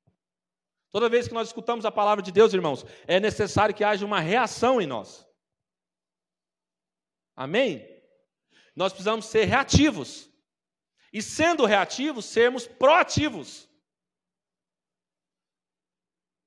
Toda 0.93 1.09
vez 1.09 1.27
que 1.27 1.33
nós 1.33 1.47
escutamos 1.47 1.85
a 1.85 1.91
palavra 1.91 2.23
de 2.23 2.31
Deus, 2.31 2.53
irmãos, 2.53 2.85
é 3.07 3.19
necessário 3.19 3.73
que 3.73 3.83
haja 3.83 4.05
uma 4.05 4.19
reação 4.19 4.79
em 4.79 4.85
nós. 4.85 5.27
Amém? 7.35 7.83
Nós 8.75 8.93
precisamos 8.93 9.25
ser 9.25 9.45
reativos. 9.45 10.29
E 11.11 11.19
sendo 11.19 11.65
reativos, 11.65 12.25
sermos 12.25 12.67
proativos. 12.67 13.67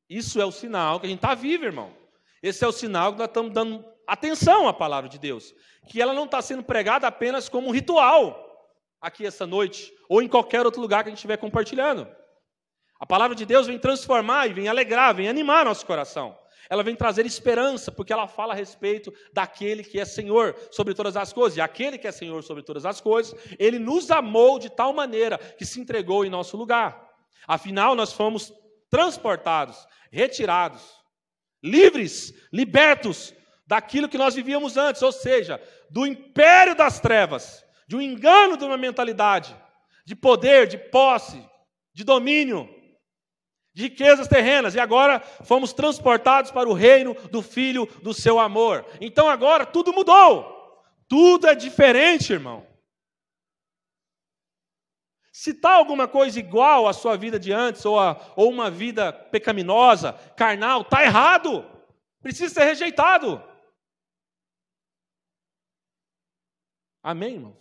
Isso 0.08 0.40
é 0.40 0.44
o 0.44 0.52
sinal 0.52 1.00
que 1.00 1.06
a 1.06 1.08
gente 1.08 1.18
está 1.18 1.34
vivo, 1.34 1.64
irmão. 1.64 1.92
Esse 2.40 2.64
é 2.64 2.68
o 2.68 2.72
sinal 2.72 3.12
que 3.12 3.18
nós 3.18 3.26
estamos 3.26 3.52
dando 3.52 3.84
atenção 4.06 4.68
à 4.68 4.72
palavra 4.72 5.10
de 5.10 5.18
Deus, 5.18 5.52
que 5.88 6.00
ela 6.00 6.14
não 6.14 6.26
está 6.26 6.40
sendo 6.40 6.62
pregada 6.62 7.08
apenas 7.08 7.48
como 7.48 7.66
um 7.66 7.72
ritual 7.72 8.44
aqui 9.00 9.26
essa 9.26 9.44
noite, 9.44 9.92
ou 10.08 10.22
em 10.22 10.28
qualquer 10.28 10.64
outro 10.64 10.80
lugar 10.80 11.02
que 11.02 11.08
a 11.08 11.10
gente 11.10 11.18
estiver 11.18 11.36
compartilhando. 11.36 12.08
A 12.98 13.06
palavra 13.06 13.36
de 13.36 13.44
Deus 13.44 13.66
vem 13.66 13.78
transformar 13.78 14.46
e 14.46 14.54
vem 14.54 14.68
alegrar, 14.68 15.14
vem 15.14 15.28
animar 15.28 15.64
nosso 15.64 15.84
coração. 15.84 16.36
ela 16.68 16.82
vem 16.82 16.96
trazer 16.96 17.24
esperança, 17.24 17.92
porque 17.92 18.12
ela 18.12 18.26
fala 18.26 18.52
a 18.52 18.56
respeito 18.56 19.12
daquele 19.32 19.84
que 19.84 20.00
é 20.00 20.04
Senhor 20.04 20.56
sobre 20.72 20.94
todas 20.94 21.16
as 21.16 21.32
coisas. 21.32 21.56
E 21.56 21.60
aquele 21.60 21.96
que 21.96 22.08
é 22.08 22.12
Senhor 22.12 22.42
sobre 22.42 22.62
todas 22.62 22.84
as 22.84 23.00
coisas, 23.00 23.38
ele 23.58 23.78
nos 23.78 24.10
amou 24.10 24.58
de 24.58 24.68
tal 24.68 24.92
maneira 24.92 25.38
que 25.38 25.64
se 25.64 25.80
entregou 25.80 26.24
em 26.24 26.30
nosso 26.30 26.56
lugar. 26.56 27.08
Afinal, 27.46 27.94
nós 27.94 28.12
fomos 28.12 28.52
transportados, 28.90 29.86
retirados, 30.10 30.82
livres, 31.62 32.34
libertos 32.52 33.32
daquilo 33.66 34.08
que 34.08 34.18
nós 34.18 34.34
vivíamos 34.34 34.76
antes, 34.76 35.02
ou 35.02 35.12
seja, 35.12 35.60
do 35.90 36.06
império 36.06 36.74
das 36.74 37.00
trevas, 37.00 37.64
de 37.86 37.96
um 37.96 38.00
engano 38.00 38.56
de 38.56 38.64
uma 38.64 38.76
mentalidade, 38.76 39.56
de 40.04 40.16
poder, 40.16 40.66
de 40.66 40.78
posse, 40.78 41.40
de 41.92 42.04
domínio, 42.04 42.68
de 43.76 43.82
riquezas 43.82 44.26
terrenas, 44.26 44.74
e 44.74 44.80
agora 44.80 45.20
fomos 45.20 45.74
transportados 45.74 46.50
para 46.50 46.66
o 46.66 46.72
reino 46.72 47.12
do 47.28 47.42
Filho 47.42 47.84
do 48.02 48.14
seu 48.14 48.40
amor. 48.40 48.86
Então 49.02 49.28
agora 49.28 49.66
tudo 49.66 49.92
mudou, 49.92 50.82
tudo 51.06 51.46
é 51.46 51.54
diferente, 51.54 52.32
irmão. 52.32 52.66
Se 55.30 55.50
está 55.50 55.74
alguma 55.74 56.08
coisa 56.08 56.40
igual 56.40 56.88
à 56.88 56.94
sua 56.94 57.18
vida 57.18 57.38
de 57.38 57.52
antes, 57.52 57.84
ou, 57.84 58.00
a, 58.00 58.18
ou 58.34 58.48
uma 58.48 58.70
vida 58.70 59.12
pecaminosa, 59.12 60.14
carnal, 60.34 60.80
está 60.80 61.02
errado, 61.02 61.62
precisa 62.22 62.54
ser 62.54 62.64
rejeitado. 62.64 63.44
Amém, 67.02 67.34
irmãos? 67.34 67.58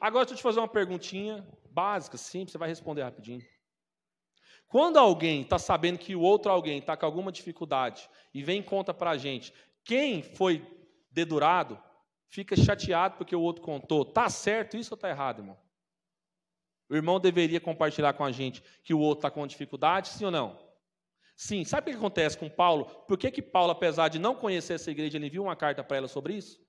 Agora 0.00 0.24
deixa 0.24 0.34
eu 0.34 0.38
te 0.38 0.42
fazer 0.42 0.58
uma 0.58 0.66
perguntinha 0.66 1.46
básica, 1.70 2.16
simples, 2.16 2.50
você 2.50 2.58
vai 2.58 2.68
responder 2.68 3.04
rapidinho. 3.04 3.53
Quando 4.68 4.98
alguém 4.98 5.42
está 5.42 5.58
sabendo 5.58 5.98
que 5.98 6.16
o 6.16 6.20
outro 6.20 6.50
alguém 6.50 6.78
está 6.78 6.96
com 6.96 7.06
alguma 7.06 7.30
dificuldade 7.30 8.08
e 8.32 8.42
vem 8.42 8.60
e 8.60 8.62
conta 8.62 8.92
para 8.92 9.10
a 9.10 9.16
gente, 9.16 9.52
quem 9.84 10.22
foi 10.22 10.66
dedurado, 11.10 11.80
fica 12.28 12.56
chateado 12.56 13.16
porque 13.16 13.36
o 13.36 13.40
outro 13.40 13.62
contou. 13.62 14.02
Está 14.02 14.28
certo 14.28 14.76
isso 14.76 14.94
ou 14.94 14.96
está 14.96 15.08
errado, 15.08 15.40
irmão? 15.40 15.58
O 16.88 16.96
irmão 16.96 17.20
deveria 17.20 17.60
compartilhar 17.60 18.12
com 18.14 18.24
a 18.24 18.32
gente 18.32 18.62
que 18.82 18.92
o 18.92 18.98
outro 18.98 19.20
está 19.20 19.30
com 19.30 19.46
dificuldade, 19.46 20.08
sim 20.08 20.24
ou 20.24 20.30
não? 20.30 20.58
Sim. 21.36 21.64
Sabe 21.64 21.90
o 21.90 21.94
que 21.94 21.98
acontece 21.98 22.38
com 22.38 22.48
Paulo? 22.48 22.86
Por 23.06 23.18
que, 23.18 23.30
que 23.30 23.42
Paulo, 23.42 23.72
apesar 23.72 24.08
de 24.08 24.18
não 24.18 24.34
conhecer 24.34 24.74
essa 24.74 24.90
igreja, 24.90 25.16
ele 25.16 25.26
enviou 25.26 25.46
uma 25.46 25.56
carta 25.56 25.82
para 25.82 25.96
ela 25.96 26.08
sobre 26.08 26.34
isso? 26.34 26.60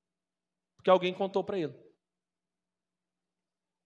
Porque 0.76 0.90
alguém 0.90 1.14
contou 1.14 1.44
para 1.44 1.60
ele. 1.60 1.85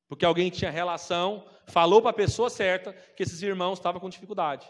Porque 0.10 0.26
alguém 0.26 0.50
tinha 0.50 0.72
relação, 0.72 1.48
falou 1.68 2.02
para 2.02 2.10
a 2.10 2.14
pessoa 2.14 2.50
certa 2.50 2.92
que 2.92 3.22
esses 3.24 3.42
irmãos 3.44 3.78
estavam 3.78 4.02
com 4.02 4.10
dificuldade. 4.10 4.70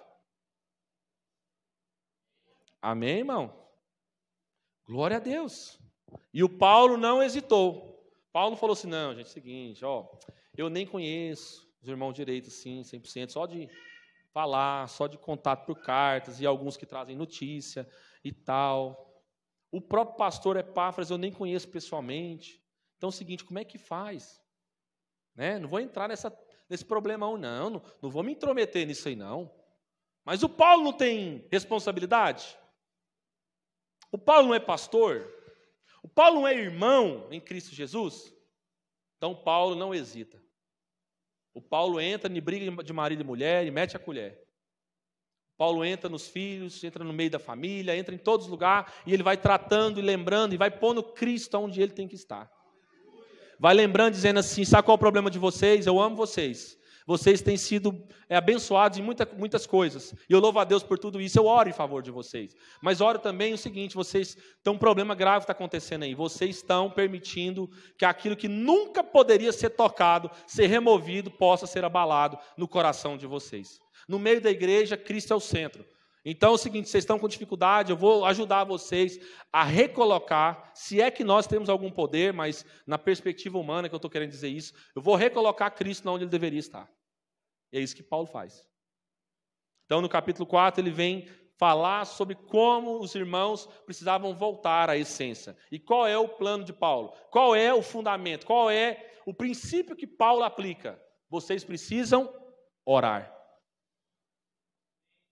Amém, 2.81 3.19
irmão? 3.19 3.67
Glória 4.85 5.17
a 5.17 5.19
Deus. 5.19 5.79
E 6.33 6.43
o 6.43 6.49
Paulo 6.49 6.97
não 6.97 7.23
hesitou. 7.23 7.89
Paulo 8.33 8.57
falou 8.57 8.73
assim: 8.73 8.87
não, 8.87 9.15
gente, 9.15 9.27
é 9.27 9.29
o 9.29 9.33
seguinte, 9.33 9.85
ó, 9.85 10.07
eu 10.57 10.69
nem 10.69 10.85
conheço 10.85 11.67
os 11.81 11.87
irmãos 11.87 12.13
direitos, 12.13 12.53
sim, 12.53 12.81
100%, 12.81 13.29
só 13.29 13.45
de 13.45 13.69
falar, 14.31 14.87
só 14.89 15.07
de 15.07 15.17
contato 15.17 15.65
por 15.65 15.81
cartas 15.81 16.39
e 16.39 16.45
alguns 16.45 16.75
que 16.75 16.85
trazem 16.85 17.15
notícia 17.15 17.89
e 18.23 18.31
tal. 18.31 19.23
O 19.71 19.79
próprio 19.79 20.17
pastor 20.17 20.57
Epáfras 20.57 21.09
eu 21.09 21.17
nem 21.17 21.31
conheço 21.31 21.69
pessoalmente. 21.69 22.61
Então 22.97 23.07
é 23.07 23.11
o 23.11 23.15
seguinte, 23.15 23.45
como 23.45 23.59
é 23.59 23.63
que 23.63 23.77
faz? 23.77 24.38
Né? 25.35 25.59
Não 25.59 25.67
vou 25.67 25.79
entrar 25.79 26.07
nessa, 26.07 26.37
nesse 26.69 26.85
problemão, 26.85 27.37
não, 27.37 27.69
não. 27.69 27.81
Não 28.01 28.09
vou 28.09 28.23
me 28.23 28.33
intrometer 28.33 28.85
nisso 28.85 29.07
aí, 29.07 29.15
não. 29.15 29.51
Mas 30.25 30.43
o 30.43 30.49
Paulo 30.49 30.83
não 30.83 30.93
tem 30.93 31.47
responsabilidade? 31.51 32.57
O 34.11 34.17
Paulo 34.17 34.47
não 34.47 34.55
é 34.55 34.59
pastor? 34.59 35.27
O 36.01 36.07
Paulo 36.07 36.41
não 36.41 36.47
é 36.47 36.53
irmão 36.53 37.27
em 37.31 37.39
Cristo 37.39 37.73
Jesus? 37.73 38.33
Então 39.17 39.35
Paulo 39.35 39.75
não 39.75 39.93
hesita. 39.93 40.41
O 41.53 41.61
Paulo 41.61 41.99
entra 41.99 42.31
em 42.31 42.41
briga 42.41 42.83
de 42.83 42.93
marido 42.93 43.21
e 43.21 43.25
mulher 43.25 43.65
e 43.65 43.71
mete 43.71 43.95
a 43.95 43.99
colher. 43.99 44.47
Paulo 45.57 45.83
entra 45.83 46.09
nos 46.09 46.25
filhos, 46.25 46.81
entra 46.85 47.03
no 47.03 47.11
meio 47.11 47.29
da 47.29 47.37
família, 47.37 47.97
entra 47.97 48.15
em 48.15 48.17
todos 48.17 48.45
os 48.45 48.51
lugares 48.51 48.93
e 49.05 49.13
ele 49.13 49.23
vai 49.23 49.35
tratando 49.35 49.99
e 49.99 50.01
lembrando 50.01 50.53
e 50.53 50.57
vai 50.57 50.71
pondo 50.71 51.03
Cristo 51.03 51.57
onde 51.57 51.81
ele 51.81 51.91
tem 51.91 52.07
que 52.07 52.15
estar. 52.15 52.49
Vai 53.59 53.73
lembrando, 53.73 54.13
dizendo 54.13 54.39
assim: 54.39 54.63
sabe 54.63 54.83
qual 54.83 54.95
é 54.95 54.97
o 54.97 54.99
problema 54.99 55.29
de 55.29 55.37
vocês? 55.37 55.85
Eu 55.85 55.99
amo 55.99 56.15
vocês. 56.15 56.79
Vocês 57.05 57.41
têm 57.41 57.57
sido 57.57 58.07
é, 58.29 58.35
abençoados 58.35 58.99
em 58.99 59.01
muita, 59.01 59.27
muitas 59.35 59.65
coisas. 59.65 60.13
E 60.29 60.31
eu 60.31 60.39
louvo 60.39 60.59
a 60.59 60.63
Deus 60.63 60.83
por 60.83 60.99
tudo 60.99 61.19
isso. 61.19 61.39
Eu 61.39 61.47
oro 61.47 61.67
em 61.67 61.73
favor 61.73 62.03
de 62.03 62.11
vocês. 62.11 62.55
Mas 62.83 63.01
oro 63.01 63.19
também 63.19 63.51
o 63.51 63.57
seguinte: 63.57 63.95
vocês 63.95 64.37
têm 64.63 64.71
um 64.71 64.77
problema 64.77 65.13
grave 65.13 65.39
que 65.39 65.43
está 65.43 65.53
acontecendo 65.53 66.03
aí. 66.03 66.13
Vocês 66.15 66.57
estão 66.57 66.89
permitindo 66.89 67.69
que 67.97 68.05
aquilo 68.05 68.37
que 68.37 68.47
nunca 68.47 69.03
poderia 69.03 69.51
ser 69.51 69.71
tocado, 69.71 70.31
ser 70.47 70.67
removido, 70.67 71.29
possa 71.29 71.67
ser 71.67 71.83
abalado 71.83 72.37
no 72.55 72.67
coração 72.67 73.17
de 73.17 73.27
vocês. 73.27 73.79
No 74.07 74.19
meio 74.19 74.39
da 74.39 74.51
igreja, 74.51 74.95
Cristo 74.95 75.33
é 75.33 75.35
o 75.35 75.41
centro. 75.41 75.83
Então 76.31 76.51
é 76.51 76.53
o 76.53 76.57
seguinte: 76.57 76.89
vocês 76.89 77.03
estão 77.03 77.17
com 77.17 77.27
dificuldade, 77.27 77.91
eu 77.91 77.97
vou 77.97 78.23
ajudar 78.25 78.63
vocês 78.63 79.19
a 79.51 79.63
recolocar, 79.63 80.71
se 80.75 81.01
é 81.01 81.09
que 81.09 81.23
nós 81.23 81.47
temos 81.47 81.69
algum 81.69 81.89
poder, 81.89 82.31
mas 82.31 82.63
na 82.85 82.99
perspectiva 82.99 83.57
humana 83.57 83.89
que 83.89 83.95
eu 83.95 83.97
estou 83.97 84.11
querendo 84.11 84.29
dizer 84.29 84.49
isso, 84.49 84.73
eu 84.95 85.01
vou 85.01 85.15
recolocar 85.15 85.73
Cristo 85.73 86.07
onde 86.07 86.25
ele 86.25 86.31
deveria 86.31 86.59
estar. 86.59 86.87
E 87.71 87.79
é 87.79 87.81
isso 87.81 87.95
que 87.95 88.03
Paulo 88.03 88.27
faz. 88.27 88.63
Então, 89.85 90.01
no 90.01 90.09
capítulo 90.09 90.45
4, 90.45 90.81
ele 90.81 90.91
vem 90.91 91.27
falar 91.57 92.05
sobre 92.05 92.35
como 92.35 92.99
os 92.99 93.15
irmãos 93.15 93.65
precisavam 93.85 94.35
voltar 94.35 94.87
à 94.87 94.95
essência. 94.95 95.57
E 95.71 95.79
qual 95.79 96.05
é 96.05 96.17
o 96.17 96.29
plano 96.29 96.63
de 96.63 96.71
Paulo? 96.71 97.11
Qual 97.31 97.55
é 97.55 97.73
o 97.73 97.81
fundamento? 97.81 98.45
Qual 98.45 98.69
é 98.69 99.17
o 99.25 99.33
princípio 99.33 99.95
que 99.95 100.05
Paulo 100.05 100.43
aplica? 100.43 101.01
Vocês 101.27 101.63
precisam 101.63 102.31
orar. 102.85 103.38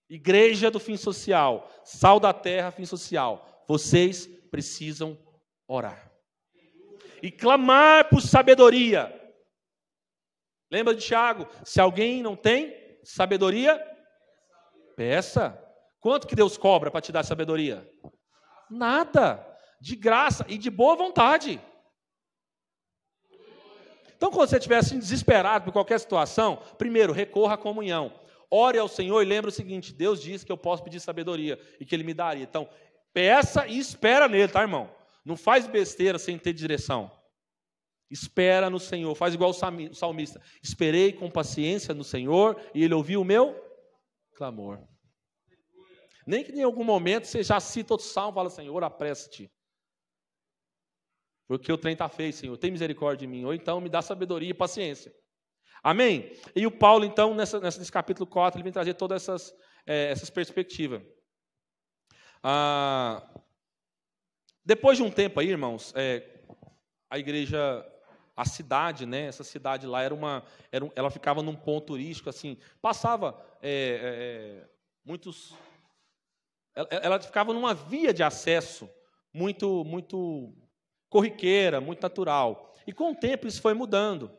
Igreja 0.10 0.72
do 0.72 0.80
fim 0.80 0.96
social, 0.96 1.70
sal 1.84 2.20
da 2.20 2.34
terra, 2.34 2.72
fim 2.72 2.86
social. 2.86 3.66
Vocês 3.68 4.26
precisam 4.50 5.18
orar. 5.68 6.12
E 7.22 7.30
clamar 7.30 8.10
por 8.10 8.22
sabedoria. 8.22 9.14
Lembra 10.72 10.96
de 10.96 11.04
Tiago? 11.04 11.48
Se 11.64 11.82
alguém 11.82 12.22
não 12.22 12.36
tem 12.36 12.74
sabedoria, 13.04 13.82
peça. 14.96 15.62
Quanto 16.00 16.28
que 16.28 16.36
Deus 16.36 16.58
cobra 16.58 16.90
para 16.90 17.02
te 17.02 17.12
dar 17.12 17.24
sabedoria? 17.24 17.90
Nada. 18.70 19.46
De 19.80 19.96
graça 19.96 20.46
e 20.48 20.58
de 20.58 20.70
boa 20.70 20.96
vontade. 20.96 21.62
Então, 24.16 24.32
quando 24.32 24.50
você 24.50 24.58
estiver 24.58 24.78
assim 24.78 24.98
desesperado 24.98 25.66
por 25.66 25.72
qualquer 25.72 26.00
situação, 26.00 26.58
primeiro, 26.78 27.14
recorra 27.14 27.54
à 27.54 27.58
comunhão. 27.58 28.12
Ore 28.50 28.78
ao 28.78 28.88
Senhor 28.88 29.22
e 29.22 29.26
lembre 29.26 29.50
o 29.50 29.54
seguinte: 29.54 29.94
Deus 29.94 30.22
disse 30.22 30.46
que 30.46 30.52
eu 30.52 30.58
posso 30.58 30.84
pedir 30.84 31.00
sabedoria 31.00 31.60
e 31.80 31.86
que 31.86 31.94
Ele 31.94 32.04
me 32.04 32.14
daria. 32.14 32.44
Então, 32.44 32.70
peça 33.14 33.68
e 33.68 33.78
espera 33.78 34.28
nele, 34.28 34.52
tá, 34.52 34.62
irmão? 34.62 34.90
Não 35.26 35.36
faz 35.36 35.68
besteira 35.68 36.18
sem 36.18 36.38
ter 36.38 36.54
direção. 36.54 37.12
Espera 38.10 38.70
no 38.70 38.80
Senhor. 38.80 39.14
Faz 39.16 39.34
igual 39.34 39.50
o 39.50 39.94
salmista. 39.94 40.42
Esperei 40.64 41.12
com 41.12 41.30
paciência 41.30 41.94
no 41.94 42.04
Senhor 42.04 42.62
e 42.74 42.84
Ele 42.84 42.94
ouviu 42.94 43.22
o 43.22 43.26
meu 43.26 43.62
clamor. 44.34 44.80
Nem 46.26 46.44
que 46.44 46.52
em 46.52 46.64
algum 46.64 46.84
momento 46.84 47.26
você 47.26 47.44
já 47.44 47.60
cita 47.60 47.94
outro 47.94 48.08
salmo 48.08 48.32
e 48.32 48.36
fala: 48.36 48.50
Senhor, 48.50 48.84
apressa-te. 48.84 49.52
Porque 51.48 51.72
o 51.72 51.78
trem 51.78 51.94
está 51.94 52.08
feio, 52.10 52.34
Senhor. 52.34 52.58
Tem 52.58 52.72
misericórdia 52.72 53.26
de 53.26 53.28
mim. 53.28 53.46
Ou 53.46 53.54
então 53.54 53.82
me 53.82 53.90
dá 53.90 54.02
sabedoria 54.02 54.50
e 54.50 54.54
paciência. 54.54 55.14
Amém? 55.88 56.34
E 56.54 56.68
o 56.68 56.72
Paulo, 56.72 57.06
então, 57.06 57.34
nessa, 57.34 57.62
nesse 57.62 57.90
capítulo 57.90 58.28
4, 58.28 58.58
ele 58.58 58.64
vem 58.66 58.74
trazer 58.74 58.96
todas 58.96 59.24
essas, 59.24 59.56
é, 59.86 60.12
essas 60.12 60.30
perspectivas. 60.30 61.02
Ah, 62.44 63.26
depois 64.66 64.98
de 64.98 65.04
um 65.04 65.10
tempo 65.10 65.40
aí, 65.40 65.48
irmãos, 65.48 65.94
é, 65.96 66.42
a 67.10 67.18
igreja, 67.18 67.58
a 68.36 68.44
cidade, 68.44 69.06
né, 69.06 69.28
essa 69.28 69.46
cidade 69.46 69.88
lá 69.88 70.02
era 70.02 70.14
uma, 70.14 70.44
era, 70.74 70.92
ela 70.94 71.10
ficava 71.10 71.42
num 71.42 71.56
ponto 71.56 71.86
turístico, 71.86 72.30
assim, 72.30 72.58
passava 72.82 73.42
é, 73.62 73.70
é, 73.72 74.64
é 74.66 74.70
muitos, 75.06 75.54
ela, 76.76 76.88
ela 76.92 77.20
ficava 77.22 77.54
numa 77.54 77.74
via 77.74 78.14
de 78.14 78.24
acesso 78.24 78.90
muito, 79.34 79.86
muito 79.86 80.54
corriqueira, 81.08 81.80
muito 81.80 82.02
natural. 82.02 82.74
E 82.86 82.92
com 82.92 83.14
o 83.14 83.16
tempo 83.16 83.48
isso 83.48 83.62
foi 83.62 83.74
mudando 83.74 84.38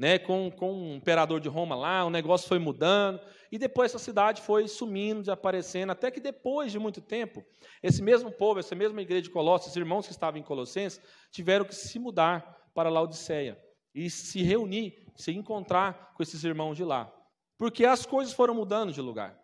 né, 0.00 0.18
com, 0.18 0.50
com 0.50 0.72
o 0.72 0.94
imperador 0.94 1.38
de 1.40 1.48
Roma 1.50 1.76
lá, 1.76 2.06
o 2.06 2.08
negócio 2.08 2.48
foi 2.48 2.58
mudando, 2.58 3.20
e 3.52 3.58
depois 3.58 3.90
essa 3.90 4.02
cidade 4.02 4.40
foi 4.40 4.66
sumindo, 4.66 5.20
desaparecendo, 5.20 5.92
até 5.92 6.10
que 6.10 6.18
depois 6.18 6.72
de 6.72 6.78
muito 6.78 7.02
tempo, 7.02 7.44
esse 7.82 8.02
mesmo 8.02 8.32
povo, 8.32 8.60
essa 8.60 8.74
mesma 8.74 9.02
igreja 9.02 9.24
de 9.24 9.30
Colossos, 9.30 9.68
os 9.68 9.76
irmãos 9.76 10.06
que 10.06 10.12
estavam 10.12 10.40
em 10.40 10.42
Colossenses, 10.42 11.02
tiveram 11.30 11.66
que 11.66 11.74
se 11.74 11.98
mudar 11.98 12.70
para 12.74 12.88
Laodiceia 12.88 13.62
e 13.94 14.08
se 14.08 14.42
reunir, 14.42 15.06
se 15.14 15.32
encontrar 15.32 16.14
com 16.14 16.22
esses 16.22 16.42
irmãos 16.44 16.78
de 16.78 16.84
lá, 16.84 17.14
porque 17.58 17.84
as 17.84 18.06
coisas 18.06 18.32
foram 18.32 18.54
mudando 18.54 18.94
de 18.94 19.02
lugar. 19.02 19.38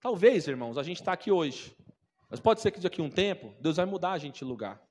Talvez, 0.00 0.48
irmãos, 0.48 0.78
a 0.78 0.82
gente 0.82 1.00
está 1.00 1.12
aqui 1.12 1.30
hoje. 1.30 1.76
Mas 2.30 2.40
pode 2.40 2.62
ser 2.62 2.70
que 2.70 2.80
daqui 2.80 3.02
a 3.02 3.04
um 3.04 3.10
tempo, 3.10 3.54
Deus 3.60 3.76
vai 3.76 3.84
mudar 3.84 4.12
a 4.12 4.18
gente 4.18 4.38
de 4.38 4.44
lugar. 4.46 4.82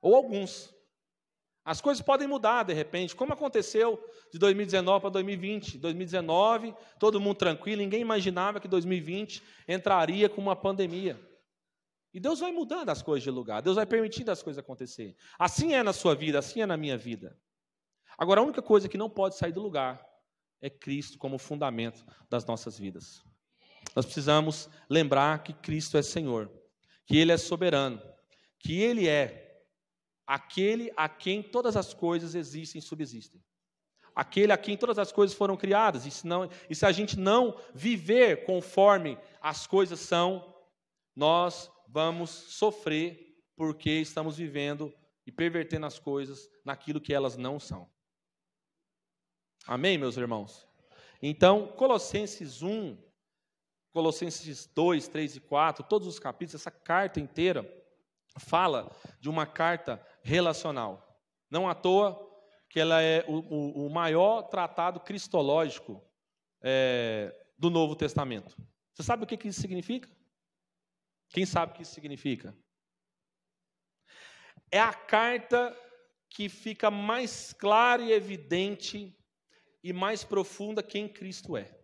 Ou 0.00 0.16
alguns. 0.16 0.74
As 1.64 1.80
coisas 1.80 2.02
podem 2.02 2.26
mudar 2.26 2.64
de 2.64 2.72
repente, 2.72 3.14
como 3.14 3.32
aconteceu 3.32 4.02
de 4.32 4.38
2019 4.38 5.00
para 5.00 5.10
2020. 5.10 5.78
2019, 5.78 6.74
todo 6.98 7.20
mundo 7.20 7.36
tranquilo, 7.36 7.82
ninguém 7.82 8.00
imaginava 8.00 8.58
que 8.58 8.66
2020 8.66 9.42
entraria 9.68 10.28
com 10.28 10.40
uma 10.40 10.56
pandemia. 10.56 11.20
E 12.12 12.18
Deus 12.18 12.40
vai 12.40 12.50
mudando 12.52 12.90
as 12.90 13.00
coisas 13.00 13.22
de 13.22 13.30
lugar, 13.30 13.62
Deus 13.62 13.76
vai 13.76 13.86
permitindo 13.86 14.30
as 14.30 14.42
coisas 14.42 14.62
acontecerem. 14.62 15.16
Assim 15.38 15.72
é 15.72 15.82
na 15.82 15.92
sua 15.92 16.14
vida, 16.14 16.38
assim 16.38 16.60
é 16.60 16.66
na 16.66 16.76
minha 16.76 16.98
vida. 16.98 17.38
Agora, 18.18 18.40
a 18.40 18.44
única 18.44 18.60
coisa 18.60 18.88
que 18.88 18.98
não 18.98 19.08
pode 19.08 19.36
sair 19.36 19.52
do 19.52 19.62
lugar 19.62 20.04
é 20.60 20.68
Cristo 20.68 21.18
como 21.18 21.38
fundamento 21.38 22.04
das 22.28 22.44
nossas 22.44 22.78
vidas. 22.78 23.22
Nós 23.96 24.04
precisamos 24.04 24.68
lembrar 24.90 25.42
que 25.42 25.52
Cristo 25.52 25.96
é 25.96 26.02
Senhor, 26.02 26.50
que 27.06 27.16
Ele 27.16 27.32
é 27.32 27.36
soberano, 27.36 28.00
que 28.58 28.80
Ele 28.80 29.08
é 29.08 29.41
aquele 30.26 30.92
a 30.96 31.08
quem 31.08 31.42
todas 31.42 31.76
as 31.76 31.92
coisas 31.92 32.34
existem 32.34 32.78
e 32.78 32.82
subsistem. 32.82 33.42
Aquele 34.14 34.52
a 34.52 34.58
quem 34.58 34.76
todas 34.76 34.98
as 34.98 35.10
coisas 35.10 35.36
foram 35.36 35.56
criadas. 35.56 36.04
E 36.04 36.10
se, 36.10 36.26
não, 36.26 36.48
e 36.68 36.74
se 36.74 36.84
a 36.84 36.92
gente 36.92 37.18
não 37.18 37.58
viver 37.74 38.44
conforme 38.44 39.18
as 39.40 39.66
coisas 39.66 40.00
são, 40.00 40.54
nós 41.16 41.70
vamos 41.88 42.30
sofrer 42.30 43.36
porque 43.56 43.90
estamos 43.90 44.36
vivendo 44.36 44.92
e 45.26 45.32
pervertendo 45.32 45.86
as 45.86 45.98
coisas 45.98 46.48
naquilo 46.64 47.00
que 47.00 47.14
elas 47.14 47.36
não 47.36 47.58
são. 47.58 47.90
Amém, 49.66 49.96
meus 49.96 50.16
irmãos? 50.16 50.66
Então, 51.22 51.68
Colossenses 51.68 52.62
1, 52.62 52.98
Colossenses 53.92 54.66
2, 54.66 55.08
3 55.08 55.36
e 55.36 55.40
4, 55.40 55.84
todos 55.84 56.08
os 56.08 56.18
capítulos, 56.18 56.60
essa 56.60 56.70
carta 56.70 57.20
inteira 57.20 57.62
fala 58.38 58.90
de 59.20 59.28
uma 59.28 59.46
carta 59.46 60.04
relacional. 60.22 61.20
Não 61.50 61.68
à 61.68 61.74
toa 61.74 62.30
que 62.68 62.80
ela 62.80 63.02
é 63.02 63.24
o, 63.28 63.86
o, 63.86 63.90
maior 63.90 64.42
tratado 64.44 64.98
cristológico 64.98 66.02
é, 66.62 67.34
do 67.58 67.68
Novo 67.68 67.94
Testamento. 67.94 68.56
Você 68.94 69.02
sabe 69.02 69.24
o 69.24 69.26
que, 69.26 69.36
que 69.36 69.48
isso 69.48 69.60
significa? 69.60 70.10
Quem 71.28 71.44
sabe 71.44 71.72
o 71.72 71.74
que 71.74 71.82
isso 71.82 71.92
significa? 71.92 72.56
É 74.70 74.80
a 74.80 74.94
carta 74.94 75.76
que 76.30 76.48
fica 76.48 76.90
mais 76.90 77.52
clara 77.52 78.02
e 78.02 78.12
evidente 78.12 79.14
e 79.82 79.92
mais 79.92 80.24
profunda 80.24 80.82
quem 80.82 81.06
Cristo 81.06 81.56
é. 81.56 81.78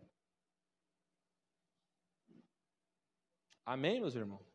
Amém, 3.66 4.01
meus 4.01 4.14
irmãos? 4.14 4.47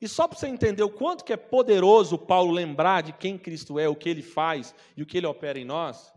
E 0.00 0.08
só 0.08 0.28
para 0.28 0.38
você 0.38 0.46
entender 0.46 0.82
o 0.82 0.90
quanto 0.90 1.24
que 1.24 1.32
é 1.32 1.36
poderoso 1.36 2.18
Paulo 2.18 2.52
lembrar 2.52 3.02
de 3.02 3.12
quem 3.12 3.38
Cristo 3.38 3.78
é, 3.78 3.88
o 3.88 3.96
que 3.96 4.08
ele 4.08 4.22
faz 4.22 4.74
e 4.96 5.02
o 5.02 5.06
que 5.06 5.18
ele 5.18 5.26
opera 5.26 5.58
em 5.58 5.64
nós, 5.64 6.12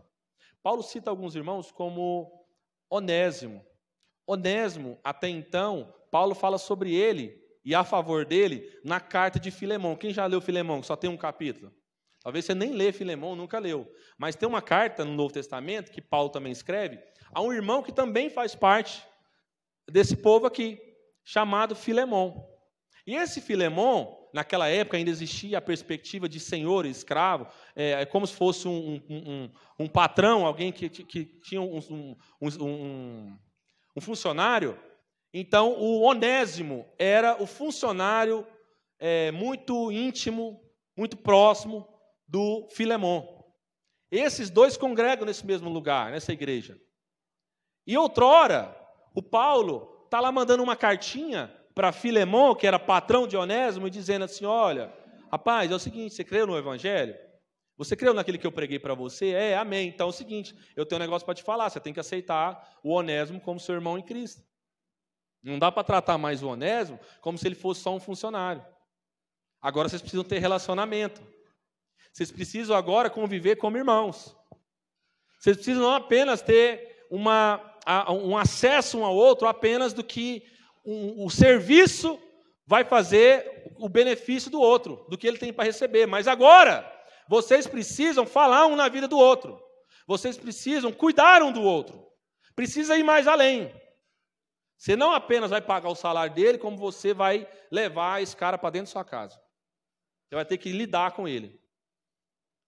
Paulo 0.62 0.82
cita 0.82 1.10
alguns 1.10 1.34
irmãos 1.34 1.70
como 1.70 2.44
Onésimo. 2.90 3.64
Onésimo, 4.26 4.98
até 5.02 5.28
então, 5.28 5.94
Paulo 6.10 6.34
fala 6.34 6.58
sobre 6.58 6.94
ele 6.94 7.40
e 7.64 7.74
a 7.74 7.84
favor 7.84 8.24
dele 8.24 8.70
na 8.84 9.00
carta 9.00 9.38
de 9.38 9.50
Filemão. 9.50 9.96
Quem 9.96 10.12
já 10.12 10.26
leu 10.26 10.40
Filemão? 10.40 10.82
Só 10.82 10.96
tem 10.96 11.08
um 11.08 11.16
capítulo. 11.16 11.72
Talvez 12.20 12.44
você 12.44 12.54
nem 12.54 12.72
lê 12.72 12.92
Filemão, 12.92 13.36
nunca 13.36 13.58
leu. 13.58 13.90
Mas 14.18 14.36
tem 14.36 14.48
uma 14.48 14.60
carta 14.60 15.04
no 15.04 15.14
Novo 15.14 15.32
Testamento, 15.32 15.90
que 15.90 16.02
Paulo 16.02 16.28
também 16.30 16.52
escreve, 16.52 16.98
a 17.32 17.40
um 17.40 17.52
irmão 17.52 17.82
que 17.82 17.92
também 17.92 18.28
faz 18.28 18.54
parte 18.54 19.02
desse 19.90 20.16
povo 20.16 20.46
aqui, 20.46 20.78
chamado 21.24 21.74
Filemão. 21.74 22.46
E 23.08 23.14
esse 23.14 23.40
Filemão, 23.40 24.28
naquela 24.34 24.68
época 24.68 24.98
ainda 24.98 25.08
existia 25.08 25.56
a 25.56 25.62
perspectiva 25.62 26.28
de 26.28 26.38
senhor 26.38 26.84
escravo, 26.84 27.46
é, 27.74 27.92
é 27.92 28.04
como 28.04 28.26
se 28.26 28.34
fosse 28.34 28.68
um, 28.68 29.02
um, 29.08 29.16
um, 29.16 29.50
um 29.78 29.88
patrão, 29.88 30.44
alguém 30.44 30.70
que, 30.70 30.90
que 30.90 31.24
tinha 31.24 31.62
um, 31.62 32.14
um, 32.38 33.38
funcionário. 33.98 34.78
Então, 35.32 35.72
o 35.72 36.02
Onésimo 36.02 36.84
era 36.98 37.42
o 37.42 37.46
funcionário 37.46 38.46
é, 38.98 39.30
muito 39.30 39.90
íntimo, 39.90 40.60
muito 40.94 41.16
próximo 41.16 41.88
do 42.28 42.68
Filemon. 42.72 43.26
Esses 44.10 44.50
dois 44.50 44.76
congregam 44.76 45.24
nesse 45.24 45.46
mesmo 45.46 45.70
lugar, 45.70 46.10
nessa 46.10 46.30
igreja. 46.30 46.78
E 47.86 47.96
outrora, 47.96 48.78
o 49.14 49.22
Paulo 49.22 50.02
está 50.04 50.20
lá 50.20 50.30
mandando 50.30 50.62
uma 50.62 50.76
cartinha 50.76 51.57
para 51.78 51.92
Filemon, 51.92 52.56
que 52.56 52.66
era 52.66 52.76
patrão 52.76 53.24
de 53.24 53.36
Onésimo, 53.36 53.86
e 53.86 53.90
dizendo 53.90 54.24
assim: 54.24 54.44
Olha, 54.44 54.92
rapaz, 55.30 55.70
é 55.70 55.74
o 55.76 55.78
seguinte, 55.78 56.12
você 56.12 56.24
creu 56.24 56.44
no 56.44 56.58
Evangelho? 56.58 57.16
Você 57.76 57.94
creu 57.94 58.12
naquele 58.12 58.36
que 58.36 58.44
eu 58.44 58.50
preguei 58.50 58.80
para 58.80 58.94
você? 58.94 59.28
É, 59.28 59.56
amém. 59.56 59.86
Então 59.86 60.08
é 60.08 60.10
o 60.10 60.12
seguinte, 60.12 60.56
eu 60.74 60.84
tenho 60.84 61.00
um 61.00 61.04
negócio 61.04 61.24
para 61.24 61.36
te 61.36 61.44
falar, 61.44 61.70
você 61.70 61.78
tem 61.78 61.94
que 61.94 62.00
aceitar 62.00 62.80
o 62.82 62.90
Onésimo 62.90 63.40
como 63.40 63.60
seu 63.60 63.76
irmão 63.76 63.96
em 63.96 64.02
Cristo. 64.02 64.42
Não 65.40 65.56
dá 65.56 65.70
para 65.70 65.84
tratar 65.84 66.18
mais 66.18 66.42
o 66.42 66.48
Onésimo 66.48 66.98
como 67.20 67.38
se 67.38 67.46
ele 67.46 67.54
fosse 67.54 67.80
só 67.80 67.94
um 67.94 68.00
funcionário. 68.00 68.66
Agora 69.62 69.88
vocês 69.88 70.02
precisam 70.02 70.24
ter 70.24 70.40
relacionamento. 70.40 71.22
Vocês 72.12 72.32
precisam 72.32 72.76
agora 72.76 73.08
conviver 73.08 73.54
como 73.54 73.76
irmãos. 73.76 74.36
Vocês 75.38 75.56
precisam 75.56 75.84
não 75.84 75.94
apenas 75.94 76.42
ter 76.42 77.06
uma, 77.08 77.78
um 78.20 78.36
acesso 78.36 78.98
um 78.98 79.04
ao 79.04 79.14
outro 79.14 79.46
apenas 79.46 79.92
do 79.92 80.02
que 80.02 80.57
um, 80.84 81.24
o 81.24 81.30
serviço 81.30 82.20
vai 82.66 82.84
fazer 82.84 83.72
o 83.78 83.88
benefício 83.88 84.50
do 84.50 84.60
outro, 84.60 85.06
do 85.08 85.16
que 85.16 85.26
ele 85.26 85.38
tem 85.38 85.52
para 85.52 85.64
receber. 85.64 86.06
Mas 86.06 86.28
agora, 86.28 86.86
vocês 87.28 87.66
precisam 87.66 88.26
falar 88.26 88.66
um 88.66 88.76
na 88.76 88.88
vida 88.88 89.08
do 89.08 89.18
outro. 89.18 89.62
Vocês 90.06 90.36
precisam 90.36 90.92
cuidar 90.92 91.42
um 91.42 91.52
do 91.52 91.62
outro. 91.62 92.06
Precisa 92.54 92.96
ir 92.96 93.02
mais 93.02 93.26
além. 93.26 93.72
Você 94.76 94.96
não 94.96 95.12
apenas 95.12 95.50
vai 95.50 95.60
pagar 95.60 95.88
o 95.88 95.94
salário 95.94 96.34
dele, 96.34 96.58
como 96.58 96.76
você 96.76 97.12
vai 97.12 97.48
levar 97.70 98.22
esse 98.22 98.36
cara 98.36 98.56
para 98.56 98.70
dentro 98.70 98.86
da 98.86 98.92
sua 98.92 99.04
casa. 99.04 99.34
Você 100.28 100.34
vai 100.34 100.44
ter 100.44 100.58
que 100.58 100.70
lidar 100.70 101.12
com 101.12 101.26
ele. 101.26 101.60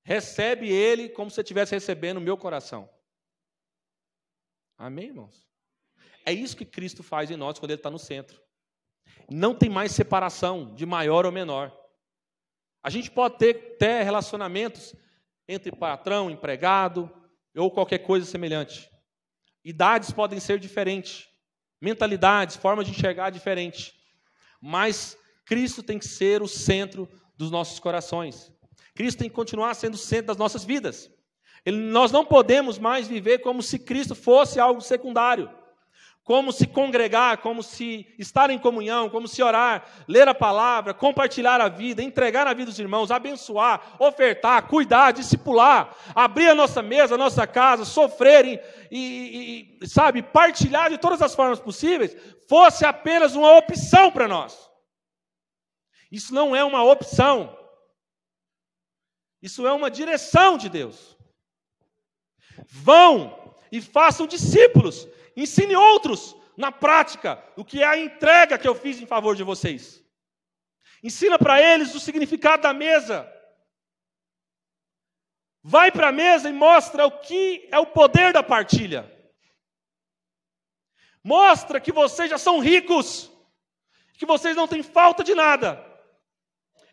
Recebe 0.03 0.71
ele 0.71 1.09
como 1.09 1.31
se 1.31 1.41
estivesse 1.41 1.75
recebendo 1.75 2.17
o 2.17 2.21
meu 2.21 2.37
coração. 2.37 2.89
Amém, 4.77 5.09
irmãos? 5.09 5.50
É 6.25 6.33
isso 6.33 6.57
que 6.57 6.65
Cristo 6.65 7.03
faz 7.03 7.31
em 7.31 7.37
nós 7.37 7.59
quando 7.59 7.71
Ele 7.71 7.79
está 7.79 7.91
no 7.91 7.99
centro. 7.99 8.41
Não 9.29 9.55
tem 9.55 9.69
mais 9.69 9.93
separação 9.93 10.75
de 10.75 10.85
maior 10.85 11.25
ou 11.25 11.33
menor. 11.33 11.77
A 12.83 12.91
gente 12.91 13.11
pode 13.11 13.39
ter, 13.39 13.77
ter 13.79 14.03
relacionamentos 14.03 14.95
entre 15.47 15.73
patrão, 15.73 16.31
empregado 16.31 17.11
ou 17.57 17.71
qualquer 17.71 17.99
coisa 17.99 18.25
semelhante. 18.25 18.91
Idades 19.65 20.11
podem 20.11 20.41
ser 20.41 20.59
diferentes, 20.59 21.29
mentalidades, 21.81 22.57
formas 22.57 22.87
de 22.87 22.93
enxergar 22.93 23.31
diferentes. 23.31 23.93
Mas 24.61 25.17
Cristo 25.45 25.83
tem 25.83 25.99
que 25.99 26.07
ser 26.07 26.43
o 26.43 26.49
centro 26.49 27.09
dos 27.37 27.51
nossos 27.51 27.79
corações. 27.79 28.53
Cristo 28.95 29.19
tem 29.19 29.29
que 29.29 29.35
continuar 29.35 29.75
sendo 29.75 29.95
o 29.95 29.99
centro 29.99 30.29
das 30.29 30.37
nossas 30.37 30.65
vidas. 30.65 31.11
Ele, 31.65 31.77
nós 31.77 32.11
não 32.11 32.25
podemos 32.25 32.79
mais 32.79 33.07
viver 33.07 33.41
como 33.41 33.63
se 33.63 33.79
Cristo 33.79 34.15
fosse 34.15 34.59
algo 34.59 34.81
secundário. 34.81 35.51
Como 36.31 36.53
se 36.53 36.65
congregar, 36.65 37.39
como 37.39 37.61
se 37.61 38.07
estar 38.17 38.51
em 38.51 38.59
comunhão, 38.59 39.11
como 39.11 39.27
se 39.27 39.43
orar, 39.43 39.85
ler 40.07 40.29
a 40.29 40.33
palavra, 40.33 40.95
compartilhar 40.95 41.61
a 41.61 41.69
vida, 41.69 42.05
entregar 42.05 42.47
a 42.47 42.55
vida 42.55 42.71
dos 42.71 42.79
irmãos, 42.79 43.11
abençoar, 43.11 43.97
ofertar, 43.99 44.69
cuidar, 44.69 45.11
discipular, 45.11 45.93
abrir 46.15 46.49
a 46.49 46.55
nossa 46.55 46.83
mesa, 46.83 47.17
a 47.17 47.19
nossa 47.19 47.49
casa, 47.49 47.85
sofrer 47.85 48.47
e, 48.47 48.61
e, 48.93 49.79
e 49.83 49.89
sabe, 49.89 50.23
partilhar 50.23 50.89
de 50.89 50.99
todas 50.99 51.21
as 51.21 51.35
formas 51.35 51.59
possíveis, 51.59 52.17
fosse 52.49 52.87
apenas 52.87 53.35
uma 53.35 53.59
opção 53.59 54.13
para 54.13 54.29
nós. 54.29 54.71
Isso 56.13 56.33
não 56.33 56.55
é 56.55 56.63
uma 56.63 56.85
opção. 56.85 57.59
Isso 59.43 59.67
é 59.67 59.73
uma 59.73 59.91
direção 59.91 60.57
de 60.57 60.69
Deus. 60.69 61.17
Vão 62.69 63.57
e 63.73 63.81
façam 63.81 64.29
discípulos, 64.29 65.09
ensine 65.37 65.77
outros 65.77 66.37
na 66.57 66.71
prática 66.71 67.43
o 67.57 67.65
que 67.65 67.83
é 67.83 67.87
a 67.87 67.99
entrega 67.99 68.59
que 68.59 68.69
eu 68.69 68.75
fiz 68.75 69.01
em 69.01 69.07
favor 69.07 69.35
de 69.35 69.43
vocês. 69.43 70.05
Ensina 71.03 71.39
para 71.39 71.61
eles 71.61 71.95
o 71.95 72.01
significado 72.01 72.63
da 72.63 72.73
mesa. 72.73 73.31
Vai 75.63 75.91
para 75.91 76.09
a 76.09 76.13
mesa 76.13 76.49
e 76.49 76.53
mostra 76.53 77.07
o 77.07 77.21
que 77.21 77.69
é 77.71 77.79
o 77.79 77.87
poder 77.87 78.33
da 78.33 78.43
partilha. 78.43 79.11
Mostra 81.23 81.81
que 81.81 81.93
vocês 81.93 82.31
já 82.31 82.39
são 82.39 82.61
ricos, 82.61 83.31
que 84.15 84.27
vocês 84.27 84.57
não 84.57 84.67
têm 84.67 84.83
falta 84.83 85.23
de 85.23 85.35
nada, 85.35 85.87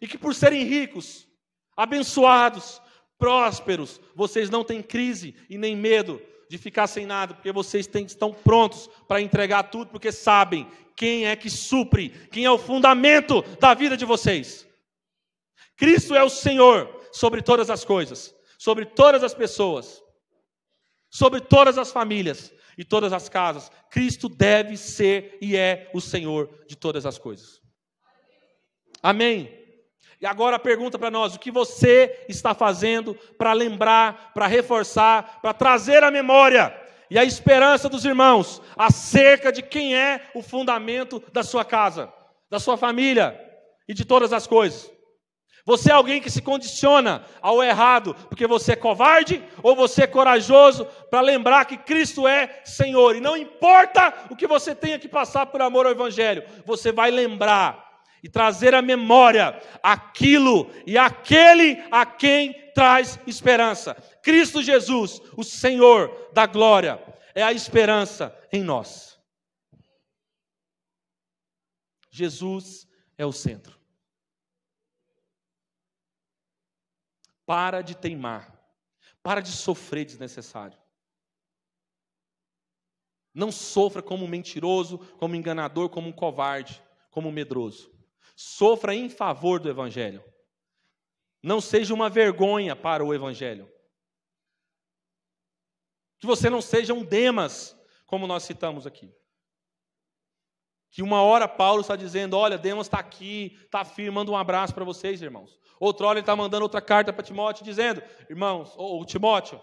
e 0.02 0.08
que 0.08 0.18
por 0.18 0.36
serem 0.36 0.64
ricos, 0.64 1.28
abençoados, 1.76 2.82
prósperos, 3.18 4.00
vocês 4.14 4.50
não 4.50 4.64
têm 4.64 4.82
crise 4.82 5.36
e 5.50 5.58
nem 5.58 5.76
medo 5.76 6.22
de 6.50 6.58
ficar 6.58 6.88
sem 6.88 7.06
nada, 7.06 7.34
porque 7.34 7.52
vocês 7.52 7.88
têm, 7.88 8.06
estão 8.06 8.34
prontos 8.34 8.90
para 9.08 9.22
entregar 9.22 9.64
tudo, 9.64 9.92
porque 9.92 10.12
sabem 10.12 10.68
quem 10.96 11.28
é 11.28 11.36
que 11.36 11.50
supre, 11.50 12.10
quem 12.32 12.46
é 12.46 12.52
o 12.52 12.58
fundamento 12.58 13.42
da 13.60 13.74
vida 13.74 13.96
de 13.96 14.06
vocês. 14.06 14.68
Cristo 15.76 16.16
é 16.16 16.24
o 16.24 16.30
Senhor 16.30 17.08
sobre 17.12 17.42
todas 17.42 17.70
as 17.70 17.86
coisas, 17.86 18.34
sobre 18.58 18.86
todas 18.86 19.24
as 19.24 19.34
pessoas, 19.34 20.02
sobre 21.10 21.40
todas 21.42 21.78
as 21.78 21.92
famílias 21.92 22.52
e 22.78 22.84
todas 22.84 23.14
as 23.14 23.30
casas. 23.30 23.72
Cristo 23.92 24.28
deve 24.28 24.76
ser 24.76 25.38
e 25.42 25.56
é 25.56 25.90
o 25.94 26.02
Senhor 26.02 26.50
de 26.68 26.76
todas 26.76 27.06
as 27.06 27.18
coisas. 27.18 27.62
Amém. 29.02 29.67
E 30.20 30.26
agora 30.26 30.56
a 30.56 30.60
pergunta 30.60 30.98
para 30.98 31.12
nós: 31.12 31.36
o 31.36 31.40
que 31.40 31.52
você 31.52 32.26
está 32.28 32.54
fazendo 32.54 33.16
para 33.38 33.54
lembrar, 33.54 34.32
para 34.34 34.48
reforçar, 34.48 35.40
para 35.42 35.54
trazer 35.54 36.04
a 36.04 36.12
memória 36.12 36.76
e 37.10 37.18
a 37.18 37.24
esperança 37.24 37.88
dos 37.88 38.04
irmãos 38.04 38.62
acerca 38.76 39.52
de 39.52 39.62
quem 39.62 39.96
é 39.96 40.30
o 40.34 40.42
fundamento 40.42 41.24
da 41.32 41.44
sua 41.44 41.64
casa, 41.64 42.12
da 42.50 42.60
sua 42.60 42.78
família 42.78 43.40
e 43.88 43.94
de 43.94 44.04
todas 44.04 44.34
as 44.34 44.48
coisas? 44.48 44.92
Você 45.66 45.92
é 45.92 45.94
alguém 45.94 46.22
que 46.22 46.32
se 46.32 46.42
condiciona 46.42 47.26
ao 47.42 47.62
errado 47.62 48.16
porque 48.30 48.48
você 48.48 48.72
é 48.72 48.76
covarde 48.76 49.44
ou 49.62 49.76
você 49.76 50.04
é 50.04 50.08
corajoso 50.08 50.86
para 51.12 51.20
lembrar 51.20 51.66
que 51.66 51.76
Cristo 51.76 52.26
é 52.26 52.62
Senhor. 52.64 53.18
E 53.18 53.20
não 53.20 53.36
importa 53.36 54.14
o 54.30 54.36
que 54.36 54.48
você 54.48 54.74
tenha 54.74 54.98
que 54.98 55.10
passar 55.10 55.46
por 55.48 55.62
amor 55.62 55.86
ao 55.86 55.92
Evangelho, 55.92 56.42
você 56.66 56.90
vai 56.90 57.12
lembrar 57.12 57.87
e 58.28 58.30
trazer 58.30 58.76
à 58.76 58.82
memória 58.82 59.58
aquilo 59.82 60.70
e 60.86 60.98
aquele 60.98 61.82
a 61.90 62.06
quem 62.06 62.74
traz 62.74 63.18
esperança. 63.26 63.96
Cristo 64.22 64.62
Jesus, 64.62 65.22
o 65.38 65.46
Senhor 65.46 66.30
da 66.34 66.46
glória, 66.46 67.02
é 67.34 67.42
a 67.42 67.54
esperança 67.54 68.38
em 68.52 68.62
nós. 68.62 69.18
Jesus 72.12 72.86
é 73.18 73.26
o 73.26 73.32
centro. 73.32 73.80
Para 77.46 77.82
de 77.82 77.96
teimar. 77.96 78.54
Para 79.24 79.40
de 79.40 79.54
sofrer 79.54 80.04
desnecessário. 80.04 80.78
Não 83.34 83.54
sofra 83.54 84.02
como 84.02 84.26
um 84.26 84.28
mentiroso, 84.28 84.98
como 85.18 85.34
um 85.34 85.38
enganador, 85.38 85.88
como 85.88 86.10
um 86.10 86.14
covarde, 86.14 86.84
como 87.10 87.30
um 87.30 87.32
medroso. 87.32 87.97
Sofra 88.40 88.94
em 88.94 89.10
favor 89.10 89.60
do 89.60 89.68
Evangelho. 89.68 90.24
Não 91.42 91.60
seja 91.60 91.92
uma 91.92 92.08
vergonha 92.08 92.76
para 92.76 93.04
o 93.04 93.12
Evangelho. 93.12 93.68
Que 96.20 96.28
você 96.28 96.48
não 96.48 96.62
seja 96.62 96.94
um 96.94 97.04
Demas, 97.04 97.76
como 98.06 98.28
nós 98.28 98.44
citamos 98.44 98.86
aqui. 98.86 99.12
Que 100.92 101.02
uma 101.02 101.24
hora 101.24 101.48
Paulo 101.48 101.82
está 101.82 101.96
dizendo: 101.96 102.38
Olha, 102.38 102.60
Demas 102.60 102.86
está 102.86 103.00
aqui, 103.00 103.58
está 103.66 103.84
firme, 103.84 104.12
manda 104.12 104.30
um 104.30 104.38
abraço 104.38 104.72
para 104.72 104.86
vocês, 104.86 105.20
irmãos. 105.20 105.60
Outra 105.80 106.06
hora 106.06 106.20
ele 106.20 106.24
está 106.24 106.36
mandando 106.36 106.62
outra 106.62 106.82
carta 106.82 107.12
para 107.12 107.24
Timóteo, 107.24 107.66
dizendo: 107.66 108.04
Irmãos, 108.30 108.72
ou 108.78 109.04
Timóteo, 109.04 109.60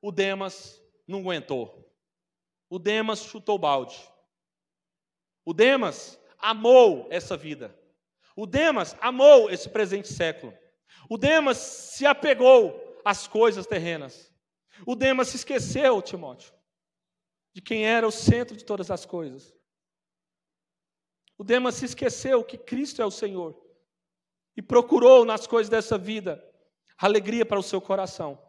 o 0.00 0.12
Demas 0.12 0.80
não 1.04 1.18
aguentou. 1.18 1.92
O 2.70 2.78
Demas 2.78 3.24
chutou 3.24 3.58
balde. 3.58 4.00
O 5.44 5.52
Demas 5.52 6.16
amou 6.38 7.08
essa 7.10 7.36
vida. 7.36 7.76
O 8.36 8.46
Demas 8.46 8.96
amou 9.00 9.50
esse 9.50 9.68
presente 9.68 10.08
século. 10.08 10.52
O 11.08 11.16
Demas 11.16 11.56
se 11.58 12.04
apegou 12.04 13.00
às 13.04 13.26
coisas 13.28 13.66
terrenas. 13.66 14.32
O 14.84 14.96
Demas 14.96 15.28
se 15.28 15.36
esqueceu, 15.36 16.02
Timóteo, 16.02 16.52
de 17.52 17.62
quem 17.62 17.86
era 17.86 18.06
o 18.06 18.10
centro 18.10 18.56
de 18.56 18.64
todas 18.64 18.90
as 18.90 19.06
coisas. 19.06 19.54
O 21.38 21.44
Demas 21.44 21.76
se 21.76 21.84
esqueceu 21.84 22.42
que 22.42 22.58
Cristo 22.58 23.00
é 23.00 23.06
o 23.06 23.10
Senhor 23.10 23.56
e 24.56 24.62
procurou 24.62 25.24
nas 25.24 25.46
coisas 25.46 25.68
dessa 25.68 25.96
vida 25.96 26.42
alegria 26.98 27.44
para 27.44 27.58
o 27.58 27.62
seu 27.62 27.80
coração. 27.80 28.40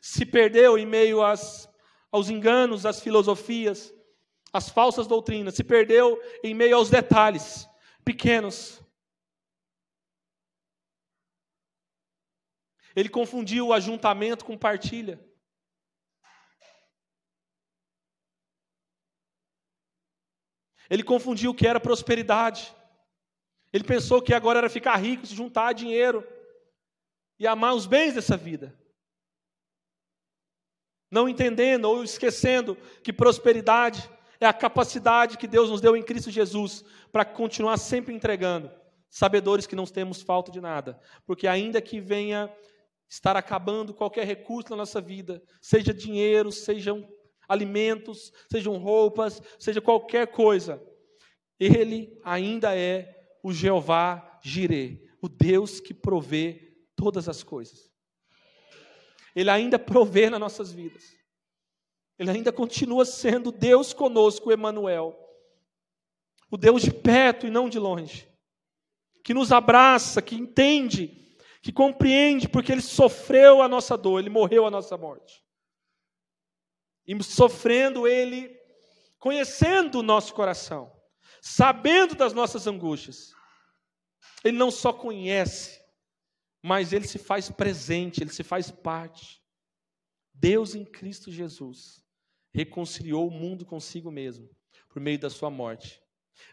Se 0.00 0.26
perdeu 0.26 0.76
em 0.76 0.86
meio 0.86 1.22
às, 1.22 1.68
aos 2.10 2.28
enganos, 2.28 2.84
às 2.84 3.00
filosofias, 3.00 3.94
às 4.52 4.68
falsas 4.68 5.06
doutrinas, 5.06 5.54
se 5.54 5.62
perdeu 5.62 6.20
em 6.42 6.54
meio 6.54 6.76
aos 6.76 6.90
detalhes 6.90 7.68
pequenos. 8.04 8.82
Ele 12.94 13.08
confundiu 13.08 13.68
o 13.68 13.72
ajuntamento 13.72 14.44
com 14.44 14.56
partilha. 14.58 15.18
Ele 20.90 21.02
confundiu 21.02 21.52
o 21.52 21.54
que 21.54 21.66
era 21.66 21.80
prosperidade. 21.80 22.74
Ele 23.72 23.84
pensou 23.84 24.20
que 24.20 24.34
agora 24.34 24.58
era 24.58 24.68
ficar 24.68 24.96
rico, 24.96 25.26
se 25.26 25.34
juntar 25.34 25.72
dinheiro 25.72 26.26
e 27.38 27.46
amar 27.46 27.74
os 27.74 27.86
bens 27.86 28.14
dessa 28.14 28.36
vida. 28.36 28.78
Não 31.10 31.28
entendendo 31.28 31.86
ou 31.86 32.04
esquecendo 32.04 32.76
que 33.02 33.12
prosperidade 33.12 34.08
é 34.44 34.48
a 34.48 34.52
capacidade 34.52 35.38
que 35.38 35.46
Deus 35.46 35.70
nos 35.70 35.80
deu 35.80 35.96
em 35.96 36.02
Cristo 36.02 36.30
Jesus 36.30 36.84
para 37.10 37.24
continuar 37.24 37.76
sempre 37.76 38.14
entregando, 38.14 38.70
sabedores 39.08 39.66
que 39.66 39.76
não 39.76 39.84
temos 39.84 40.22
falta 40.22 40.50
de 40.50 40.60
nada, 40.60 40.98
porque 41.26 41.46
ainda 41.46 41.80
que 41.80 42.00
venha 42.00 42.52
estar 43.08 43.36
acabando 43.36 43.92
qualquer 43.94 44.26
recurso 44.26 44.70
na 44.70 44.76
nossa 44.76 45.00
vida, 45.00 45.42
seja 45.60 45.92
dinheiro, 45.92 46.50
sejam 46.50 47.06
alimentos, 47.48 48.32
sejam 48.50 48.78
roupas, 48.78 49.42
seja 49.58 49.80
qualquer 49.80 50.28
coisa, 50.28 50.82
Ele 51.60 52.18
ainda 52.24 52.76
é 52.76 53.36
o 53.42 53.52
Jeová 53.52 54.40
Jireh, 54.42 55.08
o 55.20 55.28
Deus 55.28 55.78
que 55.78 55.92
provê 55.92 56.72
todas 56.96 57.28
as 57.28 57.42
coisas. 57.42 57.90
Ele 59.36 59.50
ainda 59.50 59.78
provê 59.78 60.28
nas 60.28 60.40
nossas 60.40 60.72
vidas. 60.72 61.16
Ele 62.18 62.30
ainda 62.30 62.52
continua 62.52 63.04
sendo 63.04 63.50
Deus 63.50 63.92
conosco, 63.92 64.52
Emanuel. 64.52 65.18
O 66.50 66.56
Deus 66.56 66.82
de 66.82 66.92
perto 66.92 67.46
e 67.46 67.50
não 67.50 67.68
de 67.68 67.78
longe. 67.78 68.28
Que 69.24 69.32
nos 69.32 69.52
abraça, 69.52 70.20
que 70.20 70.34
entende, 70.34 71.36
que 71.62 71.72
compreende, 71.72 72.48
porque 72.48 72.72
ele 72.72 72.82
sofreu 72.82 73.62
a 73.62 73.68
nossa 73.68 73.96
dor, 73.96 74.18
ele 74.18 74.30
morreu 74.30 74.66
a 74.66 74.70
nossa 74.70 74.96
morte. 74.96 75.42
E 77.06 77.22
sofrendo, 77.22 78.06
ele 78.06 78.56
conhecendo 79.18 80.00
o 80.00 80.02
nosso 80.02 80.34
coração 80.34 80.92
sabendo 81.42 82.14
das 82.14 82.32
nossas 82.32 82.68
angústias. 82.68 83.34
Ele 84.44 84.56
não 84.56 84.70
só 84.70 84.92
conhece, 84.92 85.82
mas 86.62 86.92
ele 86.92 87.06
se 87.06 87.18
faz 87.18 87.50
presente, 87.50 88.22
ele 88.22 88.32
se 88.32 88.44
faz 88.44 88.70
parte. 88.70 89.42
Deus 90.32 90.76
em 90.76 90.84
Cristo 90.84 91.30
Jesus 91.30 92.01
reconciliou 92.52 93.26
o 93.26 93.30
mundo 93.30 93.64
consigo 93.64 94.10
mesmo 94.10 94.48
por 94.88 95.00
meio 95.00 95.18
da 95.18 95.30
sua 95.30 95.50
morte. 95.50 96.02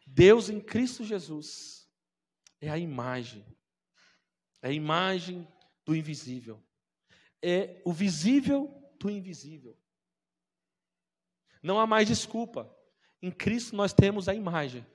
Deus 0.06 0.50
em 0.50 0.60
Cristo 0.60 1.04
Jesus 1.04 1.90
é 2.62 2.70
a 2.70 2.78
imagem, 2.78 3.46
é 4.62 4.70
a 4.70 4.72
imagem 4.72 5.48
do 5.86 5.96
invisível, 5.96 6.64
é 7.42 7.82
o 7.86 7.92
visível 7.92 8.74
do 9.00 9.10
invisível. 9.10 9.78
Não 11.62 11.80
há 11.80 11.86
mais 11.86 12.08
desculpa. 12.08 12.74
Em 13.22 13.32
Cristo 13.32 13.76
nós 13.76 13.92
temos 13.92 14.30
a 14.30 14.34
imagem. 14.34 14.86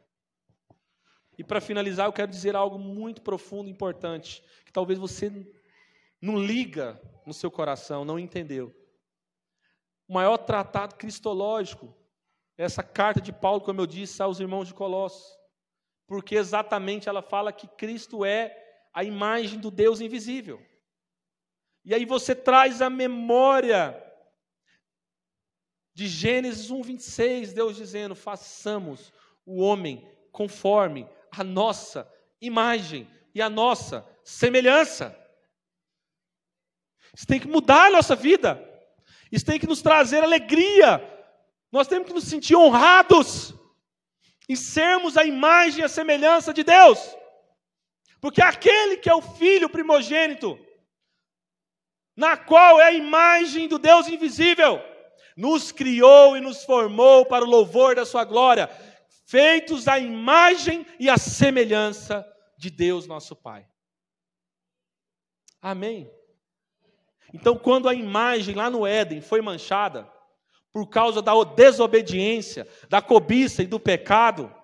E 1.36 1.44
para 1.44 1.60
finalizar, 1.60 2.06
eu 2.06 2.12
quero 2.12 2.30
dizer 2.30 2.54
algo 2.54 2.78
muito 2.78 3.20
profundo 3.20 3.68
e 3.68 3.72
importante, 3.72 4.42
que 4.64 4.72
talvez 4.72 4.98
você 4.98 5.30
não 6.20 6.38
liga 6.38 7.00
no 7.26 7.34
seu 7.34 7.50
coração, 7.50 8.04
não 8.04 8.18
entendeu. 8.18 8.74
O 10.08 10.14
maior 10.14 10.36
tratado 10.38 10.94
cristológico 10.96 11.94
essa 12.56 12.82
carta 12.82 13.20
de 13.20 13.32
Paulo, 13.32 13.60
como 13.60 13.80
eu 13.80 13.86
disse, 13.86 14.22
aos 14.22 14.38
irmãos 14.38 14.68
de 14.68 14.74
Colossos. 14.74 15.36
Porque 16.06 16.36
exatamente 16.36 17.08
ela 17.08 17.22
fala 17.22 17.52
que 17.52 17.66
Cristo 17.66 18.24
é 18.24 18.56
a 18.92 19.02
imagem 19.02 19.58
do 19.58 19.70
Deus 19.70 20.00
invisível. 20.00 20.64
E 21.84 21.94
aí 21.94 22.04
você 22.04 22.34
traz 22.34 22.80
a 22.80 22.88
memória 22.88 24.00
de 25.92 26.06
Gênesis 26.06 26.70
1, 26.70 26.82
26, 26.82 27.52
Deus 27.52 27.76
dizendo: 27.76 28.14
façamos 28.14 29.12
o 29.44 29.60
homem 29.60 30.08
conforme 30.30 31.08
a 31.30 31.42
nossa 31.42 32.10
imagem 32.40 33.08
e 33.34 33.42
a 33.42 33.50
nossa 33.50 34.06
semelhança. 34.22 35.18
Isso 37.14 37.26
tem 37.26 37.40
que 37.40 37.48
mudar 37.48 37.86
a 37.86 37.90
nossa 37.90 38.14
vida. 38.14 38.73
Isso 39.30 39.44
tem 39.44 39.58
que 39.58 39.66
nos 39.66 39.82
trazer 39.82 40.22
alegria. 40.22 41.02
Nós 41.70 41.88
temos 41.88 42.06
que 42.06 42.14
nos 42.14 42.24
sentir 42.24 42.56
honrados 42.56 43.54
em 44.48 44.56
sermos 44.56 45.16
a 45.16 45.24
imagem 45.24 45.80
e 45.80 45.84
a 45.84 45.88
semelhança 45.88 46.52
de 46.52 46.62
Deus. 46.62 46.98
Porque 48.20 48.40
aquele 48.40 48.96
que 48.96 49.10
é 49.10 49.14
o 49.14 49.22
filho 49.22 49.68
primogênito, 49.68 50.58
na 52.16 52.36
qual 52.36 52.80
é 52.80 52.84
a 52.84 52.92
imagem 52.92 53.68
do 53.68 53.78
Deus 53.78 54.08
invisível, 54.08 54.80
nos 55.36 55.72
criou 55.72 56.36
e 56.36 56.40
nos 56.40 56.64
formou 56.64 57.26
para 57.26 57.44
o 57.44 57.48
louvor 57.48 57.96
da 57.96 58.06
sua 58.06 58.24
glória, 58.24 58.68
feitos 59.26 59.88
à 59.88 59.98
imagem 59.98 60.86
e 60.98 61.10
à 61.10 61.18
semelhança 61.18 62.24
de 62.56 62.70
Deus 62.70 63.06
nosso 63.06 63.34
Pai. 63.34 63.66
Amém. 65.60 66.10
Então, 67.34 67.56
quando 67.56 67.88
a 67.88 67.94
imagem 67.94 68.54
lá 68.54 68.70
no 68.70 68.86
Éden 68.86 69.20
foi 69.20 69.40
manchada, 69.42 70.08
por 70.72 70.86
causa 70.86 71.20
da 71.20 71.32
desobediência, 71.42 72.66
da 72.88 73.02
cobiça 73.02 73.60
e 73.60 73.66
do 73.66 73.80
pecado, 73.80 74.54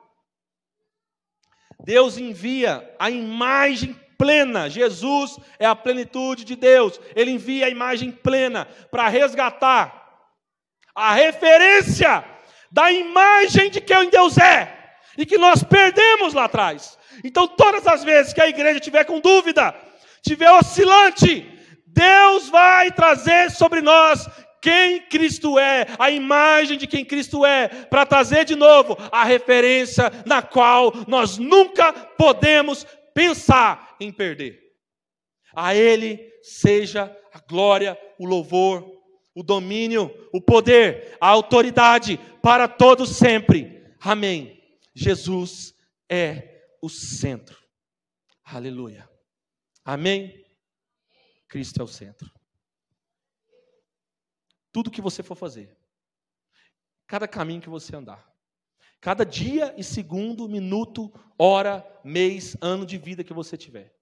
Deus 1.82 2.16
envia 2.16 2.94
a 2.96 3.10
imagem 3.10 3.98
plena. 4.16 4.70
Jesus 4.70 5.36
é 5.58 5.66
a 5.66 5.74
plenitude 5.74 6.44
de 6.44 6.54
Deus. 6.54 7.00
Ele 7.16 7.32
envia 7.32 7.66
a 7.66 7.70
imagem 7.70 8.12
plena 8.12 8.68
para 8.88 9.08
resgatar 9.08 9.98
a 10.94 11.12
referência 11.12 12.24
da 12.70 12.92
imagem 12.92 13.68
de 13.68 13.80
quem 13.80 14.10
Deus 14.10 14.38
é 14.38 14.94
e 15.18 15.26
que 15.26 15.38
nós 15.38 15.64
perdemos 15.64 16.34
lá 16.34 16.44
atrás. 16.44 16.96
Então, 17.24 17.48
todas 17.48 17.84
as 17.88 18.04
vezes 18.04 18.32
que 18.32 18.40
a 18.40 18.48
igreja 18.48 18.78
tiver 18.78 19.02
com 19.04 19.18
dúvida, 19.18 19.74
tiver 20.22 20.52
oscilante, 20.52 21.59
Deus 21.92 22.48
vai 22.48 22.90
trazer 22.92 23.50
sobre 23.50 23.80
nós 23.80 24.28
quem 24.60 25.00
Cristo 25.08 25.58
é, 25.58 25.86
a 25.98 26.10
imagem 26.10 26.76
de 26.76 26.86
quem 26.86 27.04
Cristo 27.04 27.44
é, 27.44 27.68
para 27.68 28.04
trazer 28.04 28.44
de 28.44 28.54
novo 28.54 28.96
a 29.10 29.24
referência 29.24 30.10
na 30.26 30.42
qual 30.42 30.92
nós 31.08 31.38
nunca 31.38 31.92
podemos 31.92 32.86
pensar 33.14 33.96
em 33.98 34.12
perder. 34.12 34.60
A 35.54 35.74
Ele 35.74 36.20
seja 36.42 37.14
a 37.32 37.38
glória, 37.38 37.98
o 38.18 38.26
louvor, 38.26 39.00
o 39.34 39.42
domínio, 39.42 40.10
o 40.32 40.40
poder, 40.40 41.16
a 41.20 41.28
autoridade 41.28 42.18
para 42.42 42.68
todos 42.68 43.16
sempre. 43.16 43.82
Amém. 44.00 44.60
Jesus 44.94 45.74
é 46.08 46.62
o 46.82 46.88
centro. 46.88 47.58
Aleluia. 48.44 49.08
Amém. 49.84 50.44
Cristo 51.50 51.80
é 51.80 51.84
o 51.84 51.88
centro. 51.88 52.32
Tudo 54.70 54.90
que 54.90 55.02
você 55.02 55.20
for 55.20 55.34
fazer, 55.34 55.76
cada 57.08 57.26
caminho 57.26 57.60
que 57.60 57.68
você 57.68 57.94
andar, 57.96 58.32
cada 59.00 59.26
dia 59.26 59.74
e 59.76 59.82
segundo, 59.82 60.48
minuto, 60.48 61.12
hora, 61.36 61.84
mês, 62.04 62.56
ano 62.60 62.86
de 62.86 62.96
vida 62.96 63.24
que 63.24 63.34
você 63.34 63.56
tiver, 63.56 63.92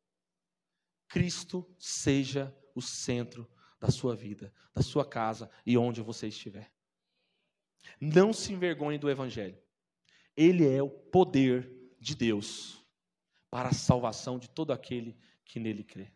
Cristo 1.09 1.67
seja 1.79 2.55
o 2.75 2.83
centro 2.83 3.51
da 3.81 3.91
sua 3.91 4.15
vida, 4.15 4.53
da 4.75 4.83
sua 4.83 5.09
casa 5.09 5.51
e 5.65 5.79
onde 5.79 6.03
você 6.03 6.29
estiver. 6.29 6.71
Não 7.99 8.31
se 8.31 8.53
envergonhe 8.53 8.99
do 8.99 9.09
Evangelho. 9.09 9.59
Ele 10.37 10.69
é 10.69 10.83
o 10.83 10.91
poder 10.91 11.97
de 11.99 12.15
Deus 12.15 12.85
para 13.49 13.71
a 13.71 13.75
salvação 13.75 14.39
de 14.39 14.51
todo 14.51 14.71
aquele 14.71 15.17
que 15.47 15.59
nele 15.59 15.83
crê. 15.83 16.13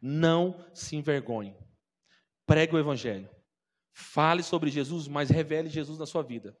Não 0.00 0.64
se 0.72 0.96
envergonhe. 0.96 1.56
Pregue 2.46 2.74
o 2.74 2.78
Evangelho. 2.78 3.28
Fale 3.92 4.42
sobre 4.42 4.70
Jesus, 4.70 5.06
mas 5.06 5.30
revele 5.30 5.68
Jesus 5.68 5.98
na 5.98 6.06
sua 6.06 6.22
vida. 6.22 6.56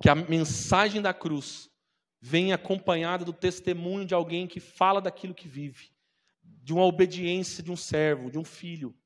Que 0.00 0.08
a 0.08 0.14
mensagem 0.14 1.02
da 1.02 1.12
cruz 1.12 1.70
venha 2.20 2.54
acompanhada 2.54 3.24
do 3.24 3.32
testemunho 3.32 4.06
de 4.06 4.14
alguém 4.14 4.46
que 4.46 4.60
fala 4.60 5.00
daquilo 5.00 5.34
que 5.34 5.46
vive, 5.46 5.90
de 6.42 6.72
uma 6.72 6.84
obediência 6.84 7.62
de 7.62 7.70
um 7.70 7.76
servo, 7.76 8.30
de 8.30 8.38
um 8.38 8.44
filho, 8.44 8.96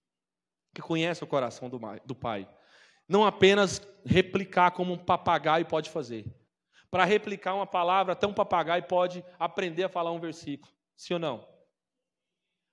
que 0.74 0.80
conhece 0.80 1.22
o 1.22 1.26
coração 1.26 1.68
do, 1.68 2.14
Pai. 2.14 2.48
Não 3.08 3.24
apenas 3.24 3.82
replicar 4.04 4.70
como 4.70 4.92
um 4.92 4.98
papagaio 4.98 5.66
pode 5.66 5.90
fazer. 5.90 6.24
Para 6.90 7.04
replicar 7.04 7.54
uma 7.54 7.66
palavra, 7.66 8.12
até 8.12 8.26
um 8.26 8.32
papagaio 8.32 8.84
pode 8.84 9.24
aprender 9.38 9.84
a 9.84 9.88
falar 9.88 10.12
um 10.12 10.20
versículo. 10.20 10.72
Sim 10.96 11.14
ou 11.14 11.20
não? 11.20 11.48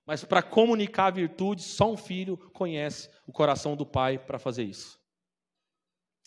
Mas 0.08 0.24
para 0.24 0.42
comunicar 0.42 1.08
a 1.08 1.10
virtude, 1.10 1.60
só 1.60 1.92
um 1.92 1.96
filho 1.96 2.38
conhece 2.54 3.10
o 3.26 3.32
coração 3.32 3.76
do 3.76 3.84
pai 3.84 4.18
para 4.18 4.38
fazer 4.38 4.64
isso. 4.64 4.98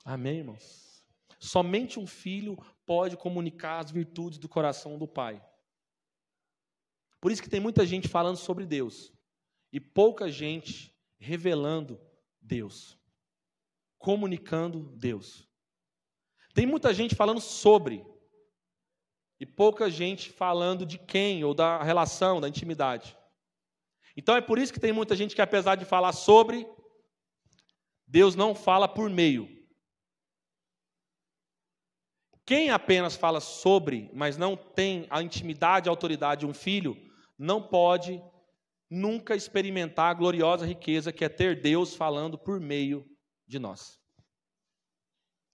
Amém, 0.06 0.38
irmãos? 0.38 1.04
Somente 1.40 2.00
um 2.00 2.06
filho 2.06 2.56
pode 2.86 3.18
comunicar 3.18 3.80
as 3.80 3.90
virtudes 3.90 4.38
do 4.38 4.48
coração 4.48 5.00
do 5.00 5.08
pai. 5.08 5.44
Por 7.20 7.32
isso 7.32 7.42
que 7.42 7.50
tem 7.50 7.60
muita 7.60 7.84
gente 7.84 8.08
falando 8.08 8.38
sobre 8.38 8.68
Deus 8.68 9.12
e 9.74 9.80
pouca 9.80 10.30
gente 10.30 10.96
revelando 11.18 12.00
Deus, 12.40 13.00
comunicando 13.98 14.96
Deus. 14.96 15.50
Tem 16.54 16.68
muita 16.68 16.94
gente 16.94 17.16
falando 17.16 17.42
sobre 17.42 18.06
e 19.40 19.46
pouca 19.48 19.90
gente 19.90 20.30
falando 20.30 20.86
de 20.86 21.00
quem 21.00 21.44
ou 21.44 21.56
da 21.56 21.82
relação, 21.82 22.40
da 22.40 22.48
intimidade. 22.48 23.18
Então 24.16 24.36
é 24.36 24.42
por 24.42 24.60
isso 24.60 24.74
que 24.74 24.80
tem 24.80 24.92
muita 24.92 25.16
gente 25.16 25.36
que, 25.36 25.42
apesar 25.42 25.76
de 25.76 25.86
falar 25.86 26.12
sobre, 26.12 26.68
Deus 28.08 28.36
não 28.36 28.54
fala 28.54 28.88
por 28.88 29.10
meio. 29.10 29.48
Quem 32.46 32.70
apenas 32.70 33.16
fala 33.16 33.40
sobre, 33.40 34.10
mas 34.14 34.38
não 34.38 34.58
tem 34.58 35.08
a 35.10 35.22
intimidade 35.22 35.88
a 35.88 35.92
autoridade 35.92 36.42
de 36.42 36.46
um 36.46 36.54
filho, 36.54 36.98
não 37.38 37.66
pode 37.66 38.22
nunca 38.90 39.36
experimentar 39.36 40.12
a 40.12 40.14
gloriosa 40.14 40.66
riqueza 40.66 41.14
que 41.14 41.24
é 41.24 41.30
ter 41.30 41.62
Deus 41.62 41.96
falando 41.96 42.38
por 42.38 42.60
meio 42.60 43.10
de 43.48 43.58
nós. 43.58 43.98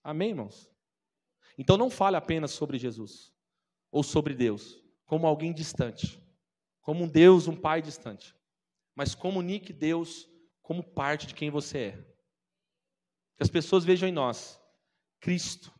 Amém, 0.03 0.29
irmãos? 0.29 0.71
Então 1.57 1.77
não 1.77 1.89
fale 1.89 2.15
apenas 2.15 2.51
sobre 2.51 2.79
Jesus 2.79 3.31
ou 3.91 4.01
sobre 4.01 4.33
Deus 4.33 4.81
como 5.05 5.25
alguém 5.25 5.53
distante, 5.53 6.21
como 6.81 7.03
um 7.03 7.07
Deus, 7.07 7.47
um 7.47 7.55
Pai 7.55 7.81
distante, 7.81 8.35
mas 8.97 9.13
comunique 9.13 9.71
Deus 9.71 10.27
como 10.63 10.81
parte 10.81 11.27
de 11.27 11.35
quem 11.35 11.51
você 11.51 11.77
é. 11.77 11.91
Que 13.37 13.43
as 13.43 13.49
pessoas 13.49 13.85
vejam 13.85 14.09
em 14.09 14.11
nós 14.11 14.59
Cristo 15.19 15.71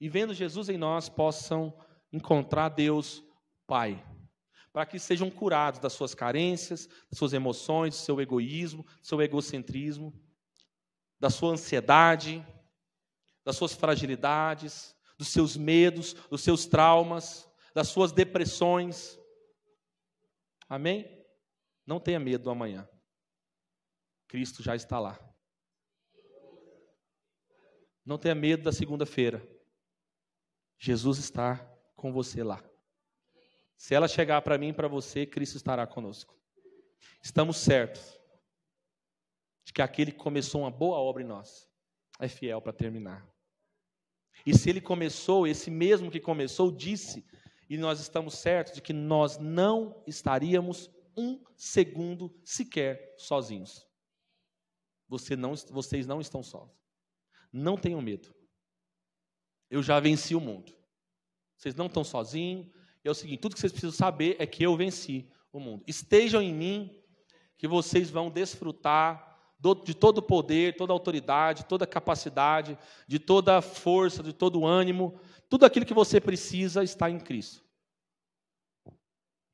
e 0.00 0.08
vendo 0.08 0.32
Jesus 0.32 0.68
em 0.68 0.78
nós 0.78 1.08
possam 1.08 1.76
encontrar 2.12 2.68
Deus 2.68 3.20
Pai 3.66 4.00
para 4.72 4.86
que 4.86 4.96
sejam 4.98 5.28
curados 5.28 5.80
das 5.80 5.94
suas 5.94 6.14
carências, 6.14 6.86
das 7.10 7.18
suas 7.18 7.32
emoções, 7.32 7.94
do 7.94 8.00
seu 8.00 8.20
egoísmo, 8.20 8.84
do 8.84 9.06
seu 9.06 9.20
egocentrismo, 9.20 10.14
da 11.18 11.30
sua 11.30 11.50
ansiedade, 11.50 12.46
das 13.42 13.56
suas 13.56 13.72
fragilidades, 13.72 14.94
dos 15.18 15.28
seus 15.28 15.56
medos, 15.56 16.12
dos 16.30 16.42
seus 16.42 16.64
traumas, 16.64 17.50
das 17.74 17.88
suas 17.88 18.12
depressões. 18.12 19.18
Amém? 20.68 21.15
Não 21.86 22.00
tenha 22.00 22.18
medo 22.18 22.44
do 22.44 22.50
amanhã. 22.50 22.88
Cristo 24.26 24.62
já 24.62 24.74
está 24.74 24.98
lá. 24.98 25.18
Não 28.04 28.18
tenha 28.18 28.34
medo 28.34 28.64
da 28.64 28.72
segunda-feira. 28.72 29.46
Jesus 30.78 31.18
está 31.18 31.56
com 31.94 32.12
você 32.12 32.42
lá. 32.42 32.62
Se 33.76 33.94
ela 33.94 34.08
chegar 34.08 34.42
para 34.42 34.58
mim 34.58 34.68
e 34.68 34.72
para 34.72 34.88
você, 34.88 35.26
Cristo 35.26 35.56
estará 35.56 35.86
conosco. 35.86 36.34
Estamos 37.22 37.58
certos 37.58 38.18
de 39.64 39.72
que 39.72 39.82
aquele 39.82 40.12
que 40.12 40.18
começou 40.18 40.62
uma 40.62 40.70
boa 40.70 40.98
obra 40.98 41.22
em 41.22 41.26
nós 41.26 41.68
é 42.18 42.28
fiel 42.28 42.60
para 42.60 42.72
terminar. 42.72 43.26
E 44.44 44.56
se 44.56 44.70
ele 44.70 44.80
começou, 44.80 45.46
esse 45.46 45.70
mesmo 45.70 46.10
que 46.10 46.20
começou, 46.20 46.70
disse, 46.70 47.24
e 47.68 47.76
nós 47.76 48.00
estamos 48.00 48.34
certos 48.34 48.74
de 48.74 48.80
que 48.80 48.92
nós 48.92 49.38
não 49.38 50.02
estaríamos 50.06 50.90
um 51.16 51.42
segundo 51.56 52.34
sequer 52.44 53.14
sozinhos. 53.16 53.86
Você 55.08 55.36
não, 55.36 55.54
vocês 55.70 56.06
não 56.06 56.20
estão 56.20 56.42
sós. 56.42 56.70
Não 57.52 57.76
tenham 57.76 58.02
medo. 58.02 58.34
Eu 59.70 59.82
já 59.82 59.98
venci 59.98 60.34
o 60.34 60.40
mundo. 60.40 60.72
Vocês 61.56 61.74
não 61.74 61.86
estão 61.86 62.04
sozinhos, 62.04 62.68
é 63.08 63.10
o 63.10 63.14
seguinte: 63.14 63.40
tudo 63.40 63.54
que 63.54 63.60
vocês 63.60 63.72
precisam 63.72 63.96
saber 63.96 64.36
é 64.38 64.46
que 64.46 64.62
eu 64.62 64.76
venci 64.76 65.30
o 65.52 65.60
mundo. 65.60 65.84
Estejam 65.86 66.42
em 66.42 66.52
mim, 66.52 67.02
que 67.56 67.66
vocês 67.66 68.10
vão 68.10 68.30
desfrutar 68.30 69.24
de 69.84 69.94
todo 69.94 70.18
o 70.18 70.22
poder, 70.22 70.76
toda 70.76 70.92
a 70.92 70.94
autoridade, 70.94 71.64
toda 71.64 71.84
a 71.84 71.88
capacidade, 71.88 72.78
de 73.08 73.18
toda 73.18 73.56
a 73.56 73.62
força, 73.62 74.22
de 74.22 74.32
todo 74.32 74.60
o 74.60 74.66
ânimo, 74.66 75.18
tudo 75.48 75.64
aquilo 75.64 75.86
que 75.86 75.94
você 75.94 76.20
precisa 76.20 76.84
está 76.84 77.10
em 77.10 77.18
Cristo. 77.18 77.64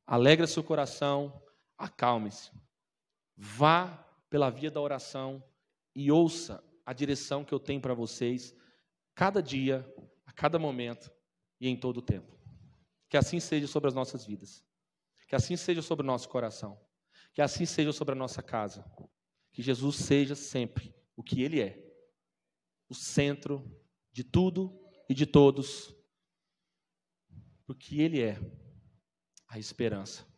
Alegre 0.06 0.46
seu 0.46 0.62
coração, 0.62 1.41
acalme-se. 1.82 2.50
Vá 3.36 3.88
pela 4.30 4.50
via 4.50 4.70
da 4.70 4.80
oração 4.80 5.42
e 5.94 6.10
ouça 6.10 6.62
a 6.86 6.92
direção 6.92 7.44
que 7.44 7.52
eu 7.52 7.60
tenho 7.60 7.80
para 7.80 7.92
vocês, 7.92 8.54
cada 9.14 9.42
dia, 9.42 9.86
a 10.24 10.32
cada 10.32 10.58
momento 10.58 11.12
e 11.60 11.68
em 11.68 11.76
todo 11.76 11.98
o 11.98 12.02
tempo. 12.02 12.38
Que 13.08 13.16
assim 13.16 13.40
seja 13.40 13.66
sobre 13.66 13.88
as 13.88 13.94
nossas 13.94 14.24
vidas. 14.24 14.64
Que 15.26 15.34
assim 15.34 15.56
seja 15.56 15.82
sobre 15.82 16.04
o 16.04 16.06
nosso 16.06 16.28
coração. 16.28 16.80
Que 17.34 17.42
assim 17.42 17.66
seja 17.66 17.92
sobre 17.92 18.12
a 18.12 18.16
nossa 18.16 18.42
casa. 18.42 18.84
Que 19.50 19.60
Jesus 19.60 19.96
seja 19.96 20.34
sempre 20.34 20.94
o 21.16 21.22
que 21.22 21.42
Ele 21.42 21.60
é. 21.60 21.78
o 22.88 22.94
centro 22.94 23.64
de 24.12 24.22
tudo 24.22 24.78
e 25.08 25.14
de 25.14 25.24
todos, 25.24 25.94
porque 27.64 28.02
Ele 28.02 28.20
é 28.20 28.38
a 29.48 29.58
esperança 29.58 30.31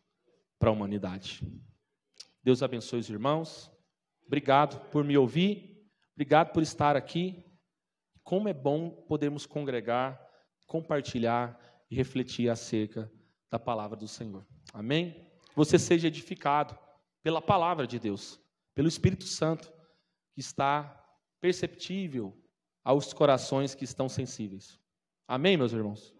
para 0.65 0.71
a 0.71 0.73
humanidade. 0.73 1.47
Deus 2.43 2.63
abençoe 2.63 2.99
os 2.99 3.07
irmãos. 3.07 3.71
Obrigado 4.25 4.83
por 4.89 5.03
me 5.03 5.15
ouvir. 5.15 5.87
Obrigado 6.15 6.53
por 6.53 6.63
estar 6.63 6.95
aqui. 6.95 7.45
Como 8.23 8.49
é 8.49 8.53
bom 8.53 8.89
podermos 9.07 9.45
congregar, 9.45 10.19
compartilhar 10.65 11.55
e 11.87 11.95
refletir 11.95 12.49
acerca 12.49 13.11
da 13.51 13.59
palavra 13.59 13.95
do 13.95 14.07
Senhor. 14.07 14.43
Amém? 14.73 15.29
Você 15.55 15.77
seja 15.77 16.07
edificado 16.07 16.75
pela 17.21 17.43
palavra 17.43 17.85
de 17.85 17.99
Deus, 17.99 18.41
pelo 18.73 18.87
Espírito 18.87 19.25
Santo, 19.25 19.71
que 20.33 20.39
está 20.39 20.99
perceptível 21.39 22.35
aos 22.83 23.13
corações 23.13 23.75
que 23.75 23.83
estão 23.83 24.09
sensíveis. 24.09 24.79
Amém, 25.27 25.57
meus 25.57 25.73
irmãos? 25.73 26.11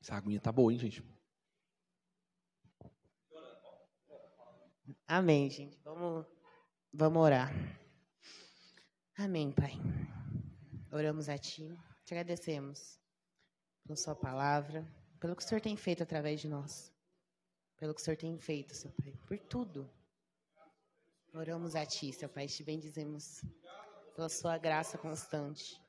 Essa 0.00 0.14
aguinha 0.14 0.40
tá 0.40 0.50
boa, 0.50 0.72
hein, 0.72 0.78
gente? 0.78 1.04
Amém, 5.06 5.50
gente. 5.50 5.78
Vamos, 5.84 6.26
vamos 6.92 7.22
orar. 7.22 7.52
Amém, 9.16 9.52
Pai. 9.52 9.72
Oramos 10.92 11.28
a 11.28 11.36
Ti, 11.36 11.76
te 12.04 12.14
agradecemos 12.14 12.98
pela 13.84 13.96
Sua 13.96 14.14
palavra, 14.14 14.86
pelo 15.20 15.36
que 15.36 15.42
o 15.42 15.46
Senhor 15.46 15.60
tem 15.60 15.76
feito 15.76 16.02
através 16.02 16.40
de 16.40 16.48
nós, 16.48 16.92
pelo 17.76 17.94
que 17.94 18.00
o 18.00 18.04
Senhor 18.04 18.16
tem 18.16 18.38
feito, 18.38 18.74
Seu 18.74 18.90
Pai, 18.92 19.12
por 19.26 19.38
tudo. 19.38 19.90
Oramos 21.34 21.76
a 21.76 21.84
Ti, 21.84 22.12
Seu 22.12 22.28
Pai, 22.28 22.46
te 22.46 22.64
bendizemos 22.64 23.44
pela 24.14 24.28
Sua 24.28 24.56
graça 24.58 24.96
constante, 24.96 25.80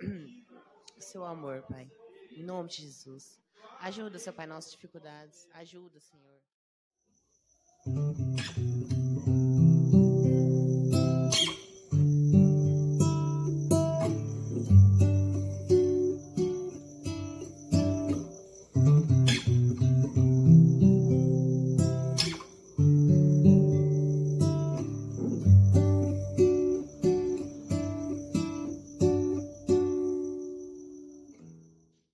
Seu 0.98 1.24
amor, 1.24 1.62
Pai. 1.62 1.90
Em 2.34 2.42
nome 2.42 2.68
de 2.68 2.82
Jesus. 2.82 3.38
Ajuda, 3.80 4.18
Seu 4.18 4.32
Pai, 4.32 4.46
nossas 4.46 4.72
dificuldades. 4.72 5.46
Ajuda, 5.52 6.00
Senhor. 6.00 6.40